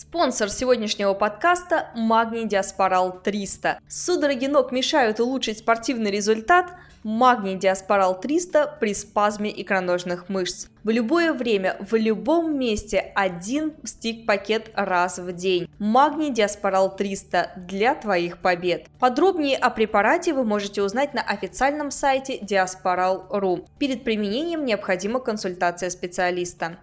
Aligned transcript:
Спонсор 0.00 0.48
сегодняшнего 0.48 1.12
подкаста– 1.12 1.88
Магний 1.96 2.44
Диаспорал 2.44 3.18
300. 3.20 3.80
Судороги 3.88 4.46
ног 4.46 4.70
мешают 4.70 5.18
улучшить 5.18 5.58
спортивный 5.58 6.12
результат? 6.12 6.72
Магний 7.02 7.56
Диаспорал 7.56 8.20
300 8.20 8.76
при 8.78 8.94
спазме 8.94 9.50
икроножных 9.60 10.28
мышц. 10.28 10.68
В 10.84 10.90
любое 10.90 11.32
время, 11.32 11.78
в 11.80 11.96
любом 11.96 12.56
месте 12.56 13.10
один 13.16 13.74
стик-пакет 13.82 14.70
раз 14.76 15.18
в 15.18 15.32
день. 15.32 15.68
Магний 15.80 16.30
Диаспорал 16.30 16.94
300 16.94 17.54
для 17.56 17.96
твоих 17.96 18.38
побед. 18.38 18.86
Подробнее 19.00 19.56
о 19.56 19.68
препарате 19.68 20.32
вы 20.32 20.44
можете 20.44 20.80
узнать 20.80 21.12
на 21.12 21.22
официальном 21.22 21.90
сайте 21.90 22.38
diasporal.ru. 22.38 23.66
Перед 23.80 24.04
применением 24.04 24.64
необходима 24.64 25.18
консультация 25.18 25.90
специалиста. 25.90 26.78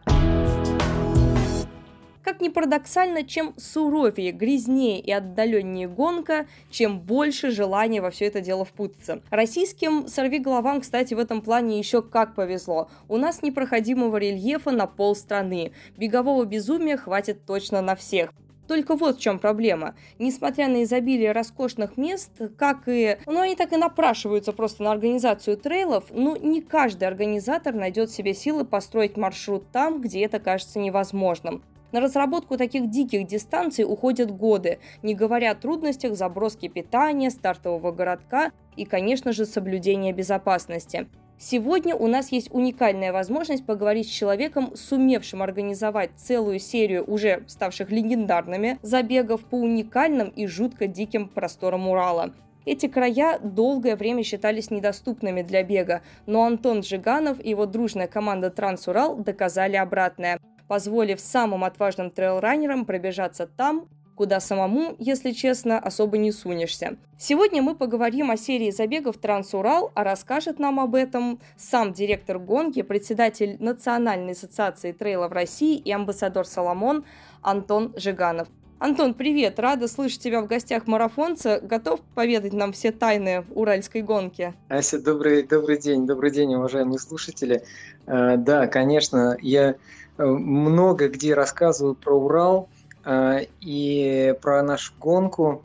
Как 2.25 2.41
ни 2.41 2.49
парадоксально, 2.49 3.21
чем 3.21 3.53
суровее, 3.55 4.31
грязнее 4.31 4.99
и 4.99 5.11
отдаленнее 5.11 5.88
гонка, 5.88 6.47
чем 6.71 6.99
больше 6.99 7.52
желания 7.52 8.02
во 8.02 8.09
все 8.09 8.25
это 8.25 8.41
дело 8.41 8.66
впутаться. 8.66 9.21
Российским 9.29 10.07
сорвиголовам, 10.07 10.81
кстати, 10.81 11.13
в 11.13 11.19
этом 11.19 11.43
плане 11.43 11.77
еще 11.77 12.02
как 12.02 12.33
повезло. 12.33 12.89
У 13.07 13.17
нас 13.17 13.43
непроходимого 13.43 14.17
рельефа 14.17 14.72
на 14.72 14.88
пол 14.88 15.16
страны. 15.16 15.72
Бегового 15.97 16.45
безумия 16.45 16.97
хватит 16.97 17.45
точно 17.45 17.83
на 17.83 17.95
всех. 17.95 18.33
Только 18.67 18.95
вот 18.95 19.17
в 19.17 19.22
чем 19.22 19.38
проблема. 19.38 19.94
Несмотря 20.17 20.67
на 20.67 20.81
изобилие 20.81 21.31
роскошных 21.31 21.95
мест, 21.95 22.31
как 22.57 22.88
и... 22.88 23.19
Ну, 23.28 23.41
они 23.41 23.55
так 23.55 23.72
и 23.72 23.78
напрашиваются 23.78 24.52
просто 24.52 24.81
на 24.81 24.91
организацию 24.91 25.57
трейлов, 25.57 26.05
ну, 26.09 26.35
не 26.35 26.61
каждый 26.61 27.07
организатор 27.07 27.75
найдет 27.75 28.09
себе 28.09 28.33
силы 28.33 28.66
построить 28.66 29.16
маршрут 29.16 29.69
там, 29.72 30.02
где 30.02 30.25
это 30.25 30.39
кажется 30.39 30.80
невозможным. 30.80 31.61
На 31.95 32.01
разработку 32.01 32.57
таких 32.57 32.89
диких 32.89 33.25
дистанций 33.25 33.85
уходят 33.85 34.29
годы, 34.29 34.79
не 35.01 35.15
говоря 35.15 35.51
о 35.51 35.55
трудностях 35.55 36.17
заброски 36.17 36.67
питания, 36.67 37.29
стартового 37.29 37.93
городка 37.93 38.51
и, 38.75 38.83
конечно 38.83 39.31
же, 39.31 39.45
соблюдения 39.45 40.11
безопасности. 40.11 41.07
Сегодня 41.38 41.95
у 41.95 42.07
нас 42.07 42.33
есть 42.33 42.53
уникальная 42.53 43.13
возможность 43.13 43.66
поговорить 43.66 44.09
с 44.09 44.11
человеком, 44.11 44.75
сумевшим 44.75 45.41
организовать 45.41 46.09
целую 46.17 46.59
серию 46.59 47.09
уже 47.09 47.45
ставших 47.47 47.89
легендарными 47.91 48.77
забегов 48.81 49.45
по 49.45 49.55
уникальным 49.55 50.27
и 50.27 50.47
жутко 50.47 50.88
диким 50.88 51.29
просторам 51.29 51.88
Урала. 51.88 52.33
Эти 52.66 52.88
края 52.88 53.39
долгое 53.39 53.95
время 53.95 54.23
считались 54.23 54.69
недоступными 54.69 55.43
для 55.43 55.63
бега, 55.63 56.01
но 56.25 56.43
Антон 56.43 56.83
Жиганов 56.83 57.39
и 57.39 57.51
его 57.51 57.66
дружная 57.66 58.07
команда 58.07 58.49
Трансурал 58.49 59.16
доказали 59.16 59.77
обратное– 59.77 60.39
позволив 60.67 61.19
самым 61.19 61.63
отважным 61.63 62.11
трейлранерам 62.11 62.85
пробежаться 62.85 63.47
там, 63.47 63.88
куда 64.16 64.39
самому, 64.39 64.95
если 64.97 65.31
честно, 65.31 65.77
особо 65.77 66.17
не 66.17 66.31
сунешься. 66.31 66.97
Сегодня 67.17 67.61
мы 67.61 67.75
поговорим 67.75 68.31
о 68.31 68.38
серии 68.38 68.72
забегов 68.72 69.17
Трансурал, 69.17 69.91
а 69.94 70.03
расскажет 70.03 70.57
нам 70.57 70.80
об 70.80 70.95
этом 70.95 71.39
сам 71.57 71.94
директор 71.94 72.39
гонки, 72.39 72.81
председатель 72.81 73.57
Национальной 73.59 74.31
ассоциации 74.31 74.91
трейлов 74.94 75.31
России 75.31 75.77
и 75.77 75.91
амбассадор 75.91 76.45
Соломон 76.45 77.05
Антон 77.41 77.94
Жиганов. 77.97 78.47
Антон, 78.78 79.13
привет! 79.13 79.57
Рада 79.57 79.88
слышать 79.88 80.19
тебя 80.19 80.41
в 80.41 80.47
гостях 80.47 80.85
марафонца. 80.85 81.61
Готов 81.61 82.01
поведать 82.13 82.51
нам 82.51 82.73
все 82.73 82.91
тайны 82.91 83.45
уральской 83.51 84.01
гонки? 84.01 84.53
Ася, 84.67 85.01
добрый, 85.01 85.44
добрый 85.44 85.79
день, 85.79 86.06
добрый 86.06 86.29
день, 86.29 86.53
уважаемые 86.56 87.00
слушатели. 87.00 87.63
Э, 88.06 88.35
да, 88.35 88.67
конечно, 88.67 89.38
я 89.41 89.75
много 90.18 91.09
где 91.09 91.34
рассказываю 91.34 91.96
про 91.96 92.16
Урал 92.16 92.70
э, 93.03 93.46
и 93.62 94.36
про 94.42 94.64
нашу 94.64 94.94
гонку. 95.00 95.64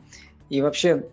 И 0.49 0.61
вообще 0.61 1.05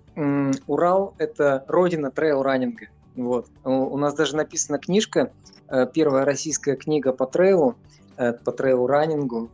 Урал– 0.66 1.14
это 1.18 1.64
родина 1.68 2.10
трейл-раннинга. 2.10 2.88
Вот. 3.14 3.46
У 3.64 3.96
нас 3.96 4.14
даже 4.14 4.36
написана 4.36 4.78
книжка, 4.78 5.30
э, 5.68 5.86
первая 5.92 6.24
российская 6.24 6.76
книга 6.76 7.12
по 7.12 7.26
трейлу, 7.26 7.76
по 8.16 8.50
трейл-раннингу. 8.50 9.48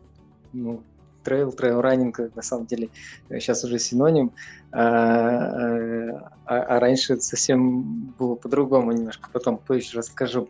Ну, 0.55 0.83
трейл, 1.25 1.51
трейл-раннинг, 1.51 2.35
на 2.35 2.43
самом 2.43 2.67
деле, 2.67 2.91
сейчас 3.29 3.65
уже 3.65 3.79
синоним, 3.79 4.33
а, 4.71 6.21
а, 6.47 6.63
а 6.63 6.81
раньше 6.81 7.21
совсем 7.21 8.15
было 8.19 8.37
по-другому 8.37 8.93
немножко, 8.93 9.29
потом 9.33 9.59
позже 9.59 9.99
расскажу. 9.99 10.49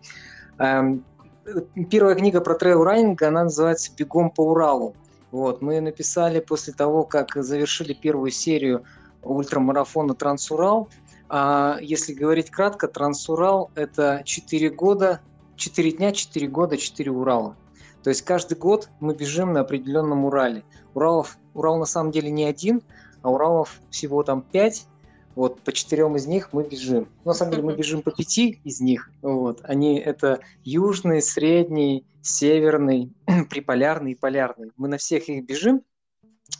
Первая 1.90 2.14
книга 2.14 2.40
про 2.40 2.54
трейл-раннинг, 2.54 3.20
она 3.22 3.44
называется 3.44 3.92
«Бегом 3.94 4.30
по 4.30 4.50
Уралу». 4.50 4.96
Вот, 5.30 5.60
мы 5.60 5.80
написали 5.80 6.40
после 6.40 6.72
того, 6.72 7.04
как 7.04 7.34
завершили 7.34 7.92
первую 7.92 8.30
серию 8.30 8.84
ультрамарафона 9.22 10.14
«Трансурал». 10.14 10.88
А 11.28 11.76
если 11.82 12.14
говорить 12.14 12.50
кратко, 12.50 12.88
«Трансурал»– 12.88 13.70
это 13.74 14.22
4 14.24 14.70
года, 14.70 15.20
4 15.56 15.92
дня, 15.92 16.12
4 16.12 16.46
года, 16.48 16.78
4 16.78 17.10
Урала. 17.10 17.56
То 18.02 18.08
есть 18.08 18.22
каждый 18.22 18.56
год 18.56 18.88
мы 19.00 19.14
бежим 19.14 19.52
на 19.52 19.60
определенном 19.60 20.24
Урале. 20.24 20.64
Уралов, 20.94 21.36
Урал 21.52 21.78
на 21.78 21.84
самом 21.84 22.10
деле 22.10 22.30
не 22.30 22.44
один, 22.44 22.82
а 23.20 23.30
Уралов 23.30 23.80
всего 23.90 24.22
там 24.22 24.40
5, 24.40 24.86
вот 25.34 25.60
по 25.60 25.72
четырем 25.72 26.16
из 26.16 26.26
них 26.26 26.52
мы 26.52 26.64
бежим. 26.64 27.08
На 27.24 27.32
самом 27.32 27.52
деле 27.52 27.64
мы 27.64 27.74
бежим 27.74 28.02
по 28.02 28.10
пяти 28.10 28.60
из 28.64 28.80
них. 28.80 29.10
Вот. 29.22 29.60
Они 29.64 29.98
это 29.98 30.40
южный, 30.62 31.22
средний, 31.22 32.06
северный, 32.22 33.12
приполярный 33.50 34.12
и 34.12 34.14
полярный. 34.16 34.70
Мы 34.76 34.88
на 34.88 34.98
всех 34.98 35.28
их 35.28 35.44
бежим. 35.44 35.82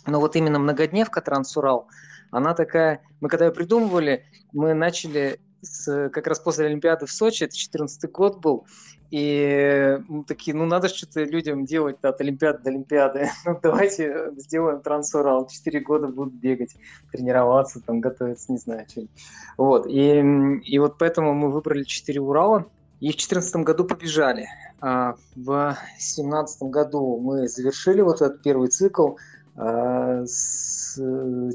Но 0.06 0.20
вот 0.20 0.36
именно 0.36 0.58
многодневка 0.58 1.20
Трансурал, 1.20 1.88
она 2.30 2.54
такая... 2.54 3.02
Мы 3.20 3.28
когда 3.28 3.46
ее 3.46 3.52
придумывали, 3.52 4.24
мы 4.52 4.74
начали 4.74 5.40
с, 5.62 6.08
как 6.10 6.26
раз 6.26 6.40
после 6.40 6.66
Олимпиады 6.66 7.06
в 7.06 7.12
Сочи, 7.12 7.44
это 7.44 7.56
14 7.56 8.10
год 8.10 8.38
был, 8.40 8.66
и 9.14 10.00
мы 10.08 10.24
такие, 10.24 10.56
ну 10.56 10.66
надо 10.66 10.88
что-то 10.88 11.22
людям 11.22 11.66
делать 11.66 12.02
от 12.02 12.20
Олимпиады 12.20 12.64
до 12.64 12.70
Олимпиады. 12.70 13.30
Ну 13.46 13.56
давайте 13.62 14.32
сделаем 14.38 14.80
трансурал. 14.80 15.46
Четыре 15.46 15.78
года 15.78 16.08
будут 16.08 16.34
бегать, 16.34 16.74
тренироваться, 17.12 17.80
там 17.80 18.00
готовиться, 18.00 18.50
не 18.50 18.58
знаю, 18.58 18.86
чем. 18.92 19.08
Вот. 19.56 19.86
И, 19.86 20.18
и 20.64 20.78
вот 20.80 20.98
поэтому 20.98 21.32
мы 21.32 21.52
выбрали 21.52 21.84
четыре 21.84 22.22
Урала. 22.22 22.66
И 22.98 23.06
в 23.06 23.14
2014 23.14 23.56
году 23.56 23.84
побежали. 23.84 24.48
А 24.80 25.14
в 25.36 25.76
2017 25.96 26.62
году 26.62 27.20
мы 27.20 27.46
завершили 27.46 28.00
вот 28.00 28.20
этот 28.20 28.42
первый 28.42 28.66
цикл 28.66 29.10
а, 29.54 30.24
с 30.26 30.96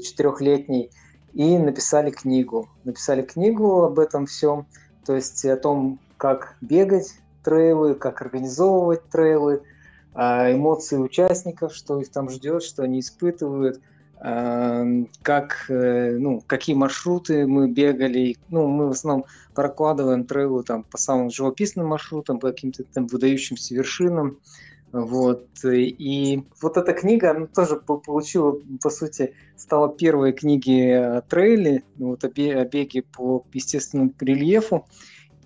четырехлетний 0.02 0.90
и 1.34 1.58
написали 1.58 2.10
книгу. 2.10 2.70
Написали 2.84 3.20
книгу 3.20 3.82
об 3.82 3.98
этом 3.98 4.24
всем, 4.24 4.66
то 5.04 5.14
есть 5.14 5.44
о 5.44 5.58
том, 5.58 5.98
как 6.16 6.56
бегать, 6.62 7.20
трейлы, 7.42 7.94
как 7.94 8.22
организовывать 8.22 9.08
трейлы, 9.10 9.62
а, 10.12 10.52
эмоции 10.52 10.96
участников, 10.96 11.74
что 11.74 12.00
их 12.00 12.10
там 12.10 12.28
ждет, 12.30 12.62
что 12.62 12.82
они 12.82 13.00
испытывают, 13.00 13.80
а, 14.22 14.84
как, 15.22 15.66
э, 15.70 16.16
ну, 16.18 16.42
какие 16.46 16.76
маршруты 16.76 17.46
мы 17.46 17.70
бегали. 17.70 18.36
Ну, 18.48 18.66
мы 18.66 18.88
в 18.88 18.90
основном 18.90 19.24
прокладываем 19.54 20.24
трейлы 20.24 20.62
там, 20.62 20.82
по 20.82 20.98
самым 20.98 21.30
живописным 21.30 21.86
маршрутам, 21.86 22.38
по 22.38 22.48
каким-то 22.50 22.84
там 22.84 23.06
выдающимся 23.06 23.74
вершинам. 23.74 24.38
Вот. 24.92 25.46
И 25.64 26.44
вот 26.60 26.76
эта 26.76 26.92
книга, 26.92 27.30
она 27.30 27.46
тоже 27.46 27.76
получила, 27.76 28.58
по 28.82 28.90
сути, 28.90 29.34
стала 29.56 29.88
первой 29.88 30.32
книгой 30.32 31.18
о 31.18 31.20
трейле, 31.22 31.84
вот 31.96 32.24
о 32.24 32.28
беге 32.28 33.02
по 33.02 33.46
естественному 33.52 34.12
рельефу. 34.20 34.86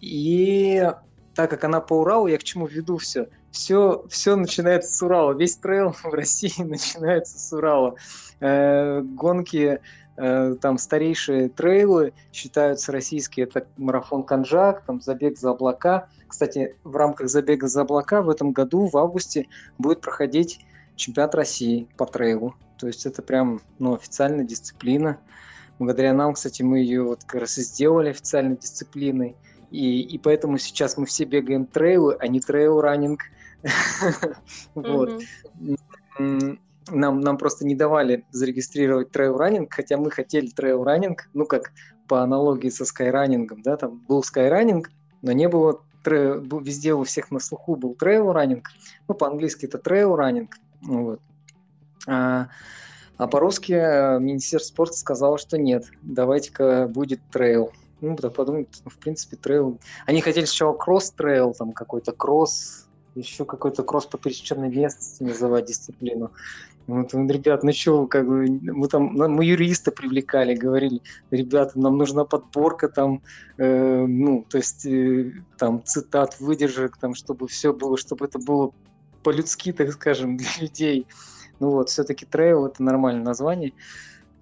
И 0.00 0.90
так 1.34 1.50
как 1.50 1.64
она 1.64 1.80
по 1.80 2.00
Уралу, 2.00 2.26
я 2.26 2.38
к 2.38 2.44
чему 2.44 2.66
веду 2.66 2.98
все? 2.98 3.28
Все, 3.50 4.04
все 4.08 4.36
начинается 4.36 4.94
с 4.94 5.02
Урала. 5.02 5.32
Весь 5.32 5.56
трейл 5.56 5.92
в 6.02 6.12
России 6.12 6.62
начинается 6.62 7.38
с 7.38 7.52
Урала. 7.52 7.96
Э, 8.40 9.00
гонки, 9.00 9.80
э, 10.16 10.54
там 10.60 10.78
старейшие 10.78 11.48
трейлы 11.48 12.12
считаются 12.32 12.92
российские. 12.92 13.46
Это 13.46 13.66
марафон 13.76 14.22
Канжак, 14.22 14.84
там 14.84 15.00
забег 15.00 15.38
за 15.38 15.50
облака. 15.50 16.08
Кстати, 16.28 16.76
в 16.84 16.96
рамках 16.96 17.28
забега 17.28 17.68
за 17.68 17.82
облака 17.82 18.22
в 18.22 18.30
этом 18.30 18.52
году, 18.52 18.86
в 18.86 18.96
августе, 18.96 19.48
будет 19.78 20.00
проходить 20.00 20.64
чемпионат 20.96 21.34
России 21.34 21.88
по 21.96 22.06
трейлу. 22.06 22.54
То 22.78 22.86
есть 22.86 23.06
это 23.06 23.22
прям 23.22 23.60
ну, 23.78 23.94
официальная 23.94 24.44
дисциплина. 24.44 25.18
Благодаря 25.78 26.12
нам, 26.12 26.34
кстати, 26.34 26.62
мы 26.62 26.78
ее 26.78 27.02
вот 27.02 27.24
как 27.24 27.42
раз 27.42 27.58
и 27.58 27.62
сделали 27.62 28.10
официальной 28.10 28.56
дисциплиной. 28.56 29.36
И, 29.70 30.00
и 30.02 30.18
поэтому 30.18 30.58
сейчас 30.58 30.96
мы 30.96 31.06
все 31.06 31.24
бегаем 31.24 31.66
трейлы, 31.66 32.16
а 32.18 32.28
не 32.28 32.40
трейл-раннинг. 32.40 33.20
Вот. 34.74 35.22
Нам, 36.90 37.20
нам 37.20 37.38
просто 37.38 37.66
не 37.66 37.74
давали 37.74 38.26
зарегистрировать 38.30 39.10
трейл-раннинг, 39.10 39.72
хотя 39.72 39.96
мы 39.96 40.10
хотели 40.10 40.50
трейл-раннинг, 40.50 41.28
ну, 41.32 41.46
как 41.46 41.72
по 42.08 42.22
аналогии 42.22 42.68
со 42.68 42.84
скайранингом, 42.84 43.62
да, 43.62 43.76
там 43.78 44.04
был 44.06 44.22
скайранинг, 44.22 44.90
но 45.22 45.32
не 45.32 45.48
было 45.48 45.80
везде 46.04 46.92
у 46.92 47.04
всех 47.04 47.30
на 47.30 47.40
слуху 47.40 47.76
был 47.76 47.94
trail 47.94 48.23
running, 48.23 48.68
ну, 49.08 49.14
по-английски 49.14 49.64
это 49.64 49.78
trail 49.78 50.06
running, 50.06 50.50
вот. 50.82 51.20
А, 52.06 52.48
а 53.16 53.26
по-русски 53.26 53.72
э, 53.72 54.18
Министерство 54.18 54.68
спорта 54.68 54.96
сказало, 54.96 55.38
что 55.38 55.56
нет, 55.56 55.86
давайте-ка 56.02 56.88
будет 56.88 57.20
трейл. 57.32 57.72
Ну, 58.04 58.16
да, 58.20 58.28
подумать, 58.28 58.68
ну, 58.84 58.90
в 58.90 58.98
принципе, 58.98 59.36
трейл. 59.36 59.80
Они 60.04 60.20
хотели 60.20 60.44
сначала 60.44 60.76
кросс-трейл, 60.76 61.54
там 61.54 61.72
какой-то 61.72 62.12
кросс, 62.12 62.86
еще 63.14 63.46
какой-то 63.46 63.82
кросс 63.82 64.04
по 64.04 64.18
пересеченной 64.18 64.68
местности 64.68 65.22
называть 65.22 65.66
дисциплину. 65.66 66.30
Вот, 66.86 67.14
ребят, 67.14 67.62
ну 67.62 67.72
что, 67.72 68.06
как 68.06 68.26
бы, 68.26 68.46
мы 68.46 68.88
там, 68.88 69.14
мы 69.14 69.44
юриста 69.46 69.90
привлекали, 69.90 70.54
говорили, 70.54 71.00
ребята, 71.30 71.78
нам 71.78 71.96
нужна 71.96 72.26
подборка 72.26 72.90
там, 72.90 73.22
э, 73.56 74.04
ну, 74.06 74.44
то 74.50 74.58
есть, 74.58 74.84
э, 74.84 75.32
там, 75.56 75.82
цитат, 75.82 76.38
выдержек, 76.40 76.98
там, 76.98 77.14
чтобы 77.14 77.48
все 77.48 77.72
было, 77.72 77.96
чтобы 77.96 78.26
это 78.26 78.38
было 78.38 78.72
по-людски, 79.22 79.72
так 79.72 79.92
скажем, 79.92 80.36
для 80.36 80.50
людей. 80.60 81.06
Ну 81.58 81.70
вот, 81.70 81.88
все-таки 81.88 82.26
трейл 82.26 82.66
это 82.66 82.82
нормальное 82.82 83.24
название. 83.24 83.72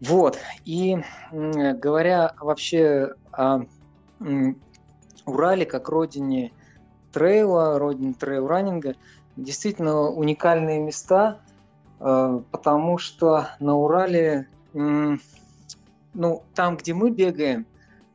Вот, 0.06 0.38
и 0.64 0.98
говоря 1.30 2.34
вообще 2.40 3.14
о 3.30 3.60
Урале 5.24 5.64
как 5.64 5.88
родине 5.88 6.52
трейла, 7.12 7.78
родине 7.78 8.14
трейл-раннинга, 8.14 8.96
действительно 9.36 10.08
уникальные 10.08 10.80
места, 10.80 11.40
э, 12.00 12.40
потому 12.50 12.98
что 12.98 13.48
на 13.60 13.76
Урале, 13.76 14.48
ну, 14.72 16.42
там, 16.54 16.76
где 16.76 16.94
мы 16.94 17.10
бегаем, 17.10 17.66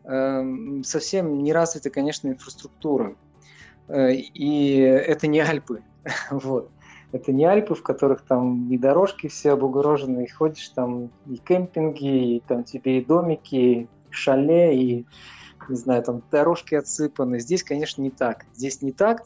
э, 0.03 0.81
совсем 0.83 1.43
не 1.43 1.53
развита, 1.53 1.89
конечно, 1.89 2.27
инфраструктура. 2.27 3.15
Э, 3.87 4.11
и 4.13 4.77
это 4.79 5.27
не 5.27 5.39
Альпы. 5.39 5.83
Вот. 6.31 6.69
Это 7.11 7.31
не 7.31 7.45
Альпы, 7.45 7.73
в 7.73 7.83
которых 7.83 8.21
там 8.21 8.69
и 8.71 8.77
дорожки 8.77 9.27
все 9.27 9.51
обугорожены, 9.51 10.25
и 10.25 10.29
ходишь 10.29 10.69
там 10.69 11.09
и 11.25 11.37
кемпинги, 11.37 12.35
и 12.35 12.43
там 12.45 12.63
тебе 12.63 12.99
и 12.99 13.05
домики, 13.05 13.55
и 13.55 13.87
шале, 14.09 14.77
и, 14.77 15.05
не 15.69 15.75
знаю, 15.75 16.03
там 16.03 16.21
дорожки 16.31 16.75
отсыпаны. 16.75 17.39
Здесь, 17.39 17.63
конечно, 17.63 18.01
не 18.01 18.11
так. 18.11 18.45
Здесь 18.53 18.81
не 18.81 18.91
так. 18.91 19.23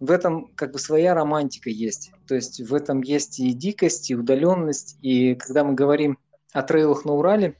В 0.00 0.10
этом 0.10 0.50
как 0.54 0.72
бы 0.72 0.78
своя 0.78 1.14
романтика 1.14 1.70
есть. 1.70 2.12
То 2.26 2.34
есть 2.34 2.60
в 2.60 2.74
этом 2.74 3.02
есть 3.02 3.38
и 3.38 3.52
дикость, 3.52 4.10
и 4.10 4.16
удаленность. 4.16 4.98
И 5.02 5.34
когда 5.36 5.62
мы 5.62 5.74
говорим 5.74 6.18
о 6.52 6.62
трейлах 6.62 7.04
на 7.04 7.12
Урале, 7.12 7.56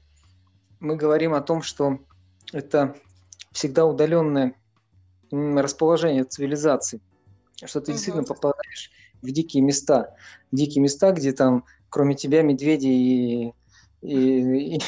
мы 0.79 0.95
говорим 0.95 1.33
о 1.33 1.41
том, 1.41 1.61
что 1.61 1.99
это 2.51 2.95
всегда 3.51 3.85
удаленное 3.85 4.55
расположение 5.31 6.25
цивилизации. 6.25 6.99
Что 7.63 7.79
ты 7.79 7.93
действительно 7.93 8.23
попадаешь 8.23 8.91
в 9.21 9.31
дикие 9.31 9.63
места. 9.63 10.15
Дикие 10.51 10.81
места, 10.81 11.11
где 11.11 11.31
там 11.31 11.65
кроме 11.91 12.15
тебя 12.15 12.41
медведи 12.41 12.87
и 12.87 13.53
и, 14.01 14.75
и, 14.75 14.79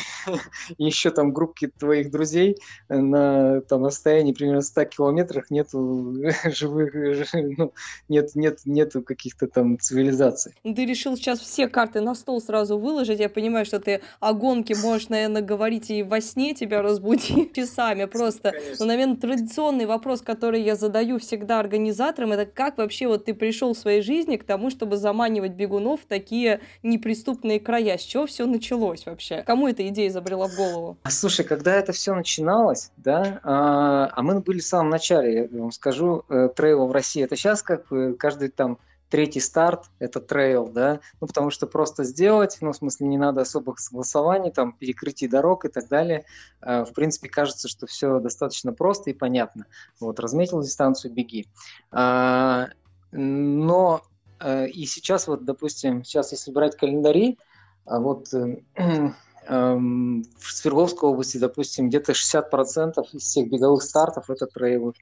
и 0.78 0.86
еще 0.86 1.12
там 1.12 1.34
группки 1.34 1.68
твоих 1.68 2.12
друзей 2.12 2.58
на 2.90 3.62
там 3.62 3.86
расстоянии 3.86 4.34
примерно 4.34 4.62
100 4.62 4.86
километрах 4.86 5.52
нету 5.52 6.16
живых, 6.46 6.94
ну, 7.34 7.74
нет, 8.10 8.32
нет, 8.36 8.60
нету 8.66 9.02
каких-то 9.02 9.48
там 9.48 9.80
цивилизаций. 9.80 10.54
Ну, 10.64 10.74
ты 10.74 10.86
решил 10.86 11.16
сейчас 11.16 11.40
все 11.40 11.68
карты 11.68 12.02
на 12.02 12.16
стол 12.16 12.42
сразу 12.42 12.78
выложить. 12.78 13.20
Я 13.20 13.30
понимаю, 13.30 13.66
что 13.66 13.80
ты 13.80 14.02
о 14.20 14.34
гонке 14.34 14.76
можешь, 14.76 15.10
наверное, 15.10 15.42
говорить 15.42 15.90
и 15.92 16.04
во 16.04 16.22
сне 16.22 16.54
тебя 16.54 16.82
разбудить 16.82 17.54
часами. 17.56 18.06
Просто, 18.06 18.52
Конечно. 18.52 18.76
ну, 18.80 18.86
наверное, 18.86 19.18
традиционный 19.18 19.86
вопрос, 19.86 20.22
который 20.22 20.62
я 20.62 20.76
задаю 20.76 21.20
всегда 21.20 21.60
организаторам, 21.60 22.32
это 22.32 22.46
как 22.46 22.78
вообще 22.78 23.08
вот 23.08 23.26
ты 23.26 23.34
пришел 23.34 23.74
в 23.74 23.78
своей 23.78 24.02
жизни 24.02 24.38
к 24.38 24.44
тому, 24.44 24.70
чтобы 24.70 24.98
заманивать 24.98 25.52
бегунов 25.52 26.02
в 26.02 26.06
такие 26.06 26.62
неприступные 26.82 27.60
края? 27.60 27.98
С 27.98 28.02
чего 28.02 28.26
все 28.26 28.46
началось? 28.46 29.03
Началось 29.04 29.06
вообще? 29.06 29.44
Кому 29.44 29.68
эта 29.68 29.88
идея 29.90 30.10
забрела 30.10 30.48
в 30.48 30.56
голову? 30.56 30.98
А, 31.04 31.12
слушай, 31.12 31.46
когда 31.46 31.74
это 31.76 31.92
все 31.92 32.14
начиналось, 32.14 32.92
да, 32.98 33.40
а, 33.44 34.10
а 34.14 34.22
мы 34.22 34.40
были 34.42 34.60
в 34.60 34.66
самом 34.66 34.90
начале, 34.90 35.50
я 35.52 35.62
вам 35.62 35.72
скажу, 35.72 36.24
э, 36.30 36.50
трейла 36.56 36.86
в 36.86 36.92
России. 36.92 37.24
Это 37.24 37.36
сейчас 37.36 37.62
как 37.62 37.88
каждый 38.18 38.50
там 38.50 38.78
третий 39.10 39.42
старт– 39.42 39.86
это 40.00 40.20
трейл, 40.20 40.68
да, 40.68 41.00
ну, 41.22 41.28
потому 41.28 41.52
что 41.52 41.68
просто 41.68 42.04
сделать, 42.04 42.58
ну, 42.62 42.72
в 42.72 42.76
смысле, 42.76 43.08
не 43.08 43.18
надо 43.18 43.42
особых 43.42 43.80
согласований, 43.80 44.50
там, 44.50 44.74
перекрытий 44.74 45.28
дорог 45.28 45.66
и 45.66 45.70
так 45.70 45.88
далее. 45.88 46.26
А, 46.62 46.84
в 46.84 46.94
принципе, 46.94 47.30
кажется, 47.30 47.68
что 47.68 47.86
все 47.86 48.20
достаточно 48.20 48.74
просто 48.74 49.12
и 49.12 49.14
понятно. 49.14 49.66
Вот, 50.00 50.20
разметил 50.20 50.62
дистанцию– 50.62 51.14
беги. 51.14 51.48
А, 51.92 52.70
но 53.12 54.02
э, 54.40 54.70
и 54.70 54.88
сейчас, 54.88 55.28
вот, 55.28 55.46
допустим, 55.46 56.04
сейчас, 56.04 56.32
если 56.32 56.52
брать 56.52 56.76
календари, 56.76 57.38
а 57.86 58.00
вот 58.00 58.34
э, 58.34 58.58
эм, 59.48 60.24
в 60.38 60.52
Свердловской 60.52 61.10
области, 61.10 61.38
допустим, 61.38 61.90
где-то 61.90 62.14
60% 62.14 62.94
из 63.14 63.22
всех 63.22 63.50
беговых 63.50 63.84
стартов 63.84 64.30
это 64.30 64.48
трейлы. 64.48 64.94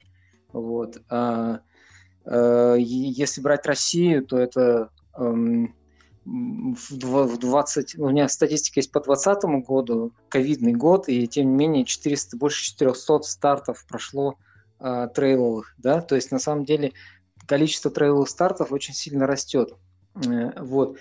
Вот. 0.52 0.98
А, 1.10 1.60
а, 2.26 2.76
если 2.76 3.42
брать 3.42 3.66
Россию, 3.66 4.26
то 4.26 4.38
это 4.38 4.90
эм, 5.16 5.76
в 6.26 7.38
20, 7.38 7.98
у 7.98 8.10
меня 8.10 8.28
статистика 8.30 8.80
есть 8.80 8.92
по 8.92 9.00
2020 9.02 9.68
году, 9.68 10.12
ковидный 10.30 10.74
год, 10.74 11.10
и 11.10 11.28
тем 11.28 11.50
не 11.50 11.56
менее 11.56 11.86
400, 11.86 12.38
больше 12.38 12.64
400 12.64 13.22
стартов 13.24 13.86
прошло 13.88 14.36
э, 14.80 15.08
трейловых, 15.16 15.74
да, 15.80 16.02
то 16.02 16.16
есть 16.16 16.32
на 16.32 16.38
самом 16.38 16.64
деле 16.64 16.94
количество 17.48 17.90
трейловых 17.90 18.30
стартов 18.30 18.72
очень 18.72 18.94
сильно 18.94 19.26
растет, 19.26 19.74
э, 20.16 20.62
вот. 20.62 20.98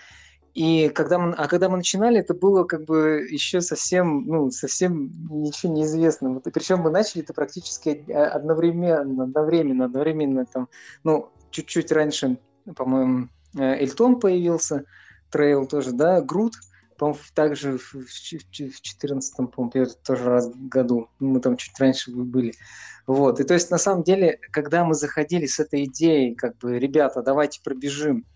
И 0.54 0.88
когда 0.88 1.18
мы, 1.18 1.32
а 1.32 1.46
когда 1.46 1.68
мы 1.68 1.76
начинали, 1.76 2.20
это 2.20 2.34
было 2.34 2.64
как 2.64 2.84
бы 2.84 3.26
еще 3.30 3.60
совсем, 3.60 4.24
ну, 4.26 4.50
совсем 4.50 5.10
ничего 5.30 5.72
неизвестно. 5.72 6.34
Вот, 6.34 6.46
и 6.46 6.50
причем 6.50 6.80
мы 6.80 6.90
начали 6.90 7.22
это 7.22 7.32
практически 7.32 8.10
одновременно, 8.10 9.24
одновременно, 9.24 9.84
одновременно 9.84 10.46
там, 10.46 10.68
ну, 11.04 11.30
чуть-чуть 11.50 11.92
раньше, 11.92 12.38
по-моему, 12.76 13.28
э, 13.56 13.62
Эльтон 13.62 14.18
появился, 14.18 14.84
трейл 15.30 15.66
тоже, 15.66 15.92
да, 15.92 16.20
Грут, 16.20 16.54
по-моему, 16.98 17.20
также 17.34 17.78
в 17.78 17.92
2014, 17.92 19.36
по-моему, 19.52 19.86
тоже 20.04 20.24
раз 20.24 20.50
году, 20.52 21.08
мы 21.20 21.40
там 21.40 21.56
чуть 21.56 21.78
раньше 21.78 22.10
были. 22.10 22.54
Вот, 23.06 23.38
и 23.40 23.44
то 23.44 23.54
есть 23.54 23.70
на 23.70 23.78
самом 23.78 24.02
деле, 24.02 24.38
когда 24.50 24.84
мы 24.84 24.94
заходили 24.94 25.46
с 25.46 25.60
этой 25.60 25.84
идеей, 25.84 26.34
как 26.34 26.58
бы, 26.58 26.78
ребята, 26.78 27.22
давайте 27.22 27.60
пробежим, 27.62 28.26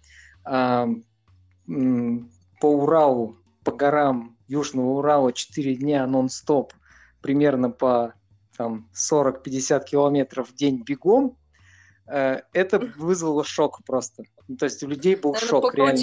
по 1.67 2.67
Уралу, 2.67 3.37
по 3.65 3.73
горам 3.73 4.37
Южного 4.49 4.99
Урала 4.99 5.33
4 5.33 5.77
дня 5.77 6.07
нон-стоп, 6.07 6.73
примерно 7.21 7.71
по 7.71 8.15
там, 8.57 8.89
40-50 8.95 9.85
километров 9.85 10.51
в 10.51 10.55
день 10.55 10.83
бегом, 10.85 11.37
э, 12.07 12.43
это 12.53 12.79
вызвало 12.97 13.45
шок 13.45 13.83
просто. 13.85 14.25
Ну, 14.47 14.57
то 14.57 14.65
есть 14.65 14.83
у 14.83 14.89
людей 14.89 15.17
был 15.17 15.33
Наверное, 15.33 15.49
шок 15.49 15.75
реально. 15.75 15.97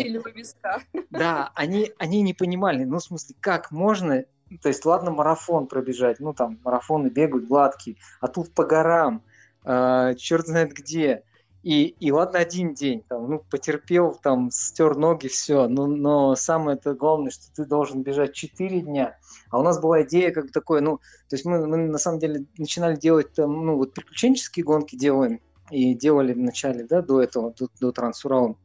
Да, 1.11 1.51
они, 1.55 1.91
они 1.97 2.21
не 2.21 2.33
понимали, 2.33 2.83
ну, 2.83 2.97
в 2.97 3.03
смысле, 3.03 3.35
как 3.39 3.71
можно, 3.71 4.25
то 4.61 4.67
есть, 4.67 4.85
ладно, 4.85 5.11
марафон 5.11 5.67
пробежать, 5.67 6.19
ну, 6.19 6.33
там, 6.33 6.59
марафоны 6.63 7.07
бегают 7.07 7.47
гладкие, 7.47 7.97
а 8.19 8.27
тут 8.27 8.53
по 8.53 8.65
горам, 8.65 9.23
э, 9.63 10.15
черт 10.17 10.47
знает 10.47 10.73
где, 10.73 11.23
и, 11.63 11.87
и 11.87 12.11
ладно, 12.11 12.39
один 12.39 12.73
день, 12.73 13.03
там, 13.07 13.29
ну, 13.29 13.39
потерпел, 13.49 14.15
там, 14.15 14.49
стер 14.49 14.95
ноги, 14.95 15.27
все, 15.27 15.67
но, 15.67 15.85
но 15.85 16.35
самое 16.35 16.75
это 16.77 16.95
главное, 16.95 17.29
что 17.29 17.53
ты 17.53 17.65
должен 17.65 18.01
бежать 18.01 18.33
4 18.33 18.81
дня. 18.81 19.17
А 19.51 19.59
у 19.59 19.63
нас 19.63 19.79
была 19.79 20.01
идея 20.01 20.31
как 20.31 20.45
бы 20.45 20.51
такой, 20.51 20.81
ну, 20.81 20.97
то 21.29 21.35
есть 21.35 21.45
мы, 21.45 21.67
мы 21.67 21.77
на 21.77 21.99
самом 21.99 22.19
деле 22.19 22.45
начинали 22.57 22.95
делать, 22.95 23.33
там, 23.33 23.65
ну, 23.65 23.77
вот 23.77 23.93
приключенческие 23.93 24.65
гонки 24.65 24.95
делаем, 24.95 25.39
и 25.69 25.93
делали 25.93 26.33
вначале, 26.33 26.83
да, 26.83 27.01
до 27.01 27.21
этого, 27.21 27.53
до, 27.53 27.69
до 27.79 27.91
Трансурала. 27.91 28.55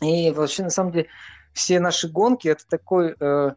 И 0.00 0.30
вообще, 0.32 0.64
на 0.64 0.70
самом 0.70 0.92
деле, 0.92 1.06
все 1.52 1.78
наши 1.78 2.08
гонки, 2.08 2.48
это 2.48 2.66
такой, 2.68 3.14
э, 3.18 3.50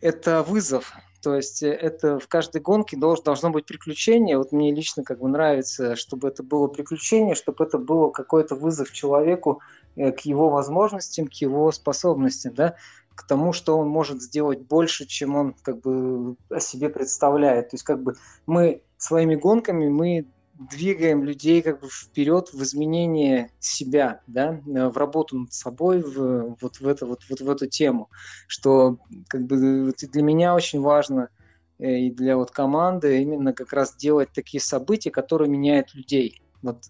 это 0.00 0.42
вызов, 0.42 0.94
то 1.22 1.34
есть 1.34 1.62
э, 1.62 1.68
это 1.68 2.18
в 2.18 2.28
каждой 2.28 2.60
гонке 2.60 2.96
долж, 2.96 3.20
должно 3.20 3.50
быть 3.50 3.66
приключение. 3.66 4.38
Вот 4.38 4.52
мне 4.52 4.74
лично 4.74 5.04
как 5.04 5.20
бы 5.20 5.28
нравится, 5.28 5.96
чтобы 5.96 6.28
это 6.28 6.42
было 6.42 6.66
приключение, 6.66 7.34
чтобы 7.34 7.64
это 7.64 7.78
было 7.78 8.10
какой-то 8.10 8.54
вызов 8.54 8.92
человеку 8.92 9.60
э, 9.96 10.12
к 10.12 10.20
его 10.20 10.48
возможностям, 10.48 11.26
к 11.26 11.34
его 11.34 11.70
способностям, 11.72 12.54
да, 12.54 12.76
к 13.14 13.26
тому, 13.26 13.52
что 13.52 13.76
он 13.78 13.88
может 13.88 14.22
сделать 14.22 14.60
больше, 14.60 15.06
чем 15.06 15.36
он 15.36 15.54
как 15.62 15.80
бы 15.80 16.36
о 16.48 16.60
себе 16.60 16.88
представляет. 16.88 17.70
То 17.70 17.74
есть 17.74 17.84
как 17.84 18.02
бы 18.02 18.14
мы 18.46 18.82
своими 18.96 19.34
гонками 19.34 19.88
мы 19.88 20.26
двигаем 20.60 21.24
людей 21.24 21.62
как 21.62 21.80
бы 21.80 21.88
вперед 21.88 22.50
в 22.52 22.62
изменение 22.62 23.50
себя, 23.60 24.20
да, 24.26 24.60
в 24.64 24.96
работу 24.98 25.38
над 25.38 25.52
собой, 25.54 26.02
в, 26.02 26.56
вот 26.60 26.80
в 26.80 26.86
это 26.86 27.06
вот, 27.06 27.22
вот 27.30 27.40
в 27.40 27.50
эту 27.50 27.66
тему, 27.66 28.10
что 28.46 28.98
как 29.28 29.46
бы 29.46 29.94
для 29.96 30.22
меня 30.22 30.54
очень 30.54 30.80
важно 30.80 31.30
э, 31.78 32.00
и 32.00 32.10
для 32.10 32.36
вот 32.36 32.50
команды 32.50 33.22
именно 33.22 33.54
как 33.54 33.72
раз 33.72 33.96
делать 33.96 34.28
такие 34.34 34.60
события, 34.60 35.10
которые 35.10 35.48
меняют 35.48 35.94
людей. 35.94 36.42
Вот 36.60 36.84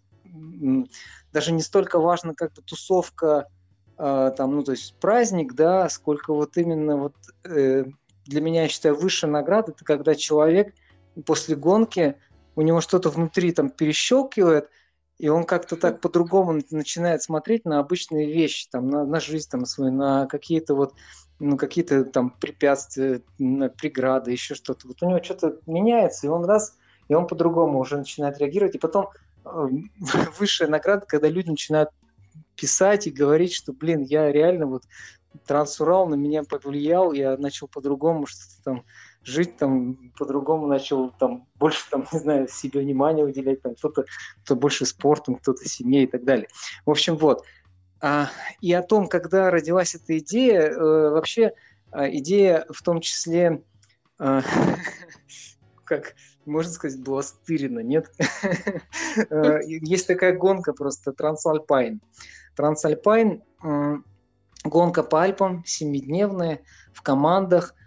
даже 1.33 1.53
не 1.53 1.63
столько 1.63 2.01
важно 2.01 2.35
как 2.35 2.53
бы 2.55 2.63
тусовка, 2.63 3.47
э, 3.99 4.33
там, 4.37 4.57
ну 4.57 4.65
то 4.65 4.73
есть 4.73 4.97
праздник, 4.97 5.55
да, 5.55 5.89
сколько 5.89 6.35
вот 6.35 6.57
именно 6.57 6.97
вот 6.97 7.15
э, 7.45 7.85
для 8.27 8.41
меня 8.41 8.63
я 8.63 8.69
считаю 8.69 8.97
высшая 8.97 9.31
награда, 9.31 9.71
это 9.71 9.85
когда 9.85 10.17
человек 10.17 10.75
после 11.25 11.55
гонки 11.55 12.17
у 12.57 12.63
него 12.63 12.81
что-то 12.81 13.11
внутри 13.11 13.53
там 13.53 13.71
перещелкивает, 13.71 14.69
и 15.19 15.29
он 15.29 15.45
как-то 15.45 15.77
так 15.77 16.01
по-другому 16.01 16.61
начинает 16.71 17.23
смотреть 17.23 17.65
на 17.65 17.79
обычные 17.79 18.33
вещи, 18.33 18.69
там, 18.71 18.89
на, 18.89 19.05
на 19.05 19.21
жизнь 19.21 19.49
там 19.51 19.67
свою, 19.67 19.93
на 19.93 20.27
какие-то 20.27 20.75
вот, 20.75 20.95
ну, 21.39 21.57
какие-то 21.57 22.05
там 22.05 22.31
препятствия, 22.31 23.23
на 23.39 23.69
преграды, 23.69 24.33
еще 24.33 24.55
что-то. 24.55 24.89
Вот 24.89 25.03
у 25.03 25.09
него 25.09 25.23
что-то 25.23 25.59
меняется, 25.67 26.27
и 26.27 26.31
он 26.31 26.45
раз, 26.45 26.77
и 27.09 27.15
он 27.15 27.27
по-другому 27.27 27.79
уже 27.79 27.97
начинает 27.97 28.39
реагировать. 28.39 28.75
И 28.75 28.79
потом 28.79 29.09
э, 29.45 29.69
высшая 30.39 30.69
награда, 30.69 31.07
когда 31.07 31.29
люди 31.29 31.51
начинают 31.51 31.91
писать 32.57 33.07
и 33.07 33.11
говорить, 33.11 33.55
что, 33.55 33.73
блин, 33.73 34.03
я 34.03 34.31
реально 34.31 34.67
вот 34.67 34.85
Трансурал 35.47 36.09
на 36.09 36.17
меня 36.17 36.43
повлиял, 36.43 37.13
я 37.13 37.37
начал 37.37 37.69
по-другому 37.69 38.27
что-то 38.27 38.63
там 38.65 38.85
жить 39.23 39.57
там 39.57 40.13
по-другому 40.17 40.67
начал, 40.67 41.11
там, 41.11 41.47
больше, 41.57 41.89
там, 41.91 42.07
не 42.13 42.19
знаю, 42.19 42.49
себе 42.49 42.81
внимания 42.81 43.25
уделять, 43.25 43.63
там, 43.63 43.75
кто-то, 43.75 44.05
кто 44.45 44.57
больше 44.57 44.87
спортом, 44.87 45.37
кто-то 45.37 45.69
семьей 45.69 46.05
и 46.05 46.07
так 46.07 46.25
далее. 46.25 46.49
В 46.87 46.91
общем, 46.91 47.17
вот. 47.17 47.45
А, 48.01 48.31
и 48.61 48.73
о 48.73 48.83
том, 48.83 49.09
когда 49.09 49.51
родилась 49.51 49.95
эта 49.95 50.19
идея, 50.19 50.63
э, 50.63 51.11
вообще 51.11 51.53
э, 51.93 52.17
идея 52.17 52.65
в 52.71 52.83
том 52.83 53.01
числе, 53.01 53.63
э, 54.19 54.41
как 55.85 56.15
можно 56.47 56.73
сказать, 56.73 57.01
была 57.01 57.23
стырена, 57.23 57.81
нет? 57.81 58.11
Э, 59.29 59.59
есть 59.67 60.07
такая 60.07 60.37
гонка 60.37 60.73
просто, 60.73 61.13
Трансальпайн. 61.13 62.01
Трансальпайн, 62.55 63.43
гонка 64.63 65.03
по 65.03 65.23
Альпам, 65.23 65.65
семидневная, 65.67 66.61
в 66.93 67.03
командах– 67.03 67.75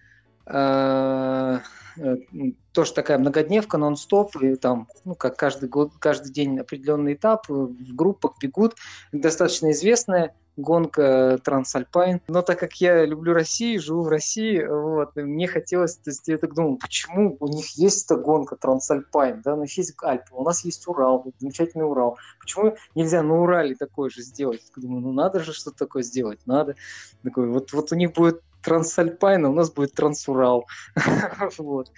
тоже 2.74 2.94
такая 2.94 3.18
многодневка, 3.18 3.78
нон-стоп, 3.78 4.36
и 4.38 4.56
там, 4.56 4.88
ну, 5.06 5.16
как 5.16 5.38
каждый 5.38 5.70
год, 5.70 5.92
каждый 6.00 6.32
день 6.32 6.60
определенный 6.60 7.14
этап, 7.14 7.50
э, 7.50 7.54
в 7.54 7.96
группах 7.96 8.34
бегут. 8.42 8.76
Достаточно 9.12 9.72
известная 9.72 10.36
гонка 10.58 11.40
Трансальпайн. 11.44 12.22
Но 12.28 12.42
так 12.42 12.60
как 12.60 12.76
я 12.76 13.06
люблю 13.06 13.34
Россию, 13.34 13.82
живу 13.82 14.04
в 14.04 14.08
России, 14.08 14.64
вот, 14.64 15.16
мне 15.16 15.48
хотелось, 15.48 15.98
то 15.98 16.10
есть 16.10 16.28
я 16.28 16.38
так 16.38 16.54
думал, 16.54 16.78
почему 16.78 17.38
у 17.40 17.48
них 17.48 17.70
есть 17.72 18.06
эта 18.06 18.20
гонка 18.20 18.56
Трансальпайн, 18.56 19.42
да, 19.42 19.56
у 19.56 19.62
них 19.62 19.76
есть 19.78 19.94
Альпы, 20.02 20.30
у 20.32 20.44
нас 20.44 20.64
есть 20.64 20.88
Урал, 20.88 21.26
замечательный 21.40 21.86
Урал. 21.86 22.18
Почему 22.40 22.76
нельзя 22.96 23.24
на 23.24 23.42
Урале 23.42 23.76
такое 23.76 24.10
же 24.10 24.22
сделать? 24.22 24.62
Думаю, 24.76 25.02
ну 25.02 25.12
надо 25.12 25.40
же 25.40 25.54
что-то 25.54 25.78
такое 25.78 26.04
сделать, 26.04 26.40
надо. 26.46 26.76
Такой, 27.24 27.48
вот, 27.48 27.74
вот 27.74 27.92
у 27.92 27.96
них 27.96 28.14
будет 28.14 28.42
Трансальпайна, 28.64 29.50
у 29.50 29.54
нас 29.54 29.72
будет 29.72 29.94
Трансурал. 29.94 30.66
вот. 31.58 31.92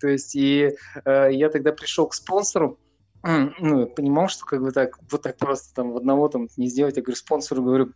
То 0.00 0.08
есть, 0.08 0.34
и 0.34 0.74
э, 1.04 1.28
я 1.32 1.50
тогда 1.50 1.72
пришел 1.72 2.06
к 2.06 2.14
спонсору, 2.14 2.78
ну, 3.24 3.86
понимал, 3.86 4.28
что 4.28 4.44
как 4.44 4.60
бы 4.62 4.72
так, 4.72 4.98
вот 5.10 5.22
так 5.22 5.36
просто 5.36 5.74
там 5.74 5.92
в 5.92 5.96
одного 5.96 6.28
там 6.28 6.48
не 6.56 6.66
сделать. 6.66 6.96
Я 6.96 7.02
говорю, 7.02 7.16
спонсору 7.16 7.62
говорю, 7.62 7.92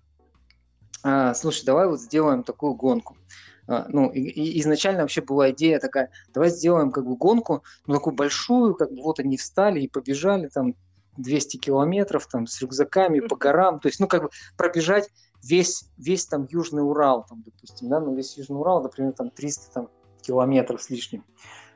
а, 1.02 1.34
слушай, 1.34 1.64
давай 1.64 1.88
вот 1.88 2.00
сделаем 2.00 2.42
такую 2.42 2.74
гонку. 2.74 3.16
А, 3.68 3.86
ну, 3.88 4.10
и, 4.10 4.20
и 4.20 4.60
изначально 4.60 5.02
вообще 5.02 5.22
была 5.22 5.50
идея 5.50 5.78
такая, 5.78 6.10
давай 6.32 6.50
сделаем 6.50 6.90
как 6.92 7.06
бы 7.06 7.16
гонку, 7.16 7.64
ну, 7.86 7.94
такую 7.94 8.14
большую, 8.14 8.74
как 8.74 8.90
бы 8.90 9.02
вот 9.02 9.18
они 9.18 9.36
встали 9.36 9.80
и 9.80 9.88
побежали 9.88 10.48
там 10.48 10.74
200 11.16 11.56
километров 11.58 12.26
там 12.26 12.46
с 12.46 12.60
рюкзаками 12.60 13.20
по 13.20 13.36
горам, 13.36 13.80
то 13.80 13.88
есть, 13.88 14.00
ну, 14.00 14.06
как 14.06 14.22
бы 14.24 14.30
пробежать 14.56 15.08
весь, 15.42 15.88
весь 15.96 16.26
там 16.26 16.46
Южный 16.50 16.82
Урал, 16.82 17.26
там, 17.28 17.42
допустим, 17.42 17.88
да, 17.88 18.00
ну 18.00 18.14
весь 18.14 18.36
Южный 18.36 18.58
Урал, 18.58 18.82
например, 18.82 19.12
там 19.12 19.30
300 19.30 19.72
там, 19.72 19.88
километров 20.20 20.82
с 20.82 20.90
лишним. 20.90 21.24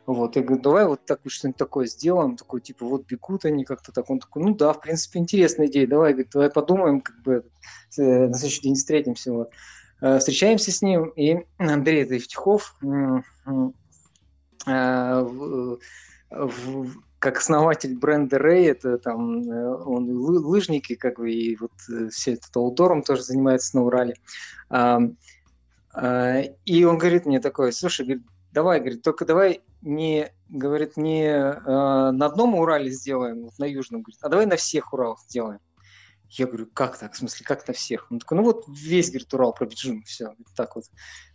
Вот, 0.06 0.34
я 0.34 0.42
говорю, 0.42 0.62
давай 0.62 0.86
вот 0.86 1.04
так 1.04 1.20
что-нибудь 1.26 1.58
такое 1.58 1.86
сделаем, 1.86 2.36
такой, 2.36 2.60
типа, 2.60 2.84
вот 2.84 3.06
бегут 3.06 3.44
они 3.44 3.64
как-то 3.64 3.92
так. 3.92 4.10
Он 4.10 4.18
такой, 4.18 4.42
ну 4.42 4.54
да, 4.54 4.72
в 4.72 4.80
принципе, 4.80 5.20
интересная 5.20 5.66
идея, 5.66 5.86
давай, 5.86 6.12
говорит, 6.12 6.32
давай 6.32 6.50
подумаем, 6.50 7.00
как 7.00 7.22
бы, 7.22 7.44
э, 7.96 8.26
на 8.28 8.34
следующий 8.34 8.62
день 8.62 8.74
встретимся, 8.74 9.32
вот. 9.32 9.50
Э, 10.00 10.18
встречаемся 10.18 10.72
с 10.72 10.82
ним, 10.82 11.10
и 11.10 11.46
Андрей 11.58 12.06
Евтихов 12.06 12.76
как 17.20 17.36
основатель 17.36 17.96
бренда 17.96 18.38
Ray, 18.38 18.70
это 18.70 18.96
там 18.98 19.42
э, 19.42 19.74
он 19.84 20.08
лыжники, 20.10 20.94
как 20.94 21.18
бы, 21.18 21.30
и 21.30 21.54
вот 21.56 21.72
э, 21.90 22.08
все 22.08 22.32
это 22.32 22.46
аутдором 22.54 23.02
тоже 23.02 23.22
занимается 23.22 23.76
на 23.76 23.84
Урале. 23.84 24.14
А, 24.70 24.98
и 26.64 26.84
он 26.84 26.98
говорит 26.98 27.26
мне 27.26 27.40
такое, 27.40 27.72
слушай, 27.72 28.06
говорит, 28.06 28.24
давай, 28.52 28.78
говорит, 28.78 29.02
только 29.02 29.24
давай 29.24 29.60
не, 29.82 30.32
говорит, 30.48 30.96
не 30.96 31.28
а, 31.28 32.12
на 32.12 32.26
одном 32.26 32.54
Урале 32.54 32.90
сделаем, 32.90 33.42
вот 33.42 33.58
на 33.58 33.64
Южном, 33.64 34.02
говорит, 34.02 34.20
а 34.22 34.28
давай 34.28 34.46
на 34.46 34.56
всех 34.56 34.92
Уралах 34.92 35.20
сделаем. 35.28 35.60
Я 36.30 36.46
говорю, 36.46 36.68
как 36.72 36.96
так? 36.96 37.12
В 37.12 37.16
смысле, 37.16 37.44
как 37.44 37.66
на 37.66 37.74
всех? 37.74 38.06
Он 38.10 38.20
такой, 38.20 38.38
ну 38.38 38.44
вот 38.44 38.64
весь, 38.68 39.10
говорит, 39.10 39.34
Урал 39.34 39.52
пробежим, 39.52 40.04
все, 40.04 40.34
так 40.54 40.76
вот. 40.76 40.84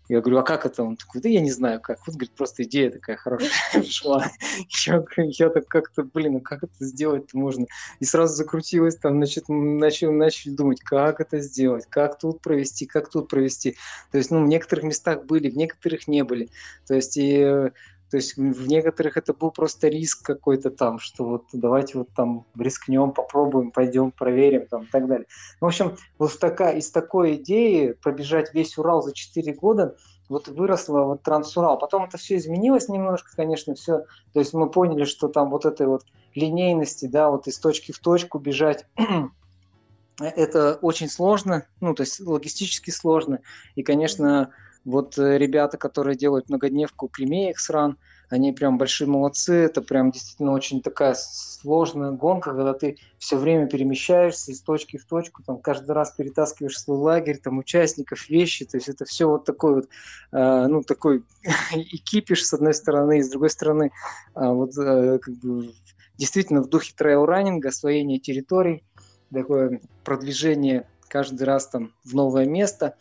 Я 0.07 0.21
говорю, 0.21 0.37
а 0.37 0.43
как 0.43 0.65
это? 0.65 0.83
Он 0.83 0.97
такой, 0.97 1.21
да 1.21 1.29
я 1.29 1.41
не 1.41 1.51
знаю 1.51 1.81
как. 1.81 1.99
Вот, 2.05 2.15
говорит, 2.15 2.31
просто 2.31 2.63
идея 2.63 2.91
такая 2.91 3.17
хорошая 3.17 3.49
пришла. 3.73 4.25
Я, 4.85 5.03
я 5.17 5.49
так 5.49 5.67
как-то, 5.67 6.03
блин, 6.03 6.37
а 6.37 6.39
как 6.39 6.63
это 6.63 6.73
сделать-то 6.79 7.37
можно? 7.37 7.65
И 7.99 8.05
сразу 8.05 8.35
закрутилось 8.35 8.97
там, 8.97 9.15
значит, 9.15 9.45
начал, 9.47 10.11
начали 10.11 10.51
думать, 10.51 10.81
как 10.81 11.19
это 11.19 11.39
сделать, 11.39 11.85
как 11.89 12.19
тут 12.19 12.41
провести, 12.41 12.85
как 12.85 13.09
тут 13.09 13.27
провести. 13.27 13.75
То 14.11 14.17
есть, 14.17 14.31
ну, 14.31 14.43
в 14.43 14.47
некоторых 14.47 14.85
местах 14.85 15.25
были, 15.25 15.49
в 15.49 15.57
некоторых 15.57 16.07
не 16.07 16.23
были. 16.23 16.49
То 16.87 16.93
есть, 16.95 17.17
и 17.17 17.71
то 18.11 18.17
есть 18.17 18.37
в 18.37 18.67
некоторых 18.67 19.17
это 19.17 19.33
был 19.33 19.51
просто 19.51 19.87
риск 19.87 20.25
какой-то 20.25 20.69
там, 20.69 20.99
что 20.99 21.25
вот 21.25 21.45
давайте 21.53 21.97
вот 21.97 22.09
там 22.15 22.45
рискнем, 22.57 23.11
попробуем, 23.11 23.71
пойдем, 23.71 24.11
проверим 24.11 24.67
там 24.67 24.83
и 24.83 24.87
так 24.87 25.07
далее. 25.07 25.27
В 25.59 25.65
общем, 25.65 25.97
вот 26.17 26.37
такая, 26.39 26.77
из 26.77 26.91
такой 26.91 27.35
идеи 27.35 27.91
пробежать 27.91 28.53
весь 28.53 28.77
Урал 28.77 29.01
за 29.01 29.13
4 29.13 29.53
года, 29.53 29.95
вот 30.29 30.47
выросла 30.47 31.01
вот 31.03 31.23
Трансурал. 31.23 31.77
Потом 31.77 32.05
это 32.05 32.17
все 32.17 32.37
изменилось 32.37 32.89
немножко, 32.89 33.29
конечно, 33.35 33.75
все. 33.75 34.05
То 34.33 34.39
есть 34.39 34.53
мы 34.53 34.69
поняли, 34.69 35.05
что 35.05 35.27
там 35.27 35.49
вот 35.49 35.65
этой 35.65 35.87
вот 35.87 36.03
линейности, 36.33 37.05
да, 37.05 37.29
вот 37.29 37.47
из 37.47 37.59
точки 37.59 37.91
в 37.91 37.99
точку 37.99 38.39
бежать, 38.39 38.85
это 40.19 40.75
очень 40.81 41.09
сложно, 41.09 41.65
ну, 41.81 41.93
то 41.93 42.01
есть 42.01 42.19
логистически 42.19 42.91
сложно. 42.91 43.39
И, 43.75 43.83
конечно, 43.83 44.51
вот 44.85 45.17
э, 45.17 45.37
ребята, 45.37 45.77
которые 45.77 46.15
делают 46.15 46.49
многодневку 46.49 47.07
Кремея 47.07 47.53
Xrun, 47.53 47.95
они 48.29 48.53
прям 48.53 48.77
большие 48.77 49.07
молодцы, 49.07 49.53
это 49.53 49.81
прям 49.81 50.11
действительно 50.11 50.51
очень 50.51 50.81
такая 50.81 51.15
сложная 51.15 52.11
гонка, 52.11 52.51
когда 52.51 52.73
ты 52.73 52.97
все 53.17 53.37
время 53.37 53.67
перемещаешься 53.67 54.51
из 54.51 54.61
точки 54.61 54.97
в 54.97 55.05
точку, 55.05 55.43
там 55.43 55.59
каждый 55.59 55.91
раз 55.91 56.11
перетаскиваешь 56.11 56.79
свой 56.79 56.97
лагерь, 56.97 57.37
там 57.37 57.57
участников, 57.57 58.29
вещи, 58.29 58.65
то 58.65 58.77
есть 58.77 58.89
это 58.89 59.05
все 59.05 59.27
вот 59.27 59.45
такой 59.45 59.75
вот, 59.75 59.89
э, 60.31 60.67
ну 60.67 60.81
такой 60.81 61.23
экипиш 61.73 62.45
с 62.45 62.53
одной 62.53 62.73
стороны, 62.73 63.19
и 63.19 63.23
с 63.23 63.29
другой 63.29 63.49
стороны 63.49 63.91
э, 64.35 64.47
вот 64.47 64.77
э, 64.77 65.19
как 65.19 65.33
бы 65.35 65.73
действительно 66.17 66.61
в 66.61 66.69
духе 66.69 66.93
трейл-раннинга, 66.97 67.69
освоение 67.69 68.19
территорий, 68.19 68.83
такое 69.31 69.81
продвижение 70.03 70.87
каждый 71.07 71.43
раз 71.43 71.67
там 71.67 71.93
в 72.03 72.13
новое 72.15 72.45
место. 72.45 72.95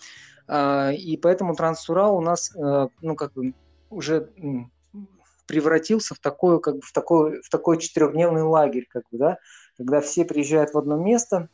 А, 0.47 0.91
и 0.93 1.17
поэтому 1.17 1.55
Трансурал 1.55 2.17
у 2.17 2.21
нас, 2.21 2.55
э, 2.55 2.89
ну, 3.01 3.17
как 3.17 3.33
бы 3.33 3.55
уже 3.91 4.31
превратился 5.47 6.15
в 6.15 6.19
такой, 6.19 6.61
как 6.61 6.77
бы, 6.77 6.81
в 6.83 6.93
такой, 6.93 7.43
в 7.43 7.49
такой 7.49 7.79
четырехдневный 7.79 8.43
лагерь, 8.43 8.87
как 8.89 9.05
бы, 9.11 9.19
да, 9.19 9.39
когда 9.77 10.01
все 10.01 10.25
приезжают 10.25 10.73
в 10.73 10.79
одно 10.79 10.97
место, 10.97 11.49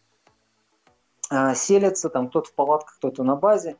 а, 1.30 1.54
селятся, 1.54 2.08
там 2.08 2.28
кто-то 2.28 2.48
в 2.48 2.54
палатках, 2.54 2.96
кто-то 2.96 3.24
на 3.24 3.36
базе, 3.36 3.76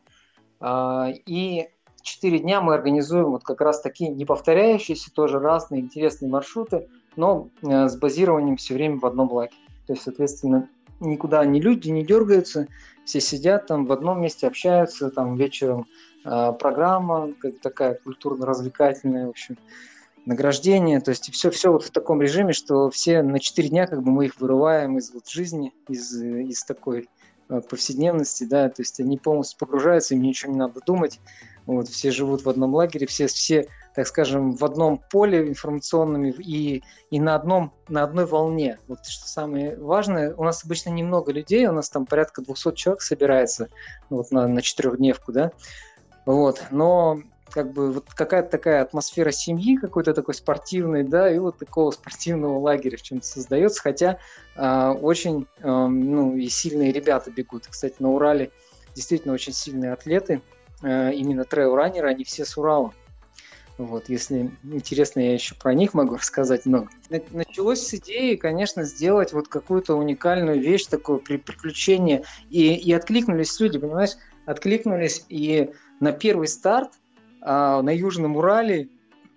а, 0.61 1.09
и 1.26 1.69
четыре 2.02 2.38
дня 2.38 2.61
мы 2.61 2.75
организуем 2.75 3.31
вот 3.31 3.43
как 3.43 3.61
раз 3.61 3.81
такие 3.81 4.11
неповторяющиеся, 4.11 5.12
тоже 5.12 5.38
разные 5.38 5.81
интересные 5.81 6.31
маршруты, 6.31 6.88
но 7.17 7.49
э, 7.62 7.88
с 7.88 7.97
базированием 7.97 8.57
все 8.57 8.75
время 8.75 8.99
в 8.99 9.07
одном 9.07 9.33
лагере. 9.33 9.57
То 9.87 9.93
есть, 9.93 10.05
соответственно, 10.05 10.69
никуда 11.00 11.45
ни 11.45 11.61
люди 11.61 11.88
не 11.88 12.05
дергаются, 12.05 12.69
все 13.11 13.21
сидят 13.21 13.67
там 13.67 13.87
в 13.87 13.93
одном 13.93 14.23
месте, 14.23 14.47
общаются, 14.47 15.11
там 15.11 15.35
вечером 15.35 15.87
э, 16.25 16.52
программа 16.59 17.33
как 17.40 17.59
такая 17.59 17.95
культурно-развлекательная, 17.95 19.26
в 19.26 19.31
общем. 19.31 19.59
награждение, 20.26 21.00
то 21.00 21.11
есть 21.11 21.33
все, 21.33 21.50
все 21.50 21.73
вот 21.73 21.83
в 21.83 21.90
таком 21.90 22.23
режиме, 22.23 22.52
что 22.52 22.88
все 22.90 23.23
на 23.23 23.40
4 23.40 23.69
дня 23.69 23.88
как 23.88 24.05
бы 24.05 24.12
мы 24.12 24.26
их 24.26 24.40
вырываем 24.40 24.97
из 24.97 25.12
вот 25.12 25.29
жизни, 25.29 25.75
из, 25.88 26.23
из 26.23 26.62
такой 26.62 27.09
э, 27.49 27.61
повседневности, 27.69 28.45
да, 28.45 28.69
то 28.69 28.83
есть 28.83 29.00
они 29.00 29.19
полностью 29.19 29.59
погружаются, 29.59 30.14
им 30.14 30.23
ничего 30.23 30.52
не 30.52 30.59
надо 30.59 30.81
думать, 30.87 31.19
вот, 31.77 31.89
все 31.89 32.11
живут 32.11 32.45
в 32.45 32.49
одном 32.49 32.75
лагере, 32.75 33.07
все, 33.07 33.27
все, 33.27 33.67
так 33.95 34.07
скажем, 34.07 34.55
в 34.55 34.65
одном 34.65 34.99
поле 35.11 35.49
информационном 35.49 36.27
и, 36.27 36.83
и 37.11 37.21
на, 37.21 37.35
одном, 37.35 37.73
на 37.89 38.03
одной 38.03 38.27
волне. 38.27 38.79
Вот 38.89 39.05
что 39.07 39.29
самое 39.29 39.77
важное, 39.77 40.35
у 40.35 40.45
нас 40.45 40.65
обычно 40.65 40.91
немного 40.91 41.33
людей, 41.33 41.67
у 41.67 41.73
нас 41.73 41.91
там 41.91 42.07
порядка 42.07 42.43
200 42.43 42.75
человек 42.75 43.03
собирается 43.03 43.69
вот 44.09 44.31
на, 44.31 44.47
на 44.47 44.62
четырехдневку, 44.62 45.33
да, 45.33 45.53
вот, 46.27 46.62
но 46.71 47.21
как 47.50 47.73
бы 47.73 47.93
вот 47.93 48.05
какая-то 48.15 48.49
такая 48.49 48.83
атмосфера 48.83 49.31
семьи 49.31 49.77
какой-то 49.77 50.15
такой 50.15 50.35
спортивной, 50.35 51.03
да, 51.03 51.31
и 51.33 51.39
вот 51.39 51.59
такого 51.59 51.91
спортивного 51.91 52.59
лагеря 52.59 52.97
в 52.97 53.03
чем-то 53.03 53.27
создается, 53.27 53.83
хотя 53.83 54.19
э, 54.57 54.89
очень, 54.91 55.47
э, 55.59 55.69
ну, 55.69 56.37
и 56.37 56.49
сильные 56.49 56.93
ребята 56.93 57.31
бегут. 57.31 57.67
Кстати, 57.67 57.97
на 57.99 58.11
Урале 58.11 58.50
действительно 58.95 59.35
очень 59.35 59.53
сильные 59.53 59.93
атлеты, 59.93 60.43
именно 60.83 61.45
трейл-раннеры, 61.45 62.09
они 62.09 62.25
все 62.25 62.45
с 62.45 62.57
Урала. 62.57 62.93
Вот, 63.81 64.11
если 64.11 64.51
интересно, 64.63 65.21
я 65.21 65.33
еще 65.33 65.55
про 65.55 65.73
них 65.73 65.95
могу 65.95 66.17
рассказать 66.17 66.67
много. 66.67 66.89
Началось 67.31 67.81
с 67.81 67.95
идеи, 67.95 68.37
конечно, 68.37 68.85
сделать 68.85 69.33
вот 69.33 69.49
какую-то 69.49 69.95
уникальную 69.95 70.61
вещь, 70.61 70.87
такое 70.87 71.19
приключение, 71.19 72.25
и, 72.51 72.75
и 72.75 72.93
откликнулись 72.93 73.59
люди, 73.59 73.79
понимаешь, 73.79 74.17
откликнулись, 74.45 75.25
и 75.29 75.71
на 76.01 76.13
первый 76.13 76.49
старт 76.49 76.93
а, 77.41 77.81
на 77.83 77.91
Южном 77.91 78.37
Урале 78.37 78.89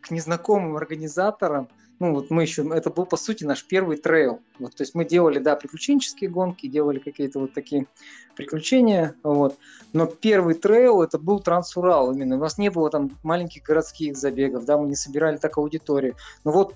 к 0.01 0.11
незнакомым 0.11 0.75
организаторам. 0.75 1.69
Ну, 1.99 2.13
вот 2.13 2.29
мы 2.29 2.41
еще, 2.41 2.67
это 2.73 2.89
был, 2.89 3.05
по 3.05 3.17
сути, 3.17 3.43
наш 3.43 3.63
первый 3.63 3.97
трейл. 3.97 4.41
Вот, 4.59 4.75
то 4.75 4.83
есть 4.83 4.95
мы 4.95 5.05
делали, 5.05 5.39
да, 5.39 5.55
приключенческие 5.55 6.29
гонки, 6.29 6.67
делали 6.67 6.99
какие-то 6.99 7.39
вот 7.39 7.53
такие 7.53 7.87
приключения, 8.35 9.15
вот. 9.23 9.57
Но 9.93 10.07
первый 10.07 10.55
трейл 10.55 11.01
это 11.01 11.19
был 11.19 11.39
Трансурал 11.39 12.11
именно. 12.11 12.35
У 12.35 12.39
нас 12.39 12.57
не 12.57 12.69
было 12.69 12.89
там 12.89 13.11
маленьких 13.23 13.63
городских 13.63 14.17
забегов, 14.17 14.65
да, 14.65 14.77
мы 14.77 14.87
не 14.87 14.95
собирали 14.95 15.37
так 15.37 15.57
аудиторию. 15.57 16.15
Но 16.43 16.51
вот 16.51 16.75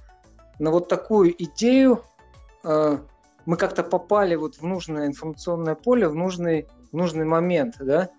на 0.59 0.71
вот 0.71 0.87
такую 0.87 1.33
идею 1.43 2.03
э, 2.63 2.97
мы 3.45 3.57
как-то 3.57 3.83
попали 3.83 4.35
вот 4.35 4.55
в 4.55 4.63
нужное 4.63 5.07
информационное 5.07 5.75
поле, 5.75 6.07
в 6.07 6.15
нужный, 6.15 6.67
в 6.91 6.95
нужный 6.95 7.25
момент, 7.25 7.75
да, 7.79 8.09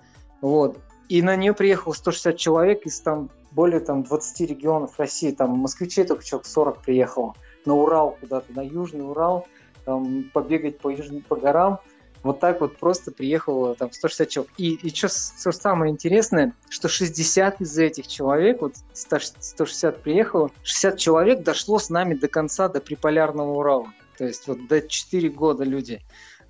вот. 0.40 0.78
И 1.08 1.22
на 1.22 1.36
нее 1.36 1.54
приехало 1.54 1.94
160 1.94 2.36
человек 2.36 2.84
из 2.84 3.00
там 3.00 3.30
более 3.52 3.80
там 3.80 4.02
20 4.02 4.40
регионов 4.48 4.98
России. 4.98 5.30
Там 5.30 5.50
москвичей 5.58 6.04
только 6.04 6.24
человек 6.24 6.46
40 6.46 6.82
приехало. 6.82 7.34
На 7.64 7.74
Урал 7.74 8.16
куда-то, 8.20 8.52
на 8.52 8.64
Южный 8.64 9.08
Урал, 9.08 9.46
там 9.84 10.24
побегать 10.32 10.78
по, 10.78 10.90
южным, 10.90 11.22
по 11.22 11.36
горам. 11.36 11.80
Вот 12.22 12.40
так 12.40 12.60
вот 12.60 12.76
просто 12.76 13.12
приехало 13.12 13.74
там 13.74 13.92
160 13.92 14.28
человек. 14.28 14.52
И, 14.58 14.74
и 14.74 14.94
что, 14.94 15.08
что 15.08 15.52
самое 15.52 15.92
интересное, 15.92 16.52
что 16.68 16.88
60 16.88 17.60
из 17.60 17.78
этих 17.78 18.06
человек, 18.06 18.60
вот 18.60 18.74
160 18.92 20.02
приехало, 20.02 20.50
60 20.62 20.98
человек 20.98 21.42
дошло 21.42 21.78
с 21.78 21.90
нами 21.90 22.14
до 22.14 22.28
конца, 22.28 22.68
до 22.68 22.80
приполярного 22.80 23.52
Урала. 23.54 23.92
То 24.16 24.24
есть 24.24 24.48
вот 24.48 24.66
до 24.66 24.80
4 24.80 25.28
года 25.30 25.64
люди. 25.64 26.00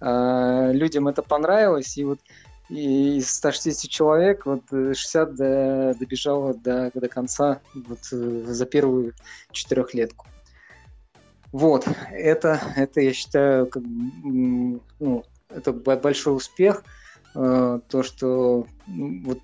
Э, 0.00 0.70
людям 0.72 1.08
это 1.08 1.22
понравилось, 1.22 1.98
и 1.98 2.04
вот 2.04 2.20
и 2.68 3.16
из 3.16 3.30
160 3.30 3.90
человек 3.90 4.46
вот 4.46 4.62
60 4.70 5.34
до, 5.34 5.94
добежало 5.98 6.54
до, 6.54 6.90
до 6.94 7.08
конца 7.08 7.60
вот, 7.74 8.00
э, 8.12 8.44
за 8.46 8.66
первую 8.66 9.14
четырехлетку. 9.52 10.26
Вот, 11.50 11.88
это, 12.10 12.60
это 12.76 13.00
я 13.00 13.12
считаю, 13.14 13.66
как, 13.66 13.82
ну, 13.82 15.24
это 15.48 15.72
большой 15.72 16.36
успех, 16.36 16.84
э, 17.34 17.80
то, 17.88 18.02
что 18.02 18.66
вот, 18.86 19.38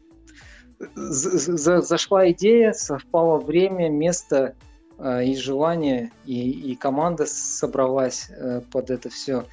за, 0.94 1.81
зашла 1.81 2.31
идея, 2.31 2.72
совпало 2.72 3.38
время, 3.38 3.88
место 3.88 4.55
э, 4.99 5.25
и 5.25 5.35
желание, 5.35 6.12
и, 6.27 6.72
и 6.72 6.77
команда 6.77 7.25
собралась 7.25 8.31
под 8.70 8.90
это 8.90 9.09
все 9.09 9.46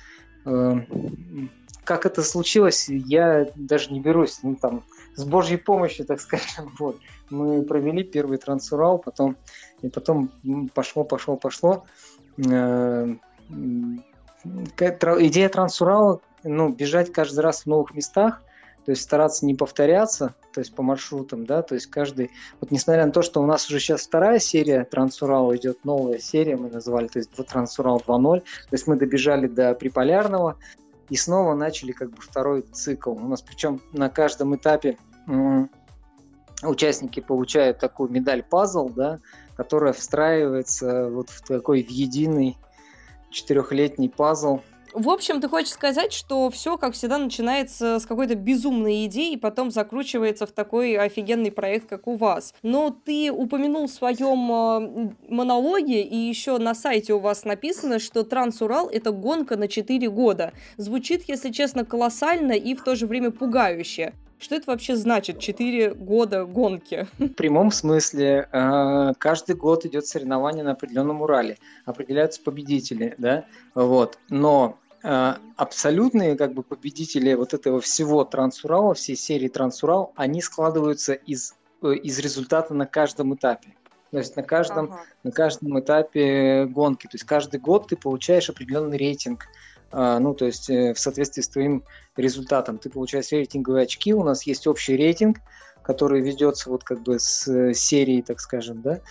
как 1.83 2.05
это 2.05 2.23
случилось, 2.23 2.87
я 2.89 3.47
даже 3.55 3.91
не 3.91 3.99
берусь, 3.99 4.39
ну 4.43 4.55
там, 4.55 4.83
с 5.15 5.23
Божьей 5.23 5.57
помощью, 5.57 6.05
так 6.05 6.21
скажем, 6.21 6.73
вот. 6.79 6.97
Мы 7.29 7.63
провели 7.63 8.03
первый 8.03 8.37
трансурал, 8.37 8.97
потом, 8.97 9.37
и 9.81 9.87
потом 9.87 10.29
пошло, 10.73 11.05
пошло, 11.05 11.37
пошло. 11.37 11.85
Э, 12.37 13.15
идея 14.43 15.49
трансурала, 15.49 16.19
ну, 16.43 16.69
бежать 16.69 17.13
каждый 17.13 17.39
раз 17.39 17.61
в 17.61 17.65
новых 17.67 17.93
местах, 17.93 18.41
то 18.85 18.91
есть 18.91 19.03
стараться 19.03 19.45
не 19.45 19.53
повторяться, 19.53 20.33
то 20.53 20.59
есть 20.59 20.73
по 20.73 20.81
маршрутам, 20.81 21.45
да, 21.45 21.61
то 21.61 21.75
есть 21.75 21.87
каждый, 21.87 22.31
вот 22.59 22.71
несмотря 22.71 23.05
на 23.05 23.11
то, 23.11 23.21
что 23.21 23.41
у 23.41 23.45
нас 23.45 23.69
уже 23.69 23.79
сейчас 23.79 24.01
вторая 24.01 24.39
серия 24.39 24.83
Трансурала 24.83 25.55
идет, 25.55 25.85
новая 25.85 26.17
серия 26.19 26.57
мы 26.57 26.69
назвали, 26.69 27.07
то 27.07 27.19
есть 27.19 27.31
Трансурал 27.31 28.01
2.0, 28.05 28.39
то 28.39 28.45
есть 28.71 28.87
мы 28.87 28.95
добежали 28.95 29.47
до 29.47 29.73
Приполярного, 29.75 30.57
и 31.11 31.17
снова 31.17 31.55
начали 31.55 31.91
как 31.91 32.09
бы 32.09 32.21
второй 32.21 32.61
цикл. 32.61 33.11
У 33.11 33.27
нас 33.27 33.41
причем 33.41 33.81
на 33.91 34.09
каждом 34.09 34.55
этапе 34.55 34.97
участники 36.63 37.19
получают 37.19 37.79
такую 37.79 38.09
медаль-пазл, 38.09 38.87
да, 38.87 39.19
которая 39.57 39.91
встраивается 39.91 41.09
вот 41.09 41.29
в 41.29 41.41
такой 41.41 41.83
в 41.83 41.89
единый 41.89 42.57
четырехлетний 43.29 44.09
пазл, 44.09 44.61
в 44.93 45.09
общем, 45.09 45.41
ты 45.41 45.47
хочешь 45.47 45.71
сказать, 45.71 46.13
что 46.13 46.49
все, 46.49 46.77
как 46.77 46.93
всегда, 46.93 47.17
начинается 47.17 47.99
с 47.99 48.05
какой-то 48.05 48.35
безумной 48.35 49.05
идеи, 49.05 49.33
и 49.33 49.37
потом 49.37 49.71
закручивается 49.71 50.45
в 50.45 50.51
такой 50.51 50.95
офигенный 50.95 51.51
проект, 51.51 51.87
как 51.87 52.07
у 52.07 52.15
вас. 52.15 52.53
Но 52.63 52.89
ты 52.89 53.31
упомянул 53.31 53.87
в 53.87 53.91
своем 53.91 55.15
монологе, 55.29 56.01
и 56.01 56.15
еще 56.15 56.57
на 56.57 56.73
сайте 56.73 57.13
у 57.13 57.19
вас 57.19 57.45
написано, 57.45 57.99
что 57.99 58.23
Трансурал— 58.23 58.89
это 58.91 59.11
гонка 59.11 59.57
на 59.57 59.67
4 59.67 60.09
года. 60.09 60.53
Звучит, 60.77 61.23
если 61.27 61.51
честно, 61.51 61.85
колоссально 61.85 62.53
и 62.53 62.75
в 62.75 62.83
то 62.83 62.95
же 62.95 63.07
время 63.07 63.31
пугающе. 63.31 64.13
Что 64.41 64.55
это 64.55 64.71
вообще 64.71 64.95
значит, 64.95 65.37
4 65.37 65.93
года 65.93 66.45
гонки? 66.45 67.07
В 67.19 67.29
прямом 67.29 67.69
смысле, 67.69 68.49
э, 68.51 69.13
каждый 69.19 69.55
год 69.55 69.85
идет 69.85 70.07
соревнование 70.07 70.63
на 70.63 70.71
определенном 70.71 71.21
Урале, 71.21 71.59
определяются 71.85 72.41
победители, 72.41 73.13
да, 73.19 73.45
вот, 73.75 74.17
но 74.29 74.79
э, 75.03 75.33
абсолютные 75.57 76.35
как 76.35 76.55
бы 76.55 76.63
победители 76.63 77.35
вот 77.35 77.53
этого 77.53 77.81
всего 77.81 78.23
Трансурала, 78.23 78.95
всей 78.95 79.15
серии 79.15 79.47
Трансурал, 79.47 80.11
они 80.15 80.41
складываются 80.41 81.13
из, 81.13 81.53
э, 81.83 81.93
из 81.93 82.17
результата 82.17 82.73
на 82.73 82.87
каждом 82.87 83.35
этапе. 83.35 83.75
То 84.09 84.17
есть 84.17 84.35
на 84.35 84.43
каждом, 84.43 84.85
ага. 84.85 85.03
на 85.23 85.31
каждом 85.31 85.79
этапе 85.79 86.65
гонки. 86.65 87.03
То 87.03 87.13
есть 87.13 87.25
каждый 87.25 87.59
год 87.59 87.87
ты 87.87 87.95
получаешь 87.95 88.49
определенный 88.49 88.97
рейтинг. 88.97 89.45
А, 89.91 90.19
ну, 90.19 90.33
то 90.33 90.45
есть 90.45 90.69
э, 90.69 90.93
в 90.93 90.99
соответствии 90.99 91.41
с 91.41 91.49
твоим 91.49 91.83
результатом. 92.15 92.77
Ты 92.77 92.89
получаешь 92.89 93.31
рейтинговые 93.31 93.83
очки, 93.83 94.13
у 94.13 94.23
нас 94.23 94.43
есть 94.43 94.67
общий 94.67 94.95
рейтинг, 94.95 95.37
который 95.83 96.21
ведется 96.21 96.69
вот 96.69 96.83
как 96.83 97.01
бы 97.01 97.19
с 97.19 97.47
э, 97.47 97.73
серии, 97.73 98.21
так 98.21 98.39
скажем, 98.39 98.81
да, 98.81 99.01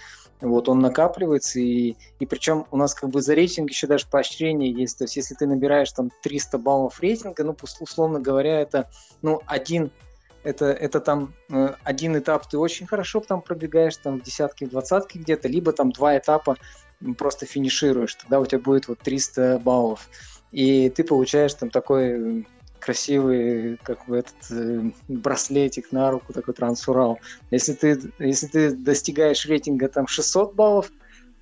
вот 0.40 0.68
он 0.68 0.80
накапливается, 0.80 1.60
и, 1.60 1.96
и 2.18 2.26
причем 2.26 2.66
у 2.70 2.76
нас 2.76 2.94
как 2.94 3.10
бы 3.10 3.20
за 3.20 3.34
рейтинг 3.34 3.70
еще 3.70 3.86
даже 3.86 4.06
поощрение 4.10 4.72
есть, 4.72 4.98
то 4.98 5.04
есть 5.04 5.16
если 5.16 5.34
ты 5.34 5.46
набираешь 5.46 5.92
там 5.92 6.10
300 6.22 6.58
баллов 6.58 7.00
рейтинга, 7.00 7.44
ну, 7.44 7.54
условно 7.80 8.20
говоря, 8.20 8.60
это, 8.60 8.90
ну, 9.22 9.40
один 9.46 9.90
это, 10.42 10.66
это 10.66 11.00
там 11.00 11.34
э, 11.50 11.74
один 11.84 12.16
этап 12.16 12.48
ты 12.48 12.56
очень 12.56 12.86
хорошо 12.86 13.20
там 13.20 13.42
пробегаешь, 13.42 13.98
там 13.98 14.18
в 14.18 14.22
десятке, 14.22 14.64
в 14.64 14.70
двадцатке 14.70 15.18
где-то, 15.18 15.48
либо 15.48 15.72
там 15.72 15.92
два 15.92 16.16
этапа 16.16 16.56
просто 17.18 17.44
финишируешь, 17.44 18.14
тогда 18.14 18.40
у 18.40 18.46
тебя 18.46 18.60
будет 18.60 18.88
вот 18.88 19.00
300 19.00 19.60
баллов 19.62 20.08
и 20.52 20.90
ты 20.90 21.04
получаешь 21.04 21.54
там 21.54 21.70
такой 21.70 22.46
красивый, 22.80 23.76
как 23.82 24.06
бы 24.06 24.18
этот 24.18 24.50
э, 24.50 24.90
браслетик 25.08 25.92
на 25.92 26.10
руку, 26.10 26.32
такой 26.32 26.54
трансурал. 26.54 27.20
Если 27.50 27.74
ты, 27.74 28.00
если 28.18 28.46
ты 28.46 28.70
достигаешь 28.70 29.46
рейтинга 29.46 29.88
там 29.88 30.06
600 30.06 30.54
баллов, 30.54 30.90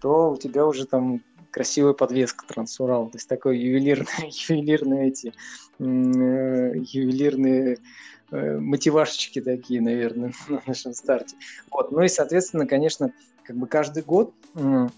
то 0.01 0.33
у 0.33 0.37
тебя 0.37 0.67
уже 0.67 0.85
там 0.85 1.23
красивая 1.51 1.93
подвеска 1.93 2.47
трансурал. 2.47 3.09
То 3.09 3.17
есть 3.17 3.29
такой 3.29 3.59
ювелирный, 3.59 4.31
ювелирные 4.49 5.09
эти, 5.09 5.33
э, 5.79 5.83
ювелирные 5.83 7.79
э, 8.31 8.59
мотивашечки 8.59 9.41
такие, 9.41 9.81
наверное, 9.81 10.33
на 10.49 10.63
нашем 10.67 10.93
старте. 10.93 11.37
Вот. 11.71 11.93
Ну 11.93 12.03
и, 12.03 12.09
соответственно, 12.09 12.67
конечно, 12.67 13.13
как 13.45 13.57
бы 13.57 13.67
каждый 13.67 14.03
год 14.03 14.35
э, 14.55 14.89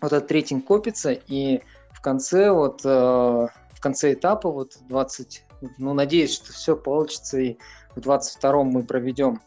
вот 0.00 0.12
этот 0.12 0.30
рейтинг 0.30 0.64
копится, 0.64 1.12
и 1.12 1.60
в 2.00 2.02
конце 2.02 2.50
вот 2.50 2.80
э, 2.84 2.88
в 2.88 3.80
конце 3.80 4.14
этапа 4.14 4.50
вот 4.50 4.78
20 4.88 5.44
ну 5.76 5.92
надеюсь 5.92 6.34
что 6.34 6.52
все 6.52 6.74
получится 6.74 7.38
и 7.38 7.58
в 7.94 8.00
22 8.00 8.64
мы 8.64 8.82
проведем 8.82 9.40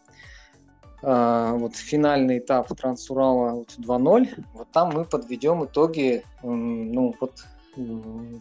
вот 1.01 1.75
финальный 1.75 2.37
этап 2.37 2.73
Трансурала 2.77 3.55
вот 3.55 3.75
2.0, 3.77 4.45
вот 4.53 4.71
там 4.71 4.93
мы 4.93 5.03
подведем 5.03 5.65
итоги, 5.65 6.23
ну, 6.41 7.13
вот 7.19 7.43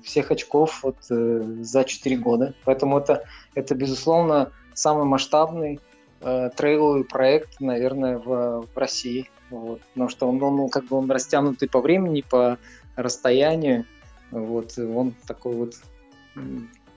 всех 0.05 0.31
очков 0.31 0.83
вот, 0.83 0.97
э, 1.11 1.57
за 1.61 1.85
4 1.85 2.17
года. 2.17 2.55
Поэтому 2.65 2.99
это, 2.99 3.25
это 3.55 3.75
безусловно, 3.75 4.53
самый 4.75 5.05
масштабный 5.05 5.81
э, 6.21 6.51
трейловый 6.57 7.05
проект, 7.05 7.61
наверное, 7.61 8.19
в, 8.19 8.67
в 8.67 8.77
России. 8.77 9.31
Вот. 9.51 9.81
Потому 9.93 10.09
что 10.09 10.29
он, 10.29 10.43
он, 10.43 10.69
как 10.69 10.87
бы 10.87 10.97
он 10.97 11.11
растянутый 11.11 11.69
по 11.69 11.81
времени, 11.81 12.23
по 12.23 12.59
расстоянию. 12.97 13.87
Вот. 14.33 14.77
Он 14.79 15.15
такой 15.27 15.55
вот 15.55 15.75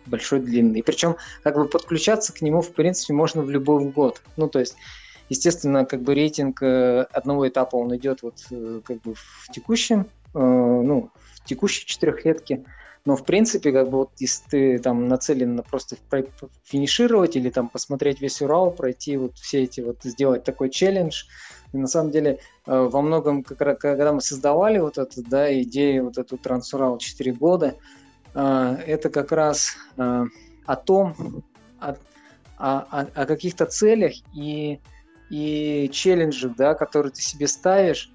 большой, 0.08 0.40
длинный. 0.40 0.84
Причем, 0.84 1.16
как 1.44 1.56
бы 1.56 1.66
подключаться 1.66 2.34
к 2.34 2.42
нему, 2.42 2.62
в 2.62 2.74
принципе, 2.74 3.14
можно 3.14 3.42
в 3.42 3.50
любой 3.50 3.86
год. 3.86 4.22
Ну, 4.38 4.48
то 4.48 4.60
есть, 4.60 4.76
естественно, 5.30 5.86
как 5.86 6.02
бы 6.02 6.14
рейтинг 6.16 6.62
э, 6.62 7.02
одного 7.12 7.48
этапа, 7.48 7.76
он 7.76 7.96
идет 7.96 8.24
вот 8.24 8.46
э, 8.52 8.82
как 8.84 9.02
бы 9.02 9.16
в 9.16 9.50
текущем, 9.52 10.08
ну, 10.34 11.12
текущей 11.46 11.86
четырехлетке. 11.86 12.66
Но, 13.06 13.16
в 13.16 13.24
принципе, 13.24 13.72
как 13.72 13.90
бы 13.90 14.00
вот 14.00 14.10
если 14.18 14.50
ты 14.50 14.80
там 14.80 15.08
нацелен 15.08 15.56
на 15.56 15.62
просто 15.62 15.96
финишировать 16.64 17.36
или 17.36 17.52
там 17.52 17.70
посмотреть 17.70 18.20
весь 18.20 18.42
Урал, 18.42 18.72
пройти 18.72 19.16
вот 19.16 19.38
все 19.38 19.64
эти 19.64 19.82
вот, 19.82 19.98
сделать 20.04 20.44
такой 20.44 20.72
челлендж, 20.72 21.26
и 21.72 21.78
на 21.78 21.88
самом 21.88 22.12
деле 22.12 22.40
э, 22.66 22.90
во 22.92 23.02
многом, 23.02 23.44
когда 23.44 24.12
мы 24.12 24.22
создавали 24.22 24.80
вот 24.80 24.98
эту, 24.98 25.22
да, 25.22 25.54
идею, 25.62 26.06
вот 26.06 26.18
эту 26.18 26.38
Трансурал 26.38 26.98
4 26.98 27.32
года, 27.34 27.76
э, 28.34 28.78
это 28.88 29.10
как 29.10 29.32
раз 29.32 29.76
э, 29.98 30.26
о 30.66 30.76
том, 30.76 31.44
о, 31.80 31.96
о, 32.58 33.08
о 33.14 33.26
каких-то 33.28 33.68
целях 33.68 34.14
и, 34.34 34.80
и 35.30 35.90
челленджах, 35.92 36.56
да, 36.56 36.74
которые 36.74 37.12
ты 37.12 37.22
себе 37.22 37.48
ставишь, 37.48 38.12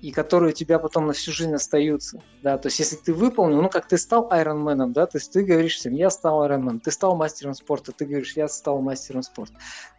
и 0.00 0.10
которые 0.10 0.50
у 0.50 0.54
тебя 0.54 0.78
потом 0.78 1.06
на 1.06 1.12
всю 1.12 1.32
жизнь 1.32 1.54
остаются, 1.54 2.22
да, 2.42 2.56
то 2.56 2.68
есть 2.68 2.78
если 2.78 2.96
ты 2.96 3.12
выполнил, 3.12 3.60
ну, 3.60 3.68
как 3.68 3.86
ты 3.86 3.98
стал 3.98 4.28
айронменом, 4.30 4.92
да, 4.92 5.06
то 5.06 5.18
есть 5.18 5.32
ты 5.32 5.44
говоришь 5.44 5.74
всем, 5.74 5.92
я 5.92 6.08
стал 6.08 6.42
айронменом, 6.42 6.80
ты 6.80 6.90
стал 6.90 7.14
мастером 7.14 7.54
спорта, 7.54 7.92
ты 7.92 8.06
говоришь, 8.06 8.36
я 8.36 8.48
стал 8.48 8.80
мастером 8.80 9.22
спорта, 9.22 9.54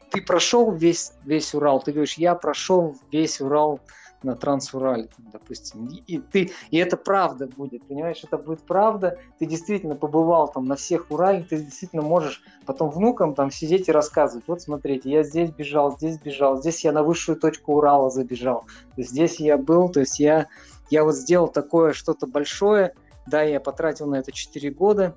ты 0.10 0.22
прошел 0.22 0.72
весь, 0.72 1.14
весь 1.26 1.54
Урал, 1.54 1.80
ты 1.80 1.92
говоришь, 1.92 2.16
я 2.16 2.34
прошел 2.34 2.96
весь 3.12 3.40
Урал, 3.40 3.80
на 4.24 4.36
Трансурале, 4.36 5.10
допустим. 5.18 5.88
И, 6.08 6.20
ты, 6.20 6.52
и 6.70 6.78
это 6.78 6.98
правда 6.98 7.48
будет, 7.48 7.86
понимаешь, 7.88 8.24
это 8.24 8.38
будет 8.38 8.62
правда. 8.62 9.18
Ты 9.40 9.46
действительно 9.46 9.96
побывал 9.96 10.48
там 10.52 10.66
на 10.66 10.76
всех 10.76 11.10
Урале, 11.10 11.44
ты 11.44 11.58
действительно 11.58 12.02
можешь 12.02 12.44
потом 12.66 12.90
внукам 12.90 13.34
там 13.34 13.52
сидеть 13.52 13.90
и 13.90 13.92
рассказывать. 13.92 14.46
Вот 14.48 14.62
смотрите, 14.62 15.10
я 15.10 15.24
здесь 15.24 15.50
бежал, 15.50 15.98
здесь 15.98 16.18
бежал, 16.18 16.60
здесь 16.60 16.84
я 16.84 16.92
на 16.92 17.04
высшую 17.04 17.38
точку 17.38 17.74
Урала 17.74 18.10
забежал. 18.10 18.66
Здесь 18.98 19.40
я 19.40 19.58
был, 19.58 19.90
то 19.90 20.02
есть 20.02 20.20
я, 20.20 20.48
я 20.90 21.04
вот 21.04 21.16
сделал 21.16 21.48
такое 21.48 21.94
что-то 21.94 22.28
большое. 22.28 22.94
Да, 23.28 23.44
я 23.44 23.60
потратил 23.60 24.08
на 24.08 24.16
это 24.16 24.32
4 24.32 24.72
года, 24.72 25.16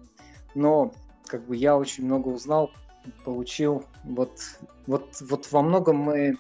но 0.55 0.93
как 1.27 1.47
бы 1.47 1.57
я 1.57 1.77
очень 1.77 2.05
много 2.05 2.29
узнал, 2.29 2.71
получил. 3.25 3.85
Вот, 4.05 4.33
вот, 4.87 5.09
вот 5.21 5.51
во 5.51 5.63
многом 5.63 5.97
мы 5.97 6.39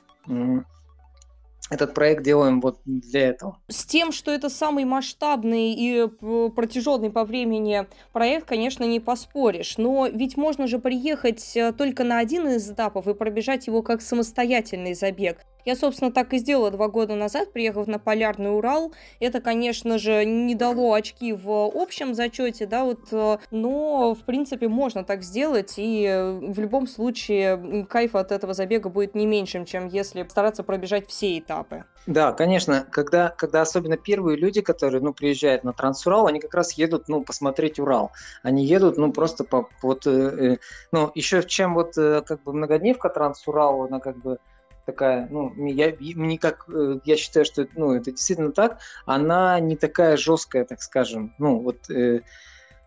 этот 1.71 1.95
проект 1.95 2.23
делаем 2.23 2.61
вот 2.61 2.79
для 2.85 3.29
этого. 3.29 3.59
С 3.69 3.85
тем, 3.87 4.13
что 4.13 4.31
это 4.31 4.51
самый 4.51 4.85
масштабный 4.85 5.73
и 5.73 6.07
э, 6.07 6.51
протяженный 6.55 7.11
по 7.11 7.25
времени 7.25 7.87
проект, 8.13 8.47
конечно, 8.47 8.85
не 8.85 9.01
поспоришь. 9.01 9.79
Но 9.79 10.07
ведь 10.07 10.37
можно 10.37 10.67
же 10.67 10.79
приехать 10.79 11.57
э, 11.57 11.73
только 11.73 12.05
на 12.05 12.19
один 12.19 12.49
из 12.49 12.71
этапов 12.71 13.09
и 13.09 13.15
пробежать 13.15 13.67
его 13.67 13.83
как 13.83 14.03
самостоятельный 14.03 14.95
забег. 14.95 15.39
Я, 15.65 15.77
собственно, 15.77 16.13
так 16.13 16.33
и 16.35 16.39
сделала 16.39 16.71
два 16.71 16.89
года 16.89 17.15
назад, 17.15 17.53
приехав 17.53 17.87
на 17.87 17.99
Полярный 17.99 18.55
Урал. 18.55 18.93
Это, 19.21 19.41
конечно 19.41 19.99
же, 19.99 20.25
не 20.25 20.55
дало 20.55 20.93
очки 20.93 21.33
в 21.33 21.51
общем 21.75 22.15
зачете, 22.15 22.67
да, 22.67 22.85
вот, 22.85 23.13
э, 23.13 23.39
но, 23.51 24.15
в 24.15 24.25
принципе, 24.25 24.69
можно 24.69 25.05
так 25.05 25.23
сделать, 25.23 25.75
и 25.77 26.05
э, 26.05 26.33
в 26.33 26.59
любом 26.61 26.87
случае 26.87 27.87
кайф 27.89 28.15
от 28.15 28.33
этого 28.33 28.53
забега 28.53 28.89
будет 28.89 29.15
не 29.15 29.27
меньшим, 29.27 29.65
чем 29.65 29.87
если 29.87 30.27
стараться 30.29 30.63
пробежать 30.63 31.09
все 31.09 31.39
этапы. 31.39 31.85
Да, 32.07 32.33
конечно, 32.33 32.87
когда, 32.91 33.31
когда 33.31 33.63
особенно 33.63 33.97
первые 33.97 34.37
люди, 34.37 34.61
которые, 34.61 35.01
ну, 35.01 35.15
приезжают 35.15 35.65
на 35.65 35.73
Трансурал, 35.73 36.27
они 36.27 36.39
как 36.39 36.53
раз 36.53 36.73
едут, 36.73 37.09
ну, 37.09 37.25
посмотреть 37.25 37.79
Урал. 37.79 38.13
Они 38.43 38.67
едут, 38.67 38.99
ну, 38.99 39.11
просто 39.13 39.45
по, 39.45 39.69
вот, 39.83 40.07
э, 40.07 40.11
э 40.11 40.57
ну, 40.93 41.11
еще 41.15 41.43
чем 41.43 41.75
вот, 41.75 41.97
э, 41.97 42.23
как 42.23 42.43
бы, 42.43 42.53
многодневка 42.53 43.09
Трансурал, 43.09 43.85
она 43.85 44.01
как 44.01 44.19
бы, 44.19 44.39
такая, 44.85 45.29
ну, 45.31 45.53
я, 45.67 45.95
мне 46.01 46.39
как, 46.39 46.69
э, 46.69 46.99
я 47.05 47.17
считаю, 47.17 47.45
что 47.45 47.67
ну, 47.75 47.93
это 47.93 48.11
действительно 48.11 48.53
так, 48.53 48.79
она 49.07 49.59
не 49.61 49.77
такая 49.77 50.17
жесткая, 50.17 50.65
так 50.65 50.83
скажем, 50.83 51.35
ну, 51.39 51.61
вот 51.61 51.91
э, 51.91 52.21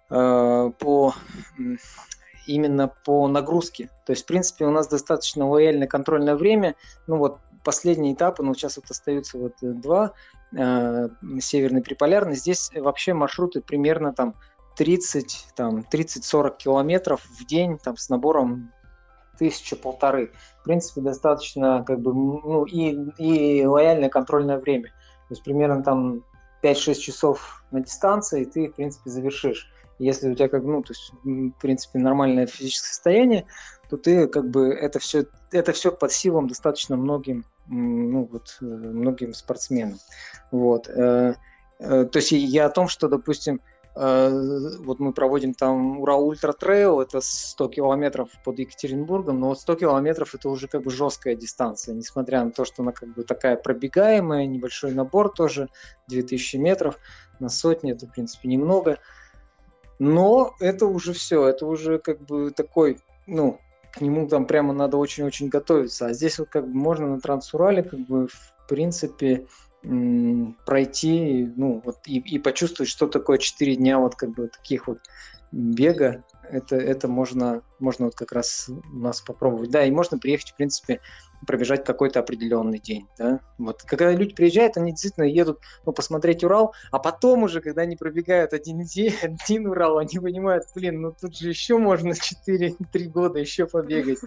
э, 0.09 0.71
по 0.79 1.13
именно 2.47 2.87
по 2.87 3.27
нагрузке. 3.27 3.89
То 4.05 4.11
есть, 4.11 4.23
в 4.23 4.25
принципе, 4.25 4.65
у 4.65 4.71
нас 4.71 4.87
достаточно 4.87 5.47
лояльное 5.47 5.87
контрольное 5.87 6.35
время. 6.35 6.75
Ну 7.05 7.17
вот 7.17 7.39
последние 7.63 8.13
этапы, 8.13 8.43
ну 8.43 8.53
сейчас 8.53 8.77
вот 8.77 8.89
остаются 8.89 9.37
вот 9.37 9.53
э, 9.61 9.67
два, 9.67 10.13
э, 10.57 11.09
северный 11.39 11.81
приполярный. 11.81 12.35
Здесь 12.35 12.71
вообще 12.73 13.13
маршруты 13.13 13.61
примерно 13.61 14.13
там 14.13 14.35
30, 14.77 15.47
там 15.55 15.85
30-40 15.91 16.57
километров 16.57 17.21
в 17.25 17.45
день, 17.45 17.77
там 17.77 17.97
с 17.97 18.09
набором 18.09 18.71
тысяча-полторы. 19.37 20.31
В 20.61 20.63
принципе, 20.63 21.01
достаточно 21.01 21.83
как 21.85 21.99
бы, 21.99 22.13
ну, 22.13 22.65
и, 22.65 22.97
и 23.17 23.65
лояльное 23.65 24.09
контрольное 24.09 24.59
время. 24.59 24.89
То 25.27 25.33
есть 25.33 25.43
примерно 25.43 25.83
там 25.83 26.23
5-6 26.63 26.95
часов 26.95 27.63
на 27.71 27.81
дистанции, 27.81 28.41
и 28.41 28.45
ты, 28.45 28.69
в 28.69 28.75
принципе, 28.75 29.09
завершишь. 29.09 29.71
Если 29.99 30.29
у 30.29 30.35
тебя 30.35 30.47
как 30.47 30.63
ну, 30.63 30.83
то 30.83 30.91
есть, 30.91 31.11
в 31.23 31.59
принципе, 31.59 31.99
нормальное 31.99 32.45
физическое 32.45 32.89
состояние, 32.89 33.45
то 33.89 33.97
ты 33.97 34.27
как 34.27 34.49
бы 34.49 34.69
это 34.69 34.99
все, 34.99 35.25
это 35.51 35.71
все 35.71 35.91
под 35.91 36.11
силам 36.11 36.47
достаточно 36.47 36.95
многим, 36.97 37.45
ну, 37.67 38.29
вот, 38.31 38.57
э, 38.61 38.65
многим 38.65 39.33
спортсменам. 39.33 39.97
Вот. 40.51 40.87
Э, 40.89 41.35
э, 41.79 42.05
то 42.05 42.19
есть 42.19 42.31
я 42.31 42.65
о 42.65 42.69
том, 42.69 42.87
что, 42.87 43.07
допустим, 43.07 43.59
вот 43.99 44.99
мы 44.99 45.11
проводим 45.11 45.55
там 45.55 45.99
Урал 46.01 46.27
Ультра 46.27 46.53
Трейл, 46.53 47.01
это 47.01 47.19
100 47.19 47.69
километров 47.69 48.29
под 48.43 48.59
Екатеринбургом, 48.59 49.39
но 49.39 49.49
вот 49.49 49.59
100 49.59 49.75
километров 49.75 50.35
это 50.35 50.49
уже 50.49 50.67
как 50.67 50.83
бы 50.83 50.91
жесткая 50.91 51.35
дистанция, 51.35 51.95
несмотря 51.95 52.43
на 52.43 52.51
то, 52.51 52.63
что 52.63 52.83
она 52.83 52.91
как 52.91 53.13
бы 53.15 53.23
такая 53.23 53.55
пробегаемая, 53.55 54.45
небольшой 54.45 54.91
набор 54.91 55.29
тоже, 55.29 55.69
2000 56.09 56.57
метров 56.57 56.99
на 57.39 57.49
сотни, 57.49 57.91
это 57.91 58.05
в 58.05 58.11
принципе 58.11 58.49
немного, 58.49 58.99
но 59.97 60.55
это 60.59 60.85
уже 60.85 61.13
все, 61.13 61.47
это 61.47 61.65
уже 61.65 61.97
как 61.97 62.21
бы 62.21 62.51
такой, 62.51 62.99
ну, 63.25 63.59
к 63.91 64.01
нему 64.01 64.27
там 64.27 64.45
прямо 64.45 64.73
надо 64.73 64.97
очень-очень 64.97 65.49
готовиться, 65.49 66.05
а 66.05 66.13
здесь 66.13 66.37
вот 66.37 66.49
как 66.49 66.67
бы 66.67 66.73
можно 66.75 67.07
на 67.07 67.19
Трансурале 67.19 67.81
как 67.81 68.01
бы 68.01 68.27
в 68.27 68.53
принципе 68.67 69.47
пройти, 69.81 71.51
ну, 71.55 71.81
вот 71.85 71.97
и, 72.05 72.19
и 72.19 72.39
почувствовать, 72.39 72.89
что 72.89 73.07
такое 73.07 73.37
4 73.37 73.75
дня 73.75 73.99
вот 73.99 74.15
как 74.15 74.31
бы 74.31 74.47
таких 74.47 74.87
вот 74.87 74.99
бега, 75.51 76.23
это, 76.49 76.75
это 76.75 77.07
можно, 77.07 77.61
можно 77.79 78.05
вот 78.05 78.15
как 78.15 78.31
раз 78.31 78.69
у 78.69 78.97
нас 78.97 79.21
попробовать. 79.21 79.69
Да, 79.69 79.83
и 79.83 79.91
можно 79.91 80.17
приехать, 80.17 80.51
в 80.51 80.55
принципе, 80.55 81.01
пробежать 81.45 81.85
какой-то 81.85 82.19
определенный 82.19 82.79
день. 82.79 83.07
Да? 83.17 83.39
Вот. 83.57 83.83
Когда 83.83 84.11
люди 84.11 84.33
приезжают, 84.33 84.77
они 84.77 84.91
действительно 84.91 85.25
едут 85.25 85.59
ну, 85.85 85.91
посмотреть 85.91 86.43
Урал, 86.43 86.73
а 86.91 86.99
потом 86.99 87.43
уже, 87.43 87.61
когда 87.61 87.83
они 87.83 87.95
пробегают 87.95 88.53
один 88.53 88.81
день, 88.83 89.13
один 89.21 89.67
Урал, 89.67 89.97
они 89.97 90.19
понимают, 90.19 90.65
блин, 90.75 91.01
ну 91.01 91.13
тут 91.19 91.37
же 91.37 91.49
еще 91.49 91.77
можно 91.77 92.13
4-3 92.13 92.75
года 93.05 93.39
еще 93.39 93.67
побегать. 93.67 94.19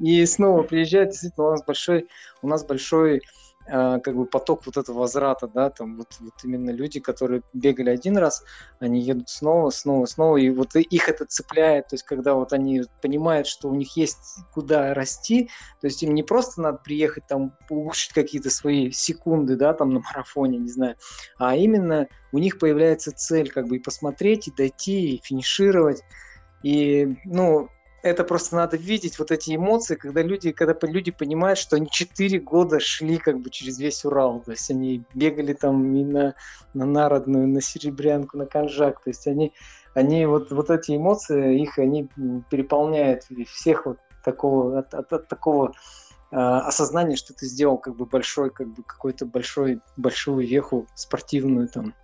И 0.00 0.24
снова 0.26 0.62
приезжают, 0.62 1.10
действительно, 1.10 1.48
у 1.48 1.50
нас 1.50 1.64
большой, 1.64 2.08
у 2.42 2.48
нас 2.48 2.64
большой 2.64 3.22
как 3.66 4.14
бы 4.14 4.26
поток 4.26 4.66
вот 4.66 4.76
этого 4.76 5.00
возврата, 5.00 5.48
да, 5.48 5.70
там 5.70 5.96
вот, 5.96 6.08
вот 6.20 6.34
именно 6.44 6.70
люди, 6.70 7.00
которые 7.00 7.42
бегали 7.52 7.90
один 7.90 8.18
раз, 8.18 8.44
они 8.78 9.00
едут 9.00 9.30
снова, 9.30 9.70
снова, 9.70 10.06
снова, 10.06 10.36
и 10.36 10.50
вот 10.50 10.76
их 10.76 11.08
это 11.08 11.24
цепляет, 11.24 11.88
то 11.88 11.94
есть 11.94 12.04
когда 12.04 12.34
вот 12.34 12.52
они 12.52 12.82
понимают, 13.00 13.46
что 13.46 13.68
у 13.68 13.74
них 13.74 13.96
есть 13.96 14.38
куда 14.52 14.92
расти, 14.94 15.50
то 15.80 15.86
есть 15.86 16.02
им 16.02 16.14
не 16.14 16.22
просто 16.22 16.60
надо 16.60 16.78
приехать 16.78 17.26
там 17.26 17.56
улучшить 17.70 18.12
какие-то 18.12 18.50
свои 18.50 18.90
секунды, 18.90 19.56
да, 19.56 19.72
там 19.72 19.94
на 19.94 20.00
марафоне, 20.00 20.58
не 20.58 20.70
знаю, 20.70 20.96
а 21.38 21.56
именно 21.56 22.06
у 22.32 22.38
них 22.38 22.58
появляется 22.58 23.12
цель 23.12 23.50
как 23.50 23.68
бы 23.68 23.76
и 23.76 23.80
посмотреть, 23.80 24.48
и 24.48 24.52
дойти, 24.52 25.14
и 25.14 25.22
финишировать, 25.22 26.02
и, 26.62 27.16
ну, 27.24 27.68
это 28.04 28.22
просто 28.22 28.54
надо 28.56 28.76
видеть 28.76 29.18
вот 29.18 29.30
эти 29.30 29.56
эмоции, 29.56 29.94
когда 29.94 30.20
люди, 30.20 30.52
когда 30.52 30.76
люди 30.86 31.10
понимают, 31.10 31.58
что 31.58 31.76
они 31.76 31.88
4 31.90 32.38
года 32.40 32.78
шли 32.78 33.16
как 33.16 33.40
бы 33.40 33.48
через 33.48 33.78
весь 33.78 34.04
Урал, 34.04 34.40
то 34.40 34.50
есть 34.50 34.70
они 34.70 35.04
бегали 35.14 35.54
там 35.54 35.96
и 35.96 36.04
на, 36.04 36.34
на 36.74 36.84
Народную, 36.84 37.48
на 37.48 37.62
Серебрянку, 37.62 38.36
на 38.36 38.44
Конжак, 38.44 39.02
то 39.02 39.08
есть 39.08 39.26
они, 39.26 39.54
они 39.94 40.26
вот, 40.26 40.52
вот 40.52 40.68
эти 40.68 40.94
эмоции, 40.94 41.62
их 41.62 41.78
они 41.78 42.10
переполняют 42.50 43.22
всех 43.48 43.86
вот 43.86 43.98
такого, 44.22 44.80
от, 44.80 44.92
от, 44.92 45.10
от 45.10 45.28
такого 45.28 45.72
осознание, 46.30 47.16
что 47.16 47.32
ты 47.32 47.46
сделал 47.46 47.78
как 47.78 47.96
бы 47.96 48.04
большой, 48.04 48.50
как 48.50 48.68
бы 48.68 48.82
какой-то 48.82 49.24
большой, 49.24 49.80
большую 49.96 50.46
веху 50.46 50.86
спортивную 50.94 51.68
там, 51.68 51.94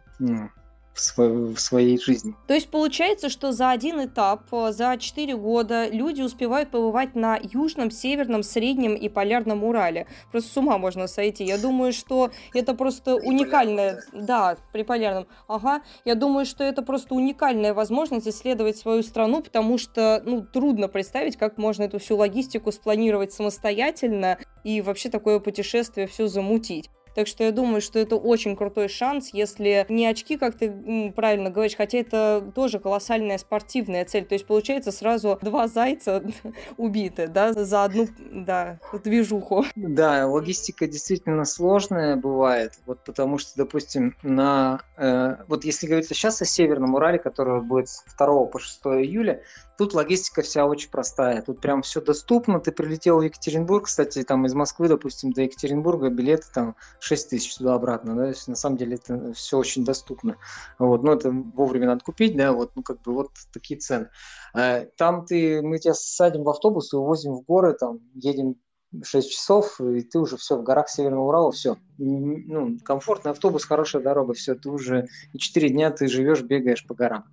в, 1.17 1.57
своей 1.57 1.99
жизни. 1.99 2.35
То 2.47 2.55
есть 2.55 2.71
получается, 2.71 3.29
что 3.29 3.53
за 3.53 3.71
один 3.71 4.05
этап, 4.05 4.43
э, 4.53 4.73
за 4.73 4.97
4 4.99 5.37
года 5.37 5.89
люди 5.89 6.23
успевают 6.23 6.71
побывать 6.71 7.15
на 7.15 7.39
Южном, 7.43 7.91
Северном, 7.91 8.43
Среднем 8.43 8.95
и 8.95 9.09
Полярном 9.09 9.65
Урале. 9.65 10.07
Просто 10.31 10.53
с 10.53 10.57
ума 10.57 10.79
можно 10.79 11.07
сойти. 11.07 11.45
Я 11.45 11.59
думаю, 11.59 11.93
что 11.93 12.31
это 12.55 12.75
просто 12.75 13.17
уникальная... 13.17 14.03
Да, 14.13 14.57
при 14.73 14.83
Полярном. 14.83 15.27
Ага. 15.49 15.83
Я 16.05 16.15
думаю, 16.15 16.47
что 16.47 16.65
это 16.65 16.83
просто 16.83 17.15
уникальная 17.15 17.75
возможность 17.75 18.29
исследовать 18.29 18.77
свою 18.77 19.03
страну, 19.03 19.43
потому 19.43 19.79
что, 19.79 20.23
ну, 20.25 20.43
трудно 20.43 20.89
представить, 20.89 21.37
как 21.37 21.59
можно 21.59 21.85
эту 21.85 21.99
всю 21.99 22.17
логистику 22.17 22.73
спланировать 22.73 23.33
самостоятельно 23.33 24.39
и 24.65 24.81
вообще 24.81 25.09
такое 25.09 25.41
путешествие 25.41 26.07
все 26.07 26.27
замутить. 26.27 26.91
Так 27.15 27.27
что 27.27 27.45
я 27.45 27.53
думаю, 27.53 27.81
что 27.81 27.99
это 27.99 28.17
очень 28.17 28.57
крутой 28.57 28.89
шанс, 28.89 29.31
если 29.33 29.87
не 29.89 30.07
очки, 30.07 30.37
как 30.37 30.57
ты 30.57 31.13
правильно 31.15 31.51
говоришь, 31.51 31.77
хотя 31.77 31.99
это 31.99 32.53
тоже 32.55 32.79
колоссальная 32.79 33.39
спортивная 33.39 34.05
цель. 34.05 34.25
То 34.25 34.35
есть 34.35 34.47
получается 34.47 34.93
сразу 34.93 35.39
два 35.43 35.69
зайца 35.69 36.23
убиты, 36.77 37.29
да, 37.29 37.53
за 37.53 37.85
одну, 37.85 38.09
да, 38.19 38.79
движуху. 39.05 39.65
Да, 39.77 40.27
логистика 40.27 40.87
действительно 40.87 41.45
сложная 41.45 42.17
бывает, 42.17 42.75
вот 42.87 43.05
потому 43.05 43.39
что, 43.39 43.53
допустим, 43.57 44.17
на, 44.23 44.81
э, 44.97 45.37
вот 45.49 45.65
если 45.65 45.87
говорить 45.87 46.09
сейчас 46.09 46.41
о 46.43 46.45
Северном 46.45 46.95
Урале, 46.95 47.19
который 47.19 47.61
будет 47.61 47.89
с 47.89 48.05
2 48.17 48.45
по 48.47 48.59
6 48.59 48.81
июля, 48.87 49.43
Тут 49.81 49.95
логистика 49.95 50.43
вся 50.43 50.67
очень 50.67 50.91
простая. 50.91 51.41
Тут 51.41 51.63
прям 51.63 51.81
все 51.81 52.03
доступно. 52.03 52.61
Ты 52.61 52.71
прилетел 52.71 53.21
в 53.21 53.23
Екатеринбург, 53.23 53.87
кстати, 53.87 54.23
там 54.25 54.45
из 54.45 54.53
Москвы, 54.53 54.89
допустим, 54.89 55.33
до 55.33 55.41
Екатеринбурга 55.41 56.11
билеты 56.11 56.49
там 56.53 56.77
6 57.01 57.31
тысяч 57.31 57.57
туда-обратно. 57.57 58.15
Да? 58.15 58.33
на 58.47 58.57
самом 58.57 58.77
деле 58.77 58.97
это 58.97 59.33
все 59.33 59.59
очень 59.59 59.85
доступно. 59.85 60.37
Вот. 60.79 61.03
Но 61.03 61.13
это 61.13 61.31
вовремя 61.31 61.87
надо 61.87 62.05
купить, 62.05 62.37
да, 62.37 62.53
вот, 62.53 62.73
ну 62.77 62.83
как 62.83 63.03
бы 63.03 63.13
вот 63.13 63.31
такие 63.53 63.79
цены. 63.81 64.09
Э, 64.55 64.87
там 64.97 65.25
ты, 65.25 65.63
мы 65.63 65.79
тебя 65.79 65.95
садим 65.95 66.45
в 66.45 66.49
автобус 66.49 66.93
и 66.93 66.97
увозим 66.97 67.33
в 67.33 67.43
горы, 67.43 67.75
там 67.75 68.01
едем 68.15 68.57
6 69.03 69.31
часов, 69.31 69.81
и 69.81 70.01
ты 70.03 70.19
уже 70.19 70.37
все 70.37 70.57
в 70.57 70.63
горах 70.63 70.89
Северного 70.89 71.29
Урала, 71.29 71.53
все. 71.53 71.77
Ну, 71.99 72.79
комфортный 72.85 73.31
автобус, 73.31 73.65
хорошая 73.65 74.03
дорога, 74.03 74.35
все, 74.35 74.55
ты 74.55 74.69
уже 74.69 75.07
и 75.33 75.39
4 75.39 75.69
дня 75.71 75.91
ты 75.91 76.09
живешь, 76.09 76.43
бегаешь 76.43 76.87
по 76.87 76.95
горам. 76.95 77.25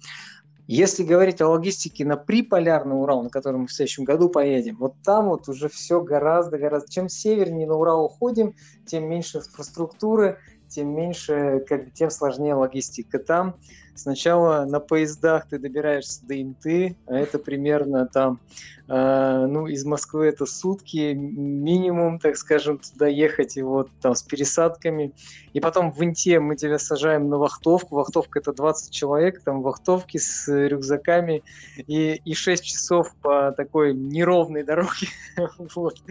Если 0.68 1.04
говорить 1.04 1.42
о 1.42 1.48
логистике 1.48 2.04
на 2.04 2.18
приполярный 2.18 3.00
Урал, 3.00 3.24
на 3.24 3.30
который 3.30 3.56
мы 3.56 3.68
в 3.68 3.72
следующем 3.72 4.04
году 4.04 4.30
поедем, 4.30 4.76
вот 4.78 4.96
там 5.02 5.30
вот 5.30 5.48
уже 5.48 5.70
все 5.70 6.02
гораздо-гораздо... 6.02 6.92
Чем 6.92 7.08
севернее 7.08 7.68
на 7.68 7.76
Урал 7.76 8.04
уходим, 8.04 8.54
тем 8.86 9.06
меньше 9.10 9.38
инфраструктуры, 9.38 10.40
тем 10.68 10.90
меньше, 10.94 11.64
как 11.68 11.86
бы, 11.86 11.92
тем 11.92 12.10
сложнее 12.10 12.54
логистика. 12.54 13.18
Там 13.18 13.56
сначала 13.98 14.66
на 14.66 14.80
поездах 14.80 15.48
ты 15.48 15.60
добираешься 15.60 16.26
до 16.26 16.42
Инты, 16.42 16.96
а 17.08 17.16
это 17.16 17.40
примерно 17.40 18.06
там, 18.06 18.40
э, 18.88 19.46
ну, 19.48 19.68
из 19.68 19.86
Москвы 19.86 20.28
это 20.28 20.46
сутки 20.46 21.14
минимум, 21.14 22.20
так 22.20 22.38
скажем, 22.38 22.80
туда 22.80 23.08
ехать, 23.08 23.58
и 23.58 23.62
вот 23.62 23.90
там 24.02 24.16
с 24.16 24.24
пересадками. 24.24 25.14
И 25.54 25.60
потом 25.60 25.92
в 25.92 26.04
Инте 26.04 26.40
мы 26.40 26.56
тебя 26.56 26.80
сажаем 26.80 27.30
на 27.30 27.38
вахтовку, 27.38 27.96
вахтовка 27.96 28.40
это 28.40 28.54
20 28.54 28.92
человек, 28.92 29.42
там 29.44 29.62
вахтовки 29.62 30.18
с 30.18 30.48
рюкзаками, 30.48 31.44
и, 31.88 32.22
и 32.24 32.34
6 32.34 32.64
часов 32.64 33.14
по 33.22 33.52
такой 33.52 33.94
неровной 33.94 34.64
дороге, 34.64 35.08
вот. 35.76 36.02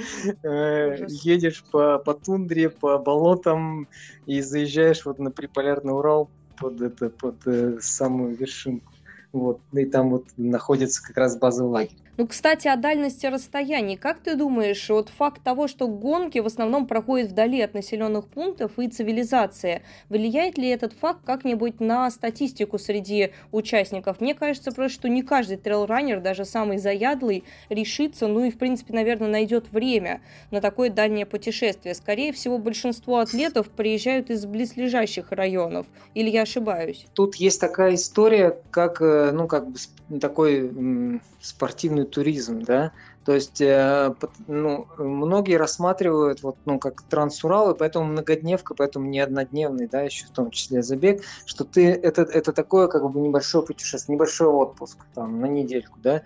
э, 0.42 1.06
едешь 1.08 1.64
по, 1.70 1.98
по 1.98 2.14
тундре, 2.14 2.70
по 2.70 2.98
болотам, 2.98 3.88
и 4.26 4.40
заезжаешь 4.40 5.04
вот 5.04 5.18
на 5.18 5.30
приполярный 5.30 5.94
Урал 5.94 6.28
под 6.56 6.80
это, 6.80 7.10
под 7.10 7.46
э, 7.46 7.78
самую 7.80 8.36
вершинку. 8.36 8.92
Вот, 9.32 9.60
и 9.72 9.84
там 9.84 10.10
вот 10.10 10.26
находится 10.36 11.02
как 11.02 11.16
раз 11.16 11.38
базовый 11.38 11.70
лагерь. 11.70 12.05
Ну, 12.18 12.26
кстати, 12.26 12.66
о 12.66 12.76
дальности 12.76 13.26
расстояний. 13.26 13.98
Как 13.98 14.20
ты 14.20 14.36
думаешь, 14.36 14.88
вот 14.88 15.10
факт 15.10 15.42
того, 15.42 15.68
что 15.68 15.86
гонки 15.86 16.38
в 16.38 16.46
основном 16.46 16.86
проходят 16.86 17.30
вдали 17.30 17.60
от 17.60 17.74
населенных 17.74 18.26
пунктов 18.28 18.78
и 18.78 18.88
цивилизации, 18.88 19.82
влияет 20.08 20.56
ли 20.56 20.68
этот 20.68 20.94
факт 20.94 21.20
как-нибудь 21.26 21.78
на 21.78 22.10
статистику 22.10 22.78
среди 22.78 23.32
участников? 23.52 24.22
Мне 24.22 24.34
кажется 24.34 24.72
просто, 24.72 24.94
что 24.94 25.08
не 25.10 25.22
каждый 25.22 25.58
трейлранер, 25.58 26.20
даже 26.20 26.46
самый 26.46 26.78
заядлый, 26.78 27.44
решится, 27.68 28.28
ну 28.28 28.44
и, 28.44 28.50
в 28.50 28.56
принципе, 28.56 28.94
наверное, 28.94 29.28
найдет 29.28 29.70
время 29.70 30.22
на 30.50 30.62
такое 30.62 30.88
дальнее 30.88 31.26
путешествие. 31.26 31.94
Скорее 31.94 32.32
всего, 32.32 32.56
большинство 32.56 33.18
атлетов 33.18 33.68
приезжают 33.68 34.30
из 34.30 34.46
близлежащих 34.46 35.32
районов. 35.32 35.86
Или 36.14 36.30
я 36.30 36.42
ошибаюсь? 36.42 37.06
Тут 37.12 37.34
есть 37.34 37.60
такая 37.60 37.94
история, 37.94 38.56
как, 38.70 39.02
э, 39.02 39.32
ну, 39.32 39.46
как 39.46 39.68
бы 39.68 39.78
такой 40.18 41.20
спортивный 41.40 42.05
туризм, 42.06 42.62
да, 42.62 42.92
то 43.26 43.34
есть, 43.34 43.60
э, 43.60 44.14
ну, 44.46 44.86
многие 44.98 45.56
рассматривают 45.56 46.44
вот, 46.44 46.56
ну, 46.64 46.78
как 46.78 47.02
трансурал, 47.02 47.72
и 47.72 47.76
поэтому 47.76 48.06
многодневка, 48.06 48.74
поэтому 48.74 49.06
не 49.06 49.18
однодневный, 49.18 49.88
да, 49.88 50.02
еще 50.02 50.26
в 50.26 50.30
том 50.30 50.52
числе 50.52 50.80
забег, 50.80 51.22
что 51.44 51.64
ты, 51.64 51.90
это, 51.90 52.22
это 52.22 52.52
такое, 52.52 52.86
как 52.86 53.10
бы, 53.10 53.20
небольшое 53.20 53.66
путешествие, 53.66 54.14
небольшой 54.14 54.46
отпуск, 54.46 54.98
там, 55.12 55.40
на 55.40 55.46
недельку, 55.46 55.98
да, 56.00 56.22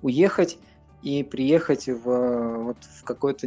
уехать 0.00 0.58
и 1.02 1.22
приехать 1.22 1.86
в, 1.86 2.64
вот, 2.64 2.78
в 2.82 3.04
какой-то, 3.04 3.46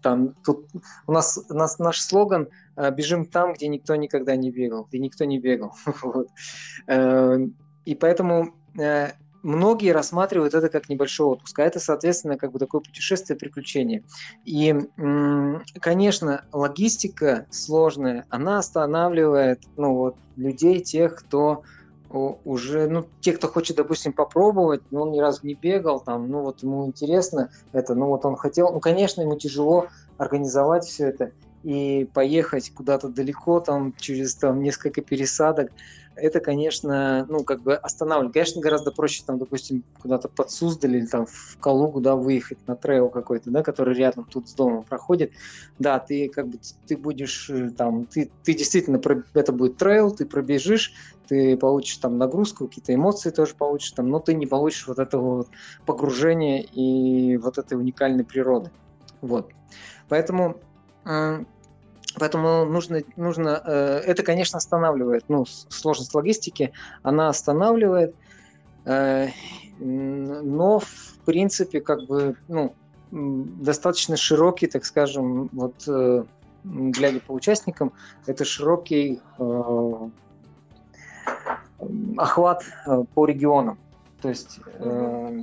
там, 0.00 0.34
тут 0.44 0.68
у 1.08 1.12
нас, 1.12 1.38
у 1.48 1.54
нас 1.54 1.80
наш 1.80 2.00
слоган 2.00 2.48
э, 2.76 2.92
«Бежим 2.92 3.26
там, 3.26 3.54
где 3.54 3.66
никто 3.66 3.96
никогда 3.96 4.36
не 4.36 4.52
бегал», 4.52 4.84
где 4.84 5.00
никто 5.00 5.24
не 5.24 5.40
бегал, 5.40 5.74
вот. 6.02 6.28
Э, 6.86 7.38
и 7.84 7.94
поэтому 7.96 8.54
многие 9.42 9.92
рассматривают 9.92 10.54
это 10.54 10.68
как 10.68 10.88
небольшой 10.88 11.26
отпуск, 11.26 11.58
а 11.58 11.64
это, 11.64 11.80
соответственно, 11.80 12.36
как 12.36 12.52
бы 12.52 12.58
такое 12.58 12.80
путешествие, 12.80 13.38
приключение. 13.38 14.04
И, 14.44 14.74
конечно, 15.80 16.44
логистика 16.52 17.46
сложная, 17.50 18.26
она 18.30 18.58
останавливает 18.58 19.62
ну, 19.76 19.94
вот, 19.94 20.16
людей, 20.36 20.80
тех, 20.80 21.16
кто 21.16 21.62
уже, 22.08 22.88
ну, 22.88 23.04
те, 23.20 23.32
кто 23.32 23.48
хочет, 23.48 23.76
допустим, 23.76 24.12
попробовать, 24.12 24.82
но 24.90 25.02
он 25.02 25.12
ни 25.12 25.20
разу 25.20 25.40
не 25.42 25.54
бегал, 25.54 26.00
там, 26.00 26.30
ну, 26.30 26.42
вот 26.42 26.62
ему 26.62 26.86
интересно 26.86 27.50
это, 27.72 27.94
ну, 27.94 28.06
вот 28.06 28.24
он 28.24 28.36
хотел, 28.36 28.72
ну, 28.72 28.80
конечно, 28.80 29.22
ему 29.22 29.36
тяжело 29.36 29.88
организовать 30.16 30.84
все 30.84 31.08
это 31.08 31.32
и 31.64 32.08
поехать 32.14 32.72
куда-то 32.72 33.08
далеко, 33.08 33.58
там, 33.60 33.92
через 33.98 34.36
там 34.36 34.62
несколько 34.62 35.02
пересадок, 35.02 35.72
это, 36.16 36.40
конечно, 36.40 37.26
ну, 37.28 37.44
как 37.44 37.62
бы 37.62 37.74
останавливает. 37.74 38.32
Конечно, 38.32 38.60
гораздо 38.60 38.90
проще, 38.90 39.22
там, 39.26 39.38
допустим, 39.38 39.84
куда-то 40.00 40.28
под 40.28 40.50
Суздаль 40.50 40.96
или 40.96 41.06
там 41.06 41.26
в 41.26 41.58
Калугу, 41.60 42.00
да, 42.00 42.16
выехать 42.16 42.66
на 42.66 42.74
трейл 42.74 43.10
какой-то, 43.10 43.50
да, 43.50 43.62
который 43.62 43.94
рядом 43.94 44.24
тут 44.24 44.48
с 44.48 44.54
домом 44.54 44.84
проходит. 44.84 45.32
Да, 45.78 45.98
ты 45.98 46.28
как 46.28 46.48
бы, 46.48 46.58
ты 46.86 46.96
будешь 46.96 47.50
э, 47.50 47.70
там, 47.70 48.06
ты, 48.06 48.30
ты 48.42 48.54
действительно, 48.54 49.00
это 49.34 49.52
будет 49.52 49.76
трейл, 49.76 50.10
ты 50.10 50.24
пробежишь, 50.24 50.94
ты 51.28 51.56
получишь 51.56 51.98
там 51.98 52.16
нагрузку, 52.16 52.66
какие-то 52.66 52.94
эмоции 52.94 53.30
тоже 53.30 53.54
получишь 53.54 53.92
там, 53.92 54.08
но 54.08 54.18
ты 54.18 54.34
не 54.34 54.46
получишь 54.46 54.88
вот 54.88 54.98
этого 54.98 55.36
вот 55.36 55.48
погружения 55.84 56.62
и 56.62 57.36
вот 57.36 57.58
этой 57.58 57.74
уникальной 57.74 58.24
природы. 58.24 58.70
Вот. 59.20 59.50
Поэтому 60.08 60.60
Поэтому 62.18 62.64
нужно, 62.64 63.02
нужно 63.16 63.62
э, 63.64 64.00
это, 64.06 64.22
конечно, 64.22 64.56
останавливает, 64.56 65.24
ну, 65.28 65.44
сложность 65.46 66.14
логистики, 66.14 66.72
она 67.02 67.28
останавливает, 67.28 68.14
э, 68.84 69.28
но, 69.78 70.78
в 70.78 71.18
принципе, 71.26 71.80
как 71.80 72.06
бы, 72.06 72.36
ну, 72.48 72.74
достаточно 73.10 74.16
широкий, 74.16 74.66
так 74.66 74.84
скажем, 74.84 75.50
вот, 75.52 75.74
э, 75.86 76.24
глядя 76.64 77.20
по 77.20 77.32
участникам, 77.32 77.92
это 78.26 78.44
широкий 78.44 79.20
э, 79.38 80.08
охват 82.16 82.64
э, 82.86 83.04
по 83.14 83.26
регионам. 83.26 83.78
То 84.22 84.30
есть 84.30 84.60
э, 84.78 85.42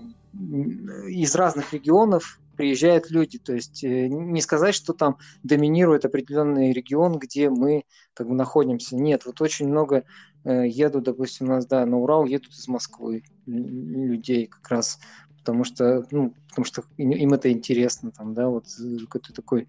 из 1.08 1.36
разных 1.36 1.74
регионов 1.74 2.40
приезжают 2.56 3.10
люди. 3.12 3.40
То 3.40 3.54
есть 3.54 3.84
э, 3.84 4.08
не 4.08 4.42
сказать, 4.42 4.76
что 4.76 4.94
там 4.94 5.18
доминирует 5.44 6.06
определенный 6.06 6.72
регион, 6.72 7.18
где 7.18 7.50
мы 7.50 7.84
как 8.14 8.28
бы 8.28 8.36
находимся. 8.36 8.96
Нет, 8.96 9.26
вот 9.26 9.42
очень 9.42 9.68
много 9.68 10.04
э, 10.44 10.68
едут, 10.68 11.04
допустим, 11.04 11.48
у 11.48 11.50
нас, 11.50 11.66
да, 11.66 11.86
на 11.86 11.98
Урал 11.98 12.26
едут 12.26 12.54
из 12.54 12.68
Москвы 12.68 13.24
людей 13.46 14.48
как 14.48 14.68
раз, 14.70 15.00
потому 15.38 15.64
что, 15.64 16.06
ну, 16.12 16.34
потому 16.50 16.66
что 16.66 16.84
им 16.98 17.34
это 17.34 17.52
интересно, 17.52 18.12
там, 18.12 18.34
да, 18.34 18.48
вот 18.50 18.66
э, 18.80 18.98
какой-то 19.06 19.34
такой 19.34 19.68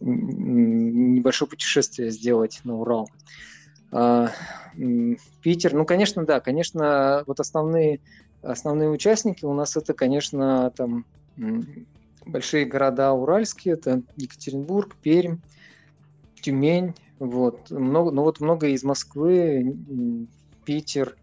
небольшое 0.00 1.48
путешествие 1.48 2.10
сделать 2.10 2.60
на 2.64 2.76
Урал. 2.76 3.08
А, 3.92 4.30
Питер, 5.42 5.74
ну, 5.74 5.84
конечно, 5.84 6.24
да, 6.24 6.40
конечно, 6.40 7.24
вот 7.26 7.40
основные, 7.40 8.00
основные 8.42 8.88
участники 8.88 9.44
у 9.44 9.52
нас 9.52 9.76
это, 9.76 9.92
конечно, 9.92 10.72
там 10.76 11.04
большие 12.26 12.64
города 12.64 13.12
уральские, 13.12 13.74
это 13.74 14.02
Екатеринбург, 14.16 14.96
Пермь, 15.02 15.38
Тюмень, 16.40 16.94
вот, 17.18 17.70
много, 17.70 18.10
ну 18.10 18.22
вот 18.22 18.40
много 18.40 18.68
из 18.68 18.82
Москвы, 18.82 19.76
Питер, 20.64 21.16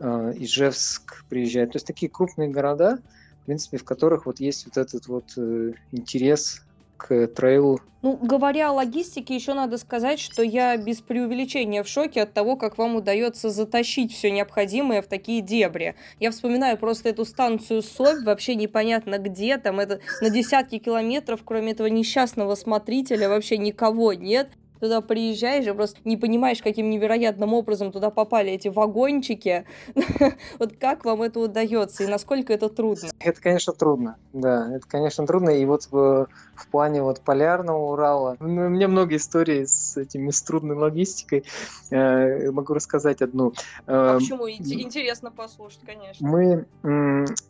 э, 0.00 0.32
Ижевск 0.36 1.24
приезжают. 1.28 1.72
То 1.72 1.76
есть 1.76 1.86
такие 1.86 2.10
крупные 2.10 2.48
города, 2.48 2.98
в 3.42 3.46
принципе, 3.46 3.78
в 3.78 3.84
которых 3.84 4.26
вот 4.26 4.40
есть 4.40 4.66
вот 4.66 4.76
этот 4.76 5.06
вот 5.06 5.32
э, 5.36 5.72
интерес 5.92 6.65
к 6.96 7.26
трейлу. 7.28 7.80
Ну, 8.02 8.16
говоря 8.16 8.70
о 8.70 8.72
логистике, 8.72 9.34
еще 9.34 9.54
надо 9.54 9.78
сказать, 9.78 10.20
что 10.20 10.42
я 10.42 10.76
без 10.76 11.00
преувеличения 11.00 11.82
в 11.82 11.88
шоке 11.88 12.22
от 12.22 12.32
того, 12.32 12.54
как 12.56 12.78
вам 12.78 12.94
удается 12.94 13.50
затащить 13.50 14.12
все 14.12 14.30
необходимое 14.30 15.02
в 15.02 15.08
такие 15.08 15.40
дебри. 15.40 15.96
Я 16.20 16.30
вспоминаю 16.30 16.78
просто 16.78 17.08
эту 17.08 17.24
станцию 17.24 17.82
Собь, 17.82 18.22
вообще 18.22 18.54
непонятно 18.54 19.18
где, 19.18 19.58
там 19.58 19.80
это 19.80 19.98
на 20.20 20.30
десятки 20.30 20.78
километров, 20.78 21.40
кроме 21.44 21.72
этого 21.72 21.88
несчастного 21.88 22.54
смотрителя, 22.54 23.28
вообще 23.28 23.58
никого 23.58 24.12
нет 24.12 24.50
туда 24.80 25.00
приезжаешь 25.00 25.66
и 25.66 25.72
просто 25.72 25.98
не 26.04 26.16
понимаешь, 26.16 26.62
каким 26.62 26.90
невероятным 26.90 27.54
образом 27.54 27.92
туда 27.92 28.10
попали 28.10 28.52
эти 28.52 28.68
вагончики. 28.68 29.64
Вот 30.58 30.76
как 30.78 31.04
вам 31.04 31.22
это 31.22 31.40
удается 31.40 32.04
и 32.04 32.06
насколько 32.06 32.52
это 32.52 32.68
трудно? 32.68 33.08
Это, 33.20 33.40
конечно, 33.40 33.72
трудно, 33.72 34.16
да, 34.32 34.74
это, 34.74 34.86
конечно, 34.86 35.26
трудно. 35.26 35.50
И 35.50 35.64
вот 35.64 35.88
в, 35.90 36.28
в 36.54 36.68
плане 36.68 37.02
вот 37.02 37.20
полярного 37.20 37.92
Урала, 37.92 38.36
у 38.40 38.44
меня 38.44 38.88
много 38.88 39.16
историй 39.16 39.66
с 39.66 39.96
этими, 39.96 40.30
с 40.30 40.42
трудной 40.42 40.76
логистикой. 40.76 41.44
Э, 41.90 42.50
могу 42.50 42.74
рассказать 42.74 43.22
одну. 43.22 43.52
А 43.86 44.14
эм, 44.14 44.18
почему? 44.18 44.48
Интересно 44.48 45.30
послушать, 45.30 45.80
конечно. 45.84 46.26
Мы, 46.26 46.66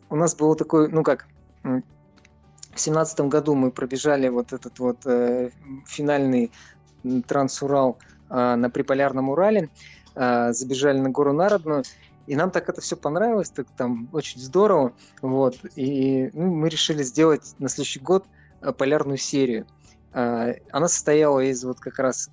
у 0.09 0.15
нас 0.15 0.35
был 0.35 0.55
такой, 0.55 0.89
ну 0.89 1.03
как, 1.03 1.27
в 2.77 2.79
семнадцатом 2.79 3.27
году 3.29 3.55
мы 3.55 3.71
пробежали 3.71 4.29
вот 4.29 4.53
этот 4.53 4.79
вот 4.79 5.05
э, 5.05 5.49
финальный 5.85 6.51
Трансурал 7.27 7.97
а, 8.29 8.55
на 8.55 8.69
Приполярном 8.69 9.29
Урале, 9.29 9.69
а, 10.15 10.53
забежали 10.53 10.99
на 10.99 11.09
гору 11.09 11.33
Народную, 11.33 11.83
и 12.27 12.35
нам 12.35 12.51
так 12.51 12.69
это 12.69 12.81
все 12.81 12.97
понравилось, 12.97 13.49
так 13.49 13.67
там 13.77 14.09
очень 14.11 14.41
здорово, 14.41 14.93
вот, 15.21 15.57
и 15.75 16.29
ну, 16.33 16.53
мы 16.53 16.69
решили 16.69 17.03
сделать 17.03 17.55
на 17.59 17.69
следующий 17.69 17.99
год 17.99 18.25
а, 18.61 18.73
полярную 18.73 19.17
серию. 19.17 19.65
Она 20.13 20.87
состояла 20.87 21.41
из 21.41 21.63
вот 21.63 21.79
как 21.79 21.99
раз 21.99 22.31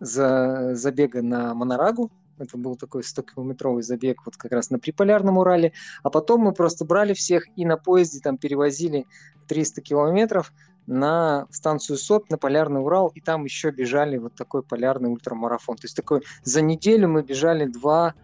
за, 0.00 0.74
забега 0.74 1.22
на 1.22 1.54
Монорагу, 1.54 2.10
это 2.38 2.58
был 2.58 2.76
такой 2.76 3.02
100-километровый 3.02 3.82
забег 3.82 4.22
вот 4.24 4.36
как 4.36 4.52
раз 4.52 4.70
на 4.70 4.78
Приполярном 4.78 5.38
Урале. 5.38 5.72
А 6.02 6.10
потом 6.10 6.42
мы 6.42 6.52
просто 6.52 6.84
брали 6.84 7.14
всех 7.14 7.46
и 7.56 7.64
на 7.64 7.76
поезде 7.76 8.20
там 8.20 8.36
перевозили 8.36 9.06
300 9.48 9.80
километров 9.80 10.52
на 10.86 11.46
станцию 11.50 11.96
СОП, 11.96 12.30
на 12.30 12.38
Полярный 12.38 12.80
Урал, 12.80 13.08
и 13.14 13.20
там 13.20 13.44
еще 13.44 13.70
бежали 13.70 14.18
вот 14.18 14.34
такой 14.34 14.62
полярный 14.62 15.10
ультрамарафон. 15.10 15.76
То 15.76 15.84
есть 15.84 15.96
такой 15.96 16.22
за 16.42 16.62
неделю 16.62 17.08
мы 17.08 17.22
бежали 17.22 17.66
два 17.66 18.14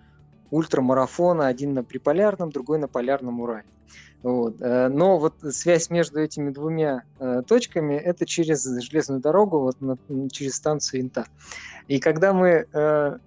ультрамарафона, 0.51 1.46
один 1.46 1.75
на 1.75 1.83
Приполярном, 1.83 2.51
другой 2.51 2.79
на 2.79 2.88
Полярном 2.88 3.40
Урале. 3.40 3.64
Вот. 4.22 4.61
Э, 4.61 4.88
но 4.88 5.18
вот 5.18 5.35
связь 5.51 5.90
между 5.90 6.20
этими 6.20 6.51
двумя 6.51 7.03
э, 7.18 7.42
точками 7.46 7.94
это 7.94 8.27
через 8.27 8.64
железную 8.64 9.20
дорогу, 9.20 9.61
вот 9.61 9.81
на, 9.81 9.98
через 10.31 10.55
станцию 10.55 11.03
Инта. 11.03 11.27
И 11.88 11.98
когда 11.98 12.33
мы 12.33 12.66
э, 12.72 13.18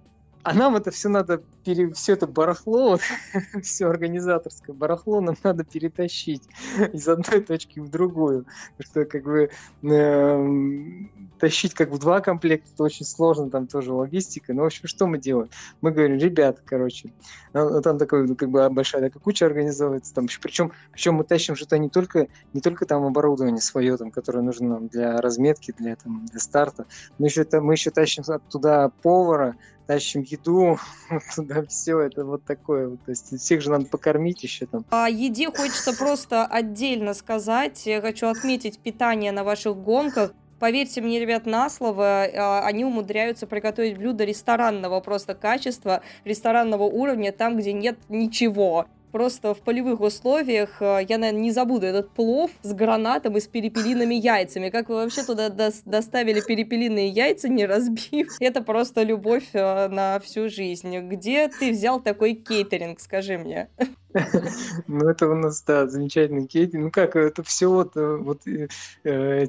а 0.46 0.54
нам 0.54 0.76
это 0.76 0.92
все 0.92 1.08
надо, 1.08 1.42
пере... 1.64 1.90
все 1.90 2.12
это 2.12 2.28
барахло, 2.28 3.00
все 3.62 3.88
организаторское 3.88 4.76
барахло 4.76 5.20
нам 5.20 5.34
надо 5.42 5.64
перетащить 5.64 6.44
из 6.92 7.08
одной 7.08 7.40
точки 7.40 7.80
в 7.80 7.88
другую. 7.88 8.46
Что 8.78 9.04
как 9.06 9.24
бы 9.24 9.50
э, 9.82 10.46
тащить 11.38 11.74
как 11.74 11.90
бы 11.90 11.98
два 11.98 12.20
комплекта, 12.20 12.68
это 12.72 12.82
очень 12.82 13.04
сложно, 13.04 13.50
там 13.50 13.66
тоже 13.66 13.92
логистика. 13.92 14.52
Но, 14.52 14.58
ну, 14.58 14.62
в 14.62 14.66
общем, 14.66 14.88
что 14.88 15.06
мы 15.06 15.18
делаем? 15.18 15.50
Мы 15.80 15.92
говорим, 15.92 16.18
ребята, 16.18 16.60
короче, 16.64 17.12
ну, 17.52 17.80
там 17.82 17.98
такой, 17.98 18.26
ну, 18.26 18.36
как 18.36 18.50
бы 18.50 18.68
большая 18.70 19.02
такая 19.02 19.20
куча 19.20 19.46
организовывается, 19.46 20.14
там, 20.14 20.26
причем, 20.42 20.72
причем 20.92 21.14
мы 21.14 21.24
тащим 21.24 21.56
что-то 21.56 21.78
не 21.78 21.88
только, 21.88 22.28
не 22.52 22.60
только 22.60 22.86
там 22.86 23.04
оборудование 23.04 23.60
свое, 23.60 23.96
там, 23.96 24.10
которое 24.10 24.42
нужно 24.42 24.68
нам 24.68 24.88
для 24.88 25.20
разметки, 25.20 25.74
для, 25.76 25.96
там, 25.96 26.26
для 26.26 26.40
старта, 26.40 26.86
мы 27.18 27.26
еще, 27.26 27.46
мы 27.60 27.74
еще 27.74 27.90
тащим 27.90 28.24
туда 28.50 28.90
повара, 29.02 29.56
тащим 29.86 30.22
еду, 30.22 30.78
туда 31.34 31.64
все, 31.66 32.00
это 32.00 32.24
вот 32.24 32.44
такое. 32.44 32.90
То 32.90 33.10
есть 33.10 33.38
всех 33.38 33.62
же 33.62 33.70
надо 33.70 33.86
покормить 33.86 34.42
еще 34.42 34.66
там. 34.66 34.84
О 34.90 35.08
еде 35.08 35.50
хочется 35.50 35.96
просто 35.96 36.44
отдельно 36.44 37.14
сказать. 37.14 37.86
Я 37.86 38.00
хочу 38.00 38.26
отметить 38.26 38.78
питание 38.78 39.32
на 39.32 39.44
ваших 39.44 39.76
гонках. 39.76 40.32
Поверьте 40.58 41.00
мне, 41.00 41.20
ребят, 41.20 41.46
на 41.46 41.68
слово, 41.68 42.24
а, 42.24 42.60
они 42.64 42.84
умудряются 42.84 43.46
приготовить 43.46 43.98
блюдо 43.98 44.24
ресторанного 44.24 45.00
просто 45.00 45.34
качества, 45.34 46.02
ресторанного 46.24 46.84
уровня, 46.84 47.32
там, 47.32 47.56
где 47.56 47.72
нет 47.72 47.98
ничего 48.08 48.86
просто 49.16 49.54
в 49.54 49.62
полевых 49.62 50.02
условиях, 50.02 50.76
э, 50.82 51.06
я, 51.08 51.16
наверное, 51.16 51.40
не 51.40 51.50
забуду 51.50 51.86
этот 51.86 52.10
плов 52.10 52.50
с 52.60 52.74
гранатом 52.74 53.34
и 53.38 53.40
с 53.40 53.46
перепелиными 53.46 54.14
яйцами. 54.14 54.68
Как 54.68 54.90
вы 54.90 54.96
вообще 54.96 55.22
туда 55.22 55.48
до 55.48 55.70
доставили 55.86 56.42
перепелиные 56.42 57.08
яйца, 57.08 57.48
не 57.48 57.64
разбив? 57.64 58.28
Это 58.40 58.62
просто 58.62 59.04
любовь 59.04 59.48
э, 59.54 59.88
на 59.88 60.20
всю 60.20 60.50
жизнь. 60.50 60.98
Где 60.98 61.48
ты 61.48 61.70
взял 61.70 61.98
такой 61.98 62.34
кейтеринг, 62.34 63.00
скажи 63.00 63.38
мне? 63.38 63.70
Ну, 64.86 65.08
это 65.08 65.28
у 65.28 65.34
нас, 65.34 65.62
да, 65.62 65.86
замечательный 65.86 66.46
кейтинг. 66.46 66.84
Ну, 66.84 66.90
как, 66.90 67.16
это 67.16 67.42
все 67.42 67.68
вот, 67.68 67.96
э, 67.96 68.16
вот 68.16 68.42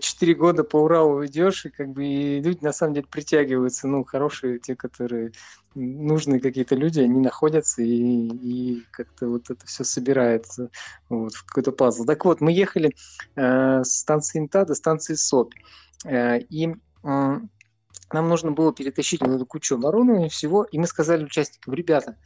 четыре 0.02 0.36
года 0.36 0.64
по 0.64 0.78
Уралу 0.78 1.26
идешь, 1.26 1.66
и 1.66 1.70
как 1.70 1.90
бы 1.90 2.06
и 2.06 2.42
люди 2.42 2.60
на 2.62 2.74
самом 2.74 2.96
деле 2.96 3.08
притягиваются, 3.10 3.88
ну, 3.88 4.04
хорошие, 4.04 4.60
те, 4.60 4.76
которые 4.76 5.32
нужные 5.78 6.40
какие-то 6.40 6.76
люди, 6.76 7.00
они 7.02 7.20
находятся, 7.20 7.82
и, 7.82 8.28
и 8.28 8.84
как-то 8.92 9.28
вот 9.28 9.50
это 9.50 9.66
все 9.66 9.84
собирается 9.84 10.70
вот, 11.10 11.34
в 11.34 11.46
какой-то 11.46 11.72
пазл. 11.72 12.06
Так 12.06 12.26
вот, 12.26 12.42
мы 12.42 12.52
ехали 12.52 12.96
э, 13.36 13.84
с 13.84 14.00
станции 14.00 14.40
Инта 14.40 14.66
до 14.66 14.76
станции 14.76 15.14
СОП, 15.14 15.54
э, 16.06 16.40
и 16.40 16.68
э, 16.70 16.74
нам 17.04 18.30
нужно 18.30 18.52
было 18.52 18.74
перетащить 18.74 19.22
вот 19.22 19.32
эту 19.32 19.46
кучу 19.46 19.76
оборудования 19.76 20.30
всего, 20.30 20.64
и 20.64 20.80
мы 20.80 20.88
сказали 20.88 21.26
участникам, 21.26 21.74
ребята, 21.74 22.18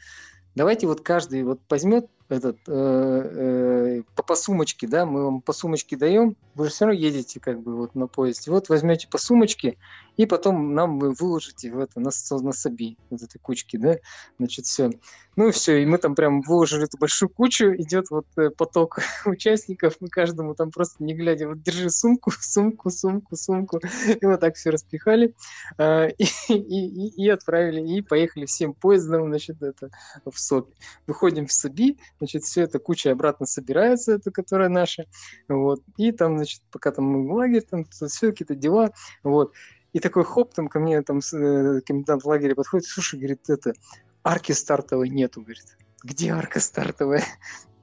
давайте 0.56 0.88
вот 0.88 1.02
каждый 1.02 1.44
вот 1.44 1.60
возьмет 1.70 2.08
этот, 2.32 2.58
э, 2.68 2.72
э, 2.72 4.04
по, 4.16 4.24
по 4.24 4.36
сумочке, 4.36 4.88
да, 4.88 5.06
мы 5.06 5.26
вам 5.26 5.42
по 5.42 5.54
сумочке 5.54 5.98
даем, 5.98 6.36
вы 6.56 6.66
же 6.66 6.72
все 6.72 6.86
равно 6.86 7.00
едете 7.00 7.40
как 7.40 7.62
бы 7.62 7.76
вот 7.76 7.96
на 7.96 8.08
поезде, 8.08 8.52
вот 8.52 8.70
возьмете 8.70 9.08
по 9.08 9.18
сумочке, 9.18 9.78
и 10.18 10.26
потом 10.26 10.74
нам 10.74 11.00
вы 11.00 11.14
выложите 11.14 11.72
в 11.72 11.80
это 11.80 12.00
на, 12.00 12.12
на 12.42 12.52
соби, 12.52 12.98
вот 13.10 13.22
этой 13.22 13.40
кучки, 13.40 13.78
да, 13.78 13.98
значит, 14.38 14.66
все. 14.66 14.92
Ну 15.38 15.48
и 15.48 15.52
все, 15.52 15.82
и 15.82 15.86
мы 15.86 15.98
там 15.98 16.14
прям 16.14 16.42
выложили 16.42 16.84
эту 16.84 16.98
большую 16.98 17.30
кучу, 17.30 17.74
идет 17.76 18.10
вот 18.10 18.26
э, 18.38 18.50
поток 18.50 19.00
участников, 19.26 19.96
мы 20.02 20.10
каждому 20.10 20.56
там 20.56 20.72
просто 20.72 21.04
не 21.04 21.14
глядя, 21.14 21.48
вот 21.48 21.62
держи 21.62 21.90
сумку, 21.90 22.32
сумку, 22.40 22.90
сумку, 22.90 23.36
сумку, 23.38 23.80
и 24.20 24.26
вот 24.26 24.40
так 24.40 24.56
все 24.56 24.72
распихали, 24.72 25.34
э, 25.78 26.10
и, 26.18 26.26
и, 26.50 27.24
и, 27.24 27.30
отправили, 27.30 27.82
и 27.82 28.02
поехали 28.02 28.46
всем 28.46 28.74
поездом, 28.74 29.28
значит, 29.28 29.62
это 29.62 29.90
в 30.26 30.38
СОПе. 30.38 30.74
Выходим 31.08 31.48
в 31.48 31.54
СОБИ, 31.54 31.98
значит, 32.22 32.44
все 32.44 32.62
это 32.62 32.80
куча 32.80 33.12
обратно 33.12 33.46
собирается, 33.46 34.14
это 34.14 34.32
которая 34.32 34.70
наша, 34.70 35.06
вот, 35.48 35.82
и 35.98 36.12
там, 36.12 36.38
значит, 36.38 36.62
пока 36.72 36.92
там 36.92 37.06
мы 37.06 37.28
в 37.28 37.34
лагерь, 37.34 37.64
там 37.64 37.86
все 37.86 38.32
какие-то 38.32 38.56
дела, 38.56 38.92
вот, 39.24 39.54
и 39.94 40.00
такой 40.00 40.24
хоп, 40.24 40.54
там 40.54 40.68
ко 40.68 40.80
мне 40.80 41.02
там 41.02 41.20
э, 41.20 41.82
комендант 41.82 42.24
лагеря 42.24 42.56
подходит, 42.56 42.86
слушай, 42.88 43.20
говорит, 43.20 43.50
это, 43.50 43.74
арки 44.24 44.52
стартовой 44.52 45.10
нету, 45.10 45.42
говорит. 45.42 45.78
Где 46.04 46.32
арка 46.32 46.60
стартовая? 46.60 47.24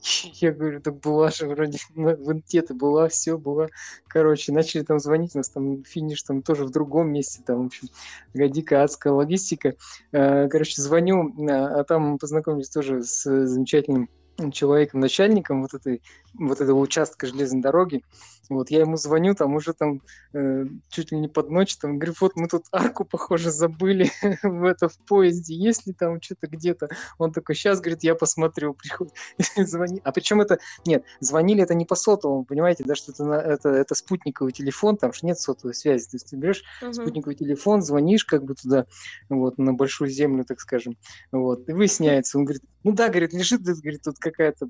Я 0.34 0.52
говорю, 0.52 0.80
так 0.80 0.98
была 1.00 1.30
же 1.30 1.46
вроде 1.46 1.78
в 1.94 2.32
инте 2.32 2.62
была, 2.70 3.08
все 3.08 3.36
была. 3.36 3.68
Короче, 4.06 4.52
начали 4.52 4.82
там 4.82 4.98
звонить, 4.98 5.34
у 5.34 5.38
нас 5.38 5.48
там 5.48 5.84
финиш 5.84 6.22
там 6.22 6.42
тоже 6.42 6.64
в 6.64 6.70
другом 6.70 7.12
месте, 7.12 7.42
там, 7.44 7.64
в 7.64 7.66
общем, 7.66 7.88
дикая 8.34 8.84
адская 8.84 9.12
логистика. 9.12 9.74
Э, 10.12 10.48
короче, 10.48 10.80
звоню, 10.80 11.34
а, 11.50 11.80
а 11.80 11.84
там 11.84 12.18
познакомились 12.18 12.70
тоже 12.70 13.02
с 13.02 13.24
замечательным 13.46 14.08
человеком, 14.52 15.00
начальником 15.00 15.62
вот 15.62 15.74
этой 15.74 16.02
вот 16.34 16.60
этого 16.60 16.78
участка 16.78 17.26
железной 17.26 17.62
дороги. 17.62 18.02
Вот 18.48 18.70
я 18.70 18.80
ему 18.80 18.96
звоню, 18.96 19.34
там 19.34 19.54
уже 19.54 19.72
там 19.72 20.02
э, 20.32 20.64
чуть 20.88 21.12
ли 21.12 21.18
не 21.18 21.28
под 21.28 21.50
ночь, 21.50 21.76
там 21.76 21.98
говорю, 21.98 22.14
вот 22.20 22.36
мы 22.36 22.48
тут 22.48 22.64
арку, 22.72 23.04
похоже, 23.04 23.50
забыли 23.50 24.10
в 24.42 24.64
это 24.64 24.88
в 24.88 24.98
поезде, 24.98 25.54
есть 25.54 25.86
ли 25.86 25.92
там 25.92 26.20
что-то 26.22 26.46
где-то. 26.46 26.88
Он 27.18 27.32
такой, 27.32 27.54
сейчас, 27.54 27.80
говорит, 27.80 28.02
я 28.02 28.14
посмотрю, 28.14 28.74
приходит, 28.78 29.12
звони. 29.56 30.00
А 30.04 30.12
причем 30.12 30.40
это, 30.40 30.58
нет, 30.86 31.04
звонили 31.20 31.62
это 31.62 31.74
не 31.74 31.84
по 31.84 31.94
сотовому, 31.94 32.44
понимаете, 32.44 32.84
да, 32.84 32.94
что 32.94 33.12
это, 33.12 33.24
это, 33.34 33.68
это 33.68 33.94
спутниковый 33.94 34.52
телефон, 34.52 34.96
там 34.96 35.12
же 35.12 35.20
нет 35.22 35.38
сотовой 35.38 35.74
связи, 35.74 36.04
то 36.04 36.14
есть 36.14 36.30
ты 36.30 36.36
берешь 36.36 36.62
uh-huh. 36.82 36.92
спутниковый 36.92 37.34
телефон, 37.34 37.82
звонишь 37.82 38.24
как 38.24 38.44
бы 38.44 38.54
туда, 38.54 38.86
вот, 39.28 39.58
на 39.58 39.74
большую 39.74 40.10
землю, 40.10 40.44
так 40.44 40.60
скажем, 40.60 40.96
вот, 41.32 41.68
и 41.68 41.72
выясняется, 41.72 42.38
он 42.38 42.44
говорит, 42.44 42.62
ну 42.84 42.92
да, 42.92 43.08
говорит, 43.08 43.32
лежит, 43.32 43.62
говорит, 43.62 44.02
тут 44.02 44.18
какая-то 44.18 44.68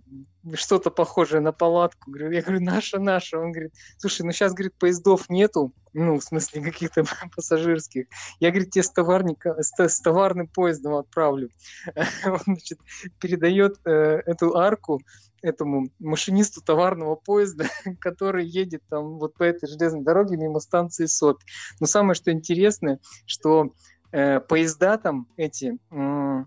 что-то 0.55 0.91
похожее 0.91 1.41
на 1.41 1.53
палатку. 1.53 2.11
Говорю, 2.11 2.31
я 2.33 2.43
говорю, 2.43 2.61
наша, 2.61 2.99
наша. 2.99 3.39
Он 3.39 3.53
говорит, 3.53 3.68
слушай, 3.97 4.23
ну 4.23 4.33
сейчас, 4.33 4.53
говорит, 4.53 4.75
поездов 4.79 5.29
нету, 5.29 5.73
ну, 5.93 6.19
в 6.19 6.25
смысле, 6.25 6.63
каких-то 6.63 7.05
пассажирских. 7.37 8.07
Я, 8.41 8.51
говорит, 8.51 8.71
тебе 8.71 8.83
с, 8.83 8.91
товарника, 8.91 9.57
с, 9.63 9.73
с 9.77 10.01
товарным 10.01 10.49
поездом 10.49 10.95
отправлю. 10.95 11.51
Он, 12.25 12.41
значит, 12.45 12.79
передает 13.21 13.79
э, 13.85 14.23
эту 14.27 14.57
арку 14.57 15.01
этому 15.43 15.89
машинисту 15.99 16.63
товарного 16.63 17.15
поезда, 17.15 17.67
который 18.01 18.47
едет 18.47 18.83
там 18.89 19.19
вот 19.19 19.35
по 19.35 19.45
этой 19.45 19.69
железной 19.69 20.03
дороге 20.03 20.37
мимо 20.37 20.61
станции 20.61 21.07
СОП. 21.07 21.39
Но 21.81 21.87
самое, 21.87 22.15
что 22.15 22.33
интересное, 22.33 23.01
что 23.27 23.73
э, 24.13 24.41
поезда 24.41 24.99
там 24.99 25.29
эти 25.37 25.79
э, 25.91 26.45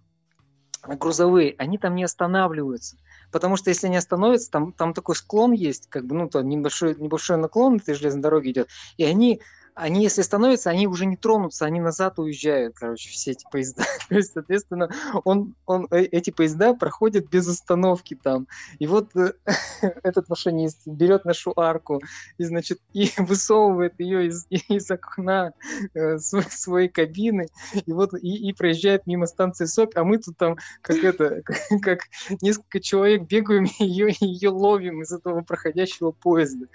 грузовые, 0.88 1.56
они 1.58 1.78
там 1.78 1.96
не 1.96 2.04
останавливаются. 2.04 2.98
Потому 3.32 3.56
что 3.56 3.70
если 3.70 3.88
они 3.88 3.98
остановятся, 3.98 4.52
там, 4.52 4.74
там 4.74 4.94
такой 4.94 5.16
склон 5.16 5.54
есть, 5.54 5.88
как 5.90 6.06
бы, 6.06 6.16
ну, 6.16 6.30
то 6.30 6.42
небольшой, 6.42 6.96
небольшой 6.96 7.38
наклон 7.38 7.78
этой 7.78 7.96
железной 7.96 8.22
дороги 8.22 8.52
идет, 8.52 8.70
и 8.98 9.04
они 9.04 9.42
они, 9.82 10.04
если 10.04 10.22
становятся, 10.22 10.70
они 10.70 10.86
уже 10.86 11.08
не 11.08 11.18
тронутся, 11.18 11.66
они 11.66 11.80
назад 11.80 12.20
уезжают, 12.20 12.76
короче, 12.76 13.10
все 13.10 13.32
эти 13.32 13.46
поезда. 13.52 13.84
То 14.10 14.16
есть, 14.16 14.34
соответственно, 14.34 14.90
он, 15.24 15.56
он, 15.66 15.88
э, 15.90 16.04
эти 16.04 16.30
поезда 16.30 16.76
проходят 16.76 17.28
без 17.30 17.48
остановки 17.48 18.14
там. 18.14 18.48
И 18.78 18.86
вот 18.86 19.10
э, 19.16 19.34
этот 20.04 20.30
машинист 20.30 20.86
берет 20.86 21.26
нашу 21.26 21.54
арку 21.56 22.00
и, 22.38 22.44
значит, 22.44 22.80
и 22.94 23.10
высовывает 23.18 24.00
ее 24.00 24.28
из, 24.28 24.46
из 24.50 24.92
окна 24.92 25.54
э, 25.96 26.20
своей, 26.20 26.88
кабины, 26.90 27.48
и 27.86 27.92
вот 27.92 28.14
и, 28.14 28.50
и 28.50 28.54
проезжает 28.54 29.08
мимо 29.08 29.26
станции 29.26 29.66
СОК, 29.66 29.96
а 29.96 30.04
мы 30.04 30.20
тут 30.20 30.38
там, 30.38 30.58
как 30.82 30.98
это, 30.98 31.42
как 31.82 32.02
несколько 32.42 32.80
человек 32.80 33.24
бегаем 33.24 33.66
ее, 33.80 34.14
ее 34.20 34.50
ловим 34.50 35.02
из 35.02 35.12
этого 35.12 35.42
проходящего 35.42 36.12
поезда. 36.12 36.68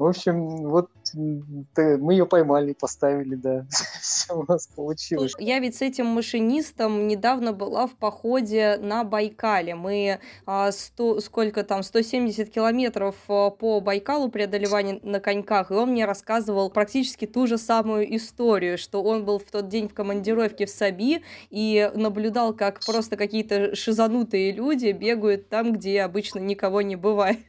В 0.00 0.06
общем, 0.06 0.66
вот 0.70 0.88
мы 1.14 2.12
ее 2.14 2.26
поймали, 2.26 2.72
поставили, 2.72 3.34
да. 3.34 3.66
Все 4.00 4.34
у 4.34 4.44
нас 4.46 4.66
получилось. 4.66 5.34
Я 5.38 5.58
ведь 5.58 5.76
с 5.76 5.82
этим 5.82 6.06
машинистом 6.06 7.06
недавно 7.06 7.52
была 7.52 7.86
в 7.86 7.92
походе 7.92 8.78
на 8.80 9.04
Байкале. 9.04 9.74
Мы 9.74 10.20
а, 10.46 10.72
100, 10.72 11.20
сколько 11.20 11.62
там, 11.64 11.82
170 11.82 12.50
километров 12.50 13.16
а, 13.28 13.50
по 13.50 13.80
Байкалу 13.80 14.28
преодолевания 14.28 15.00
на 15.02 15.20
коньках, 15.20 15.70
и 15.70 15.74
он 15.74 15.90
мне 15.90 16.04
рассказывал 16.04 16.70
практически 16.70 17.26
ту 17.26 17.46
же 17.46 17.58
самую 17.58 18.14
историю, 18.16 18.78
что 18.78 19.02
он 19.02 19.24
был 19.24 19.38
в 19.38 19.50
тот 19.50 19.68
день 19.68 19.88
в 19.88 19.94
командировке 19.94 20.66
в 20.66 20.70
Саби 20.70 21.22
и 21.50 21.90
наблюдал, 21.94 22.54
как 22.54 22.80
просто 22.84 23.16
какие-то 23.16 23.74
шизанутые 23.74 24.52
люди 24.52 24.92
бегают 24.92 25.48
там, 25.48 25.72
где 25.72 26.02
обычно 26.02 26.38
никого 26.38 26.82
не 26.82 26.96
бывает. 26.96 27.38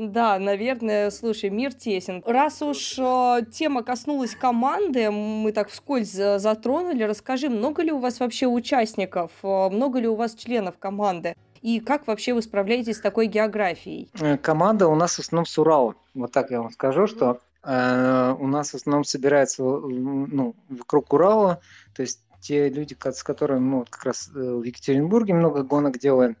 Да, 0.00 0.38
наверное, 0.38 1.10
слушай, 1.10 1.50
мир 1.50 1.74
тесен. 1.74 2.22
Раз 2.24 2.62
уж 2.62 2.97
э, 2.98 3.44
тема 3.50 3.82
коснулась 3.82 4.34
команды, 4.34 5.10
мы 5.10 5.52
так 5.52 5.68
вскользь 5.68 6.12
затронули, 6.12 7.02
расскажи, 7.02 7.48
много 7.48 7.82
ли 7.82 7.92
у 7.92 7.98
вас 7.98 8.20
вообще 8.20 8.46
участников, 8.46 9.30
э, 9.42 9.68
много 9.70 9.98
ли 9.98 10.08
у 10.08 10.14
вас 10.14 10.34
членов 10.34 10.78
команды? 10.78 11.34
И 11.62 11.80
как 11.80 12.06
вообще 12.06 12.34
вы 12.34 12.42
справляетесь 12.42 12.96
с 12.96 13.00
такой 13.00 13.26
географией? 13.26 14.10
Э, 14.20 14.36
команда 14.36 14.88
у 14.88 14.94
нас 14.94 15.16
в 15.16 15.20
основном 15.20 15.46
с 15.46 15.58
Урала. 15.58 15.94
Вот 16.14 16.32
так 16.32 16.50
я 16.50 16.60
вам 16.60 16.70
скажу, 16.70 17.06
что 17.06 17.40
э, 17.64 18.34
у 18.38 18.46
нас 18.46 18.70
в 18.70 18.74
основном 18.74 19.04
собирается 19.04 19.62
ну, 19.62 20.54
вокруг 20.68 21.12
Урала, 21.12 21.60
то 21.94 22.02
есть 22.02 22.20
те 22.40 22.68
люди, 22.68 22.96
с 23.00 23.22
которыми 23.22 23.60
мы 23.60 23.78
вот 23.80 23.90
как 23.90 24.04
раз 24.04 24.28
в 24.32 24.62
Екатеринбурге 24.62 25.34
много 25.34 25.62
гонок 25.62 25.98
делаем, 25.98 26.36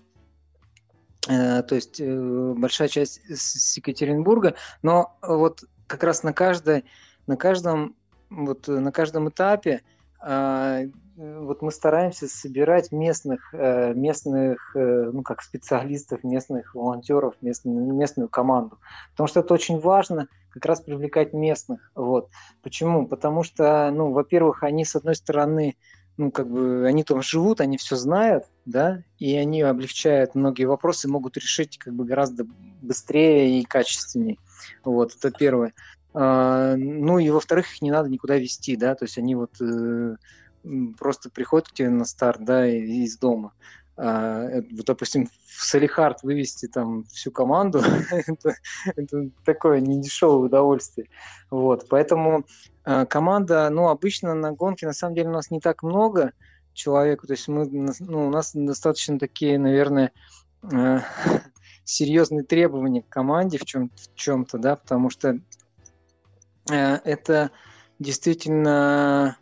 Э, 1.28 1.62
то 1.62 1.74
есть 1.74 2.00
э, 2.00 2.54
большая 2.56 2.88
часть 2.88 3.20
с 3.28 3.76
Екатеринбурга, 3.76 4.54
но 4.82 5.16
вот 5.20 5.64
как 5.88 6.04
раз 6.04 6.22
на 6.22 6.32
каждой, 6.32 6.84
на 7.26 7.36
каждом, 7.36 7.96
вот 8.30 8.68
на 8.68 8.92
каждом 8.92 9.28
этапе 9.28 9.82
а, 10.20 10.82
вот 11.16 11.62
мы 11.62 11.72
стараемся 11.72 12.28
собирать 12.28 12.92
местных, 12.92 13.52
э, 13.52 13.92
местных, 13.94 14.72
ну 14.74 15.22
как 15.22 15.42
специалистов, 15.42 16.22
местных 16.22 16.76
волонтеров, 16.76 17.34
местную, 17.40 17.92
местную 17.92 18.28
команду, 18.28 18.78
потому 19.12 19.26
что 19.26 19.40
это 19.40 19.54
очень 19.54 19.80
важно, 19.80 20.28
как 20.50 20.64
раз 20.64 20.80
привлекать 20.80 21.32
местных, 21.32 21.90
вот. 21.94 22.30
Почему? 22.62 23.06
Потому 23.06 23.42
что, 23.42 23.90
ну, 23.92 24.12
во-первых, 24.12 24.62
они 24.62 24.84
с 24.84 24.94
одной 24.94 25.16
стороны 25.16 25.76
ну, 26.18 26.32
как 26.32 26.50
бы, 26.50 26.84
они 26.86 27.04
там 27.04 27.22
живут, 27.22 27.60
они 27.60 27.78
все 27.78 27.94
знают, 27.94 28.44
да, 28.66 29.04
и 29.18 29.36
они 29.36 29.62
облегчают 29.62 30.34
многие 30.34 30.64
вопросы, 30.64 31.08
могут 31.08 31.36
решить 31.36 31.78
как 31.78 31.94
бы 31.94 32.04
гораздо 32.04 32.44
быстрее 32.82 33.60
и 33.60 33.64
качественнее. 33.64 34.36
Вот, 34.84 35.14
это 35.14 35.30
первое. 35.30 35.72
А, 36.14 36.74
ну 36.76 37.18
и 37.18 37.30
во-вторых, 37.30 37.72
их 37.72 37.82
не 37.82 37.90
надо 37.90 38.08
никуда 38.08 38.36
вести, 38.36 38.76
да, 38.76 38.94
то 38.94 39.04
есть 39.04 39.18
они 39.18 39.34
вот 39.34 39.60
э, 39.60 40.16
просто 40.98 41.30
приходят 41.30 41.68
к 41.68 41.72
тебе 41.72 41.90
на 41.90 42.04
старт, 42.04 42.44
да, 42.44 42.66
из 42.66 43.18
дома. 43.18 43.52
А, 43.96 44.62
допустим, 44.84 45.28
в 45.46 45.64
Салихард 45.64 46.22
вывести 46.22 46.66
там 46.66 47.04
всю 47.06 47.32
команду, 47.32 47.82
это, 48.10 48.54
это 48.94 49.30
такое 49.44 49.80
недешевое 49.80 50.46
удовольствие. 50.46 51.08
Вот, 51.50 51.86
поэтому 51.88 52.44
э, 52.84 53.06
команда, 53.06 53.68
ну, 53.70 53.88
обычно 53.88 54.34
на 54.34 54.52
гонке, 54.52 54.86
на 54.86 54.92
самом 54.92 55.16
деле, 55.16 55.30
у 55.30 55.32
нас 55.32 55.50
не 55.50 55.60
так 55.60 55.82
много 55.82 56.32
человек, 56.74 57.26
то 57.26 57.32
есть 57.32 57.48
мы, 57.48 57.68
ну, 57.98 58.28
у 58.28 58.30
нас 58.30 58.52
достаточно 58.54 59.18
такие, 59.18 59.58
наверное, 59.58 60.12
э, 60.62 61.00
серьезные 61.88 62.44
требования 62.44 63.02
к 63.02 63.08
команде 63.08 63.58
в, 63.58 63.64
чем, 63.64 63.90
в 63.90 64.14
чем-то, 64.14 64.58
да, 64.58 64.76
потому 64.76 65.10
что 65.10 65.38
э, 66.70 66.74
это 66.74 67.50
действительно... 67.98 69.38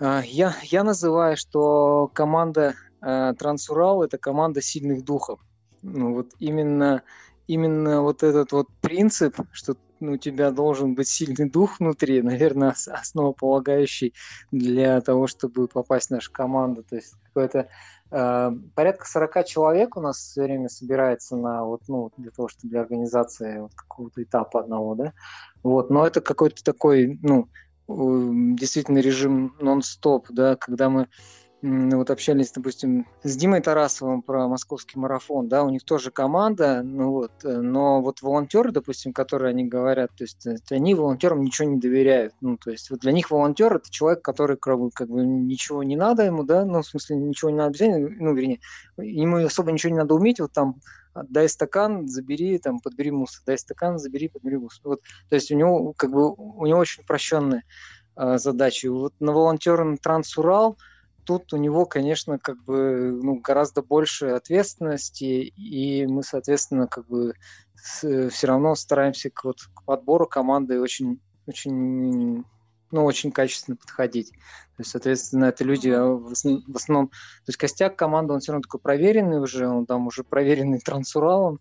Э, 0.00 0.22
я, 0.24 0.54
я 0.62 0.84
называю, 0.84 1.36
что 1.36 2.10
команда 2.12 2.74
Э, 3.06 3.34
Трансурал 3.38 4.02
это 4.02 4.18
команда 4.18 4.60
сильных 4.60 5.04
духов. 5.04 5.40
Ну, 5.82 6.14
вот 6.14 6.32
именно, 6.40 7.02
именно 7.46 8.02
вот 8.02 8.24
этот 8.24 8.50
вот 8.50 8.68
принцип, 8.80 9.40
что 9.52 9.76
у 10.00 10.16
тебя 10.16 10.50
должен 10.50 10.94
быть 10.94 11.08
сильный 11.08 11.48
дух 11.48 11.80
внутри, 11.80 12.22
наверное, 12.22 12.74
основополагающий 12.86 14.14
для 14.50 15.00
того, 15.00 15.26
чтобы 15.26 15.68
попасть 15.68 16.08
в 16.08 16.12
нашу 16.12 16.32
команду. 16.32 16.84
То 16.88 16.96
есть 16.96 17.14
какое-то 17.24 17.68
э, 18.10 18.50
порядка 18.74 19.06
40 19.06 19.44
человек 19.46 19.96
у 19.96 20.00
нас 20.00 20.18
все 20.18 20.42
время 20.42 20.68
собирается 20.68 21.36
на 21.36 21.64
вот, 21.64 21.82
ну, 21.88 22.10
для 22.16 22.30
того, 22.30 22.48
чтобы 22.48 22.70
для 22.70 22.80
организации 22.80 23.60
вот 23.60 23.74
какого-то 23.74 24.22
этапа 24.22 24.60
одного, 24.60 24.94
да. 24.94 25.12
Вот, 25.62 25.90
но 25.90 26.06
это 26.06 26.20
какой-то 26.20 26.62
такой, 26.62 27.18
ну, 27.22 27.48
действительно 27.88 28.98
режим 28.98 29.54
нон-стоп, 29.60 30.26
да, 30.30 30.56
когда 30.56 30.90
мы 30.90 31.08
вот 31.66 32.10
общались, 32.10 32.52
допустим, 32.52 33.06
с 33.22 33.36
Димой 33.36 33.60
Тарасовым 33.60 34.22
про 34.22 34.46
московский 34.46 34.98
марафон, 34.98 35.48
да, 35.48 35.64
у 35.64 35.70
них 35.70 35.82
тоже 35.84 36.10
команда, 36.10 36.82
ну 36.84 37.10
вот, 37.10 37.32
э, 37.44 37.60
но 37.60 38.00
вот 38.00 38.22
волонтеры, 38.22 38.70
допустим, 38.70 39.12
которые 39.12 39.50
они 39.50 39.64
говорят, 39.64 40.10
то 40.16 40.22
есть 40.22 40.46
они 40.70 40.94
волонтерам 40.94 41.42
ничего 41.42 41.68
не 41.68 41.78
доверяют, 41.78 42.34
ну, 42.40 42.56
то 42.56 42.70
есть 42.70 42.90
вот 42.90 43.00
для 43.00 43.10
них 43.10 43.30
волонтер 43.30 43.74
это 43.74 43.90
человек, 43.90 44.22
который 44.22 44.56
как 44.56 44.78
бы, 44.78 44.90
как 44.90 45.08
бы 45.08 45.24
ничего 45.26 45.82
не 45.82 45.96
надо 45.96 46.22
ему, 46.22 46.44
да, 46.44 46.64
ну, 46.64 46.82
в 46.82 46.86
смысле 46.86 47.16
ничего 47.16 47.50
не 47.50 47.56
надо 47.56 47.70
обязательно, 47.70 48.10
ну, 48.16 48.34
вернее, 48.34 48.60
ему 48.98 49.44
особо 49.44 49.72
ничего 49.72 49.92
не 49.92 49.98
надо 49.98 50.14
уметь, 50.14 50.38
вот 50.38 50.52
там 50.52 50.76
дай 51.28 51.48
стакан, 51.48 52.06
забери, 52.06 52.58
там, 52.58 52.78
подбери 52.80 53.10
мусор, 53.10 53.42
дай 53.44 53.58
стакан, 53.58 53.98
забери, 53.98 54.28
подбери 54.28 54.58
мусор. 54.58 54.80
Вот, 54.84 55.00
то 55.28 55.34
есть 55.34 55.50
у 55.50 55.56
него, 55.56 55.94
как 55.96 56.10
бы, 56.10 56.32
у 56.32 56.66
него 56.66 56.78
очень 56.78 57.02
упрощенная 57.02 57.64
э, 58.16 58.38
задача. 58.38 58.90
Вот 58.92 59.14
на 59.18 59.32
волонтера 59.32 59.82
на 59.82 59.96
Трансурал, 59.96 60.76
тут 61.26 61.52
у 61.52 61.56
него, 61.56 61.84
конечно, 61.84 62.38
как 62.38 62.62
бы 62.64 63.18
ну, 63.22 63.40
гораздо 63.40 63.82
больше 63.82 64.28
ответственности, 64.28 65.24
и 65.24 66.06
мы, 66.06 66.22
соответственно, 66.22 66.86
как 66.86 67.06
бы 67.06 67.34
с, 67.74 68.30
все 68.30 68.46
равно 68.46 68.74
стараемся 68.74 69.30
к, 69.30 69.44
вот, 69.44 69.60
к 69.74 69.82
подбору 69.84 70.26
команды 70.26 70.80
очень, 70.80 71.20
очень, 71.46 72.44
ну, 72.90 73.04
очень 73.04 73.32
качественно 73.32 73.76
подходить. 73.76 74.30
То 74.30 74.80
есть, 74.80 74.90
соответственно, 74.90 75.46
это 75.46 75.64
люди 75.64 75.88
а, 75.88 76.04
в 76.04 76.32
основном, 76.32 76.64
в 76.66 76.76
основном, 76.76 77.08
то 77.08 77.48
есть 77.48 77.58
костяк 77.58 77.96
команды, 77.96 78.32
он 78.32 78.40
все 78.40 78.52
равно 78.52 78.62
такой 78.62 78.80
проверенный 78.80 79.40
уже, 79.40 79.68
он 79.68 79.84
там 79.84 80.06
уже 80.06 80.22
проверенный 80.22 80.78
трансуралом, 80.84 81.60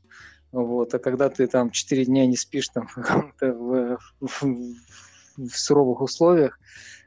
вот, 0.52 0.94
а 0.94 1.00
когда 1.00 1.30
ты 1.30 1.48
там 1.48 1.72
4 1.72 2.06
дня 2.06 2.26
не 2.28 2.38
спишь 2.38 2.70
там 2.70 2.88
в, 2.96 3.34
в, 3.42 3.98
в, 4.22 4.76
в 5.38 5.58
суровых 5.58 6.02
условиях, 6.02 6.60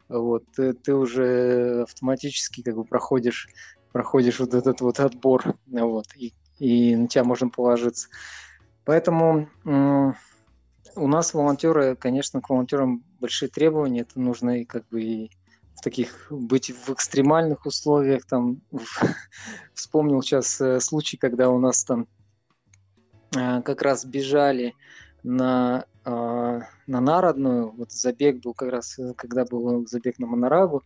вот, 0.09 0.45
ты, 0.55 0.73
ты 0.73 0.95
уже 0.95 1.83
автоматически 1.83 2.63
как 2.63 2.77
бы 2.77 2.85
проходишь, 2.85 3.49
проходишь 3.93 4.41
вот 4.41 4.55
этот 4.55 4.81
вот 4.81 5.01
отбор, 5.01 5.55
вот, 5.67 6.07
и, 6.17 6.33
и 6.59 6.97
на 6.97 7.09
тебя 7.09 7.25
можно 7.25 7.49
положиться. 7.49 8.09
Поэтому 8.85 9.49
у 9.65 11.07
нас 11.07 11.35
волонтеры, 11.35 11.97
конечно, 11.97 12.41
к 12.41 12.51
волонтерам 12.51 13.05
большие 13.21 13.49
требования, 13.49 14.01
это 14.01 14.21
нужно 14.21 14.63
и 14.63 14.65
как 14.65 14.89
бы 14.89 15.03
и 15.03 15.31
в 15.77 15.81
таких 15.81 16.27
быть 16.31 16.71
в 16.71 16.91
экстремальных 16.91 17.67
условиях. 17.67 18.25
Там 18.27 18.61
вспомнил 19.75 20.23
сейчас 20.23 20.61
э, 20.61 20.81
случай, 20.81 21.17
когда 21.17 21.51
у 21.51 21.59
нас 21.59 21.85
там 21.85 22.09
э, 23.37 23.63
как 23.63 23.83
раз 23.83 24.05
бежали 24.05 24.75
на, 25.23 25.85
на 26.09 27.01
народную, 27.01 27.71
вот 27.71 27.93
забег 27.93 28.41
был 28.43 28.55
как 28.55 28.71
раз, 28.71 28.99
когда 29.17 29.45
был 29.45 29.87
забег 29.87 30.19
на 30.19 30.27
Монорагу, 30.27 30.85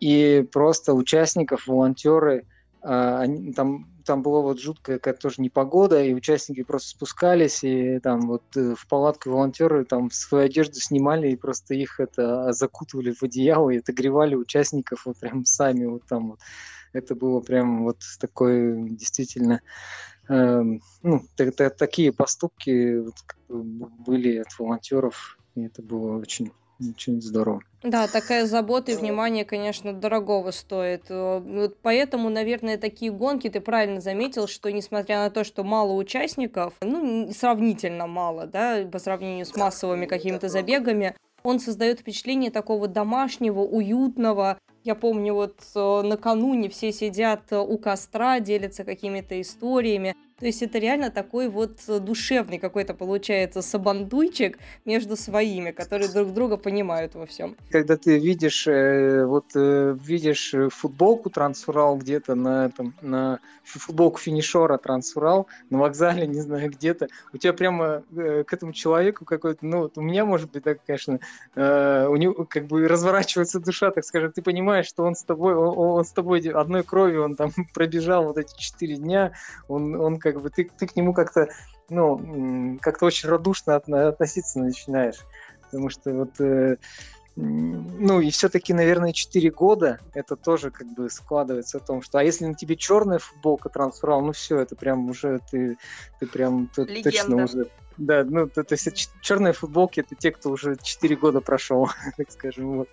и 0.00 0.46
просто 0.52 0.94
участников, 0.94 1.66
волонтеры, 1.66 2.46
они, 2.82 3.52
там 3.52 3.86
там 4.04 4.22
была 4.22 4.40
вот 4.40 4.60
жуткая 4.60 4.98
какая 4.98 5.14
тоже 5.14 5.40
непогода, 5.40 6.02
и 6.02 6.14
участники 6.14 6.62
просто 6.62 6.90
спускались, 6.90 7.64
и 7.64 7.98
там 8.00 8.22
вот 8.22 8.42
э, 8.56 8.74
в 8.76 8.86
палатку 8.88 9.30
волонтеры 9.30 9.84
там 9.84 10.10
свою 10.10 10.46
одежду 10.46 10.74
снимали, 10.80 11.30
и 11.30 11.36
просто 11.36 11.74
их 11.74 12.00
это 12.00 12.52
закутывали 12.52 13.12
в 13.12 13.22
одеяло, 13.22 13.70
и 13.70 13.78
отогревали 13.78 14.34
участников 14.34 15.06
вот 15.06 15.18
прям 15.18 15.44
сами 15.44 15.86
вот 15.86 16.02
там 16.08 16.30
вот. 16.30 16.40
Это 16.92 17.14
было 17.14 17.40
прям 17.40 17.84
вот 17.84 17.98
такое 18.20 18.76
действительно 18.90 19.62
ну, 20.28 21.20
такие 21.36 22.12
поступки 22.12 22.98
вот, 22.98 23.14
были 23.48 24.38
от 24.38 24.58
волонтеров, 24.58 25.38
и 25.54 25.62
это 25.62 25.82
было 25.82 26.18
очень 26.18 26.52
очень 26.90 27.20
здорово. 27.20 27.60
Да, 27.82 28.06
такая 28.06 28.46
забота 28.46 28.92
и 28.92 28.96
внимание, 28.96 29.44
конечно, 29.44 29.92
дорогого 29.92 30.50
стоит. 30.50 31.04
Э, 31.08 31.38
вот 31.38 31.78
поэтому, 31.82 32.28
наверное, 32.28 32.78
такие 32.78 33.10
гонки, 33.10 33.48
ты 33.48 33.60
правильно 33.60 34.00
заметил, 34.00 34.46
что 34.46 34.70
несмотря 34.70 35.20
на 35.20 35.30
то, 35.30 35.44
что 35.44 35.64
мало 35.64 35.92
участников, 35.92 36.74
ну, 36.80 37.30
сравнительно 37.32 38.06
мало, 38.06 38.46
да, 38.46 38.84
по 38.90 38.98
сравнению 38.98 39.46
с 39.46 39.56
массовыми 39.56 40.06
какими-то 40.06 40.48
забегами, 40.48 41.14
он 41.42 41.58
создает 41.58 42.00
впечатление 42.00 42.50
такого 42.50 42.86
домашнего, 42.86 43.60
уютного. 43.60 44.58
Я 44.84 44.96
помню, 44.96 45.34
вот 45.34 45.60
э, 45.76 46.02
накануне 46.02 46.68
все 46.68 46.92
сидят 46.92 47.52
э, 47.52 47.58
у 47.58 47.78
костра, 47.78 48.40
делятся 48.40 48.84
какими-то 48.84 49.40
историями. 49.40 50.16
То 50.38 50.46
есть 50.46 50.62
это 50.62 50.78
реально 50.78 51.10
такой 51.10 51.48
вот 51.48 51.78
душевный 51.86 52.58
какой-то 52.58 52.94
получается 52.94 53.62
сабандуйчик 53.62 54.58
между 54.84 55.16
своими, 55.16 55.70
которые 55.70 56.08
друг 56.08 56.32
друга 56.32 56.56
понимают 56.56 57.14
во 57.14 57.26
всем. 57.26 57.56
Когда 57.70 57.96
ты 57.96 58.18
видишь, 58.18 58.66
э, 58.66 59.24
вот 59.24 59.46
э, 59.54 59.96
видишь 60.02 60.54
футболку 60.70 61.30
Трансурал 61.30 61.96
где-то 61.96 62.34
на 62.34 62.66
этом, 62.66 62.94
на 63.02 63.40
футболку 63.64 64.18
финишора 64.18 64.78
Трансурал 64.78 65.46
на 65.70 65.78
вокзале, 65.78 66.26
не 66.26 66.40
знаю, 66.40 66.70
где-то, 66.70 67.08
у 67.32 67.38
тебя 67.38 67.52
прямо 67.52 68.02
э, 68.16 68.44
к 68.44 68.52
этому 68.52 68.72
человеку 68.72 69.24
какой-то, 69.24 69.64
ну, 69.64 69.80
вот 69.80 69.98
у 69.98 70.00
меня, 70.00 70.24
может 70.24 70.50
быть, 70.50 70.64
так, 70.64 70.78
конечно, 70.86 71.20
у 71.54 72.16
него 72.16 72.44
как 72.44 72.66
бы 72.66 72.86
разворачивается 72.88 73.60
душа, 73.60 73.90
так 73.90 74.04
скажем, 74.04 74.32
ты 74.32 74.42
понимаешь, 74.42 74.86
что 74.86 75.04
он 75.04 75.14
с 75.14 75.22
тобой, 75.22 75.54
он, 75.54 75.76
он 75.76 76.04
с 76.04 76.12
тобой 76.12 76.40
одной 76.40 76.82
кровью, 76.82 77.24
он 77.24 77.36
там 77.36 77.50
пробежал 77.74 78.24
вот 78.24 78.38
эти 78.38 78.56
четыре 78.56 78.96
дня, 78.96 79.32
он, 79.68 79.94
он 79.94 80.18
как 80.18 80.31
как 80.32 80.42
бы 80.42 80.50
ты, 80.50 80.70
ты 80.78 80.86
к 80.86 80.96
нему 80.96 81.12
как-то, 81.12 81.48
ну, 81.88 82.78
как-то 82.80 83.06
очень 83.06 83.28
радушно 83.28 83.76
относиться 83.76 84.58
начинаешь. 84.58 85.20
Потому 85.62 85.88
что 85.88 86.12
вот, 86.12 86.40
э, 86.40 86.76
ну, 87.36 88.20
и 88.20 88.30
все-таки, 88.30 88.74
наверное, 88.74 89.12
4 89.12 89.50
года 89.50 90.00
это 90.14 90.36
тоже 90.36 90.70
как 90.70 90.86
бы 90.94 91.08
складывается 91.08 91.78
о 91.78 91.80
том, 91.80 92.02
что, 92.02 92.18
а 92.18 92.22
если 92.22 92.46
на 92.46 92.54
тебе 92.54 92.76
черная 92.76 93.18
футболка 93.18 93.68
трансферал, 93.68 94.22
ну 94.22 94.32
все, 94.32 94.58
это 94.58 94.76
прям 94.76 95.08
уже 95.08 95.40
ты, 95.50 95.78
ты 96.20 96.26
прям 96.26 96.68
ты, 96.74 97.02
точно 97.02 97.44
уже 97.44 97.68
да, 97.98 98.24
ну, 98.24 98.48
то, 98.48 98.64
то 98.64 98.74
есть 98.74 99.10
черные 99.20 99.52
футболки 99.52 100.00
это 100.00 100.14
те, 100.14 100.30
кто 100.30 100.50
уже 100.50 100.76
4 100.82 101.16
года 101.16 101.40
прошел, 101.40 101.88
так 102.16 102.30
скажем, 102.30 102.78
вот. 102.78 102.88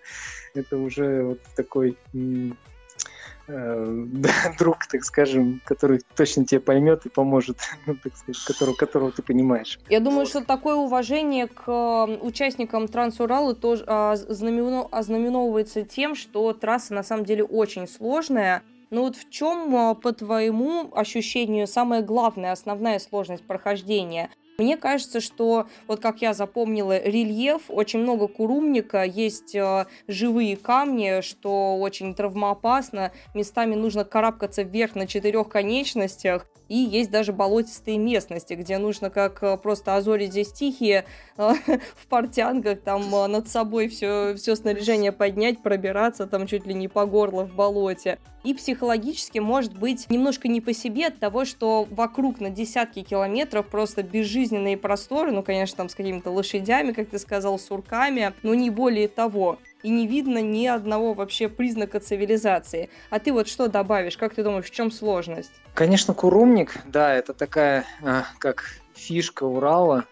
Это 0.54 0.78
уже 0.78 1.24
вот 1.24 1.40
такой 1.56 1.98
друг, 4.60 4.86
так 4.86 5.04
скажем, 5.04 5.62
который 5.66 6.02
точно 6.16 6.46
тебе 6.46 6.62
поймет 6.62 7.06
и 7.06 7.10
поможет, 7.10 7.58
ну, 7.86 7.96
так 7.96 8.16
сказать, 8.16 8.44
которого, 8.46 8.76
которого 8.76 9.12
ты 9.12 9.22
понимаешь. 9.22 9.80
Я 9.90 10.00
думаю, 10.00 10.26
что 10.26 10.44
такое 10.44 10.76
уважение 10.76 11.48
к 11.48 11.64
э, 11.68 12.18
участникам 12.22 12.88
Трансурала 12.88 13.56
тоже 13.56 13.84
а, 13.88 14.12
ознаменовывается 14.12 15.84
тем, 15.84 16.16
что 16.16 16.54
трасса 16.54 16.94
на 16.94 17.04
самом 17.04 17.26
деле 17.26 17.44
очень 17.44 17.88
сложная. 17.88 18.64
Ну 18.92 19.02
вот 19.02 19.16
в 19.16 19.30
чем, 19.30 19.76
а, 19.76 19.96
по 19.96 20.14
твоему 20.14 20.92
ощущению, 20.94 21.68
самая 21.68 22.02
главная, 22.02 22.52
основная 22.52 23.00
сложность 23.00 23.46
прохождения? 23.46 24.30
Мне 24.60 24.76
кажется, 24.76 25.22
что, 25.22 25.68
вот 25.88 26.02
как 26.02 26.22
я 26.22 26.34
запомнила, 26.34 27.02
рельеф, 27.02 27.64
очень 27.70 28.00
много 28.00 28.28
курумника, 28.28 29.06
есть 29.06 29.56
э, 29.56 29.86
живые 30.10 30.58
камни, 30.58 31.22
что 31.22 31.78
очень 31.78 32.14
травмоопасно, 32.14 33.14
местами 33.34 33.76
нужно 33.76 34.04
карабкаться 34.04 34.64
вверх 34.64 34.96
на 34.96 35.08
четырех 35.08 35.48
конечностях, 35.48 36.46
и 36.70 36.78
есть 36.78 37.12
даже 37.12 37.34
болотистые 37.34 37.98
местности, 37.98 38.54
где 38.54 38.78
нужно 38.78 39.10
как 39.10 39.44
э, 39.44 39.58
просто 39.58 39.96
Азори 39.96 40.28
здесь 40.28 40.52
тихие, 40.54 41.06
э, 41.38 41.54
в 41.96 42.08
портянках 42.08 42.80
там 42.82 43.14
э, 43.14 43.28
над 43.28 43.50
собой 43.50 43.90
все, 43.90 44.36
все 44.36 44.56
снаряжение 44.56 45.12
поднять, 45.12 45.62
пробираться 45.62 46.28
там 46.28 46.48
чуть 46.48 46.66
ли 46.66 46.74
не 46.74 46.88
по 46.88 47.06
горло 47.06 47.44
в 47.46 47.54
болоте. 47.54 48.20
И 48.44 48.54
психологически 48.54 49.40
может 49.40 49.78
быть 49.78 50.10
немножко 50.10 50.48
не 50.48 50.62
по 50.62 50.74
себе 50.74 51.08
от 51.08 51.20
того, 51.20 51.44
что 51.44 51.86
вокруг 51.90 52.40
на 52.40 52.50
десятки 52.50 53.02
километров 53.02 53.68
просто 53.68 54.02
безжизненные 54.02 54.78
просторы, 54.78 55.32
ну, 55.32 55.44
конечно, 55.44 55.78
там 55.78 55.90
с 55.90 55.96
какими-то 55.96 56.30
лошадями, 56.32 56.94
как 56.94 57.10
ты 57.10 57.20
сказал, 57.20 57.60
сурками, 57.60 58.34
но 58.44 58.54
не 58.54 58.70
более 58.70 59.10
того 59.10 59.58
и 59.84 59.90
не 59.90 60.08
видно 60.08 60.42
ни 60.42 60.66
одного 60.68 61.14
вообще 61.14 61.48
признака 61.48 62.00
цивилизации. 62.00 62.90
А 63.10 63.20
ты 63.20 63.32
вот 63.32 63.48
что 63.48 63.68
добавишь? 63.68 64.18
Как 64.18 64.34
ты 64.34 64.44
думаешь, 64.44 64.66
в 64.66 64.72
чем 64.72 64.92
сложность? 64.92 65.52
Конечно, 65.74 66.14
курумник, 66.14 66.78
да, 66.88 67.14
это 67.14 67.34
такая, 67.34 67.86
а, 68.04 68.26
как 68.40 68.66
фишка 68.94 69.44
Урала. 69.44 70.06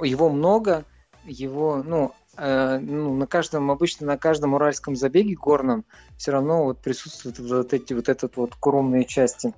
Его 0.00 0.30
много, 0.30 0.84
его, 1.24 1.82
ну, 1.84 2.12
э, 2.36 2.78
ну, 2.78 3.14
на 3.14 3.26
каждом, 3.26 3.70
обычно 3.70 4.06
на 4.06 4.18
каждом 4.18 4.54
уральском 4.54 4.96
забеге 4.96 5.34
горном 5.34 5.84
все 6.16 6.32
равно 6.32 6.64
вот 6.64 6.78
присутствуют 6.78 7.38
вот 7.38 7.72
эти 7.72 7.92
вот 7.92 8.08
этот 8.08 8.36
вот 8.36 8.54
курумные 8.56 9.04
части. 9.04 9.54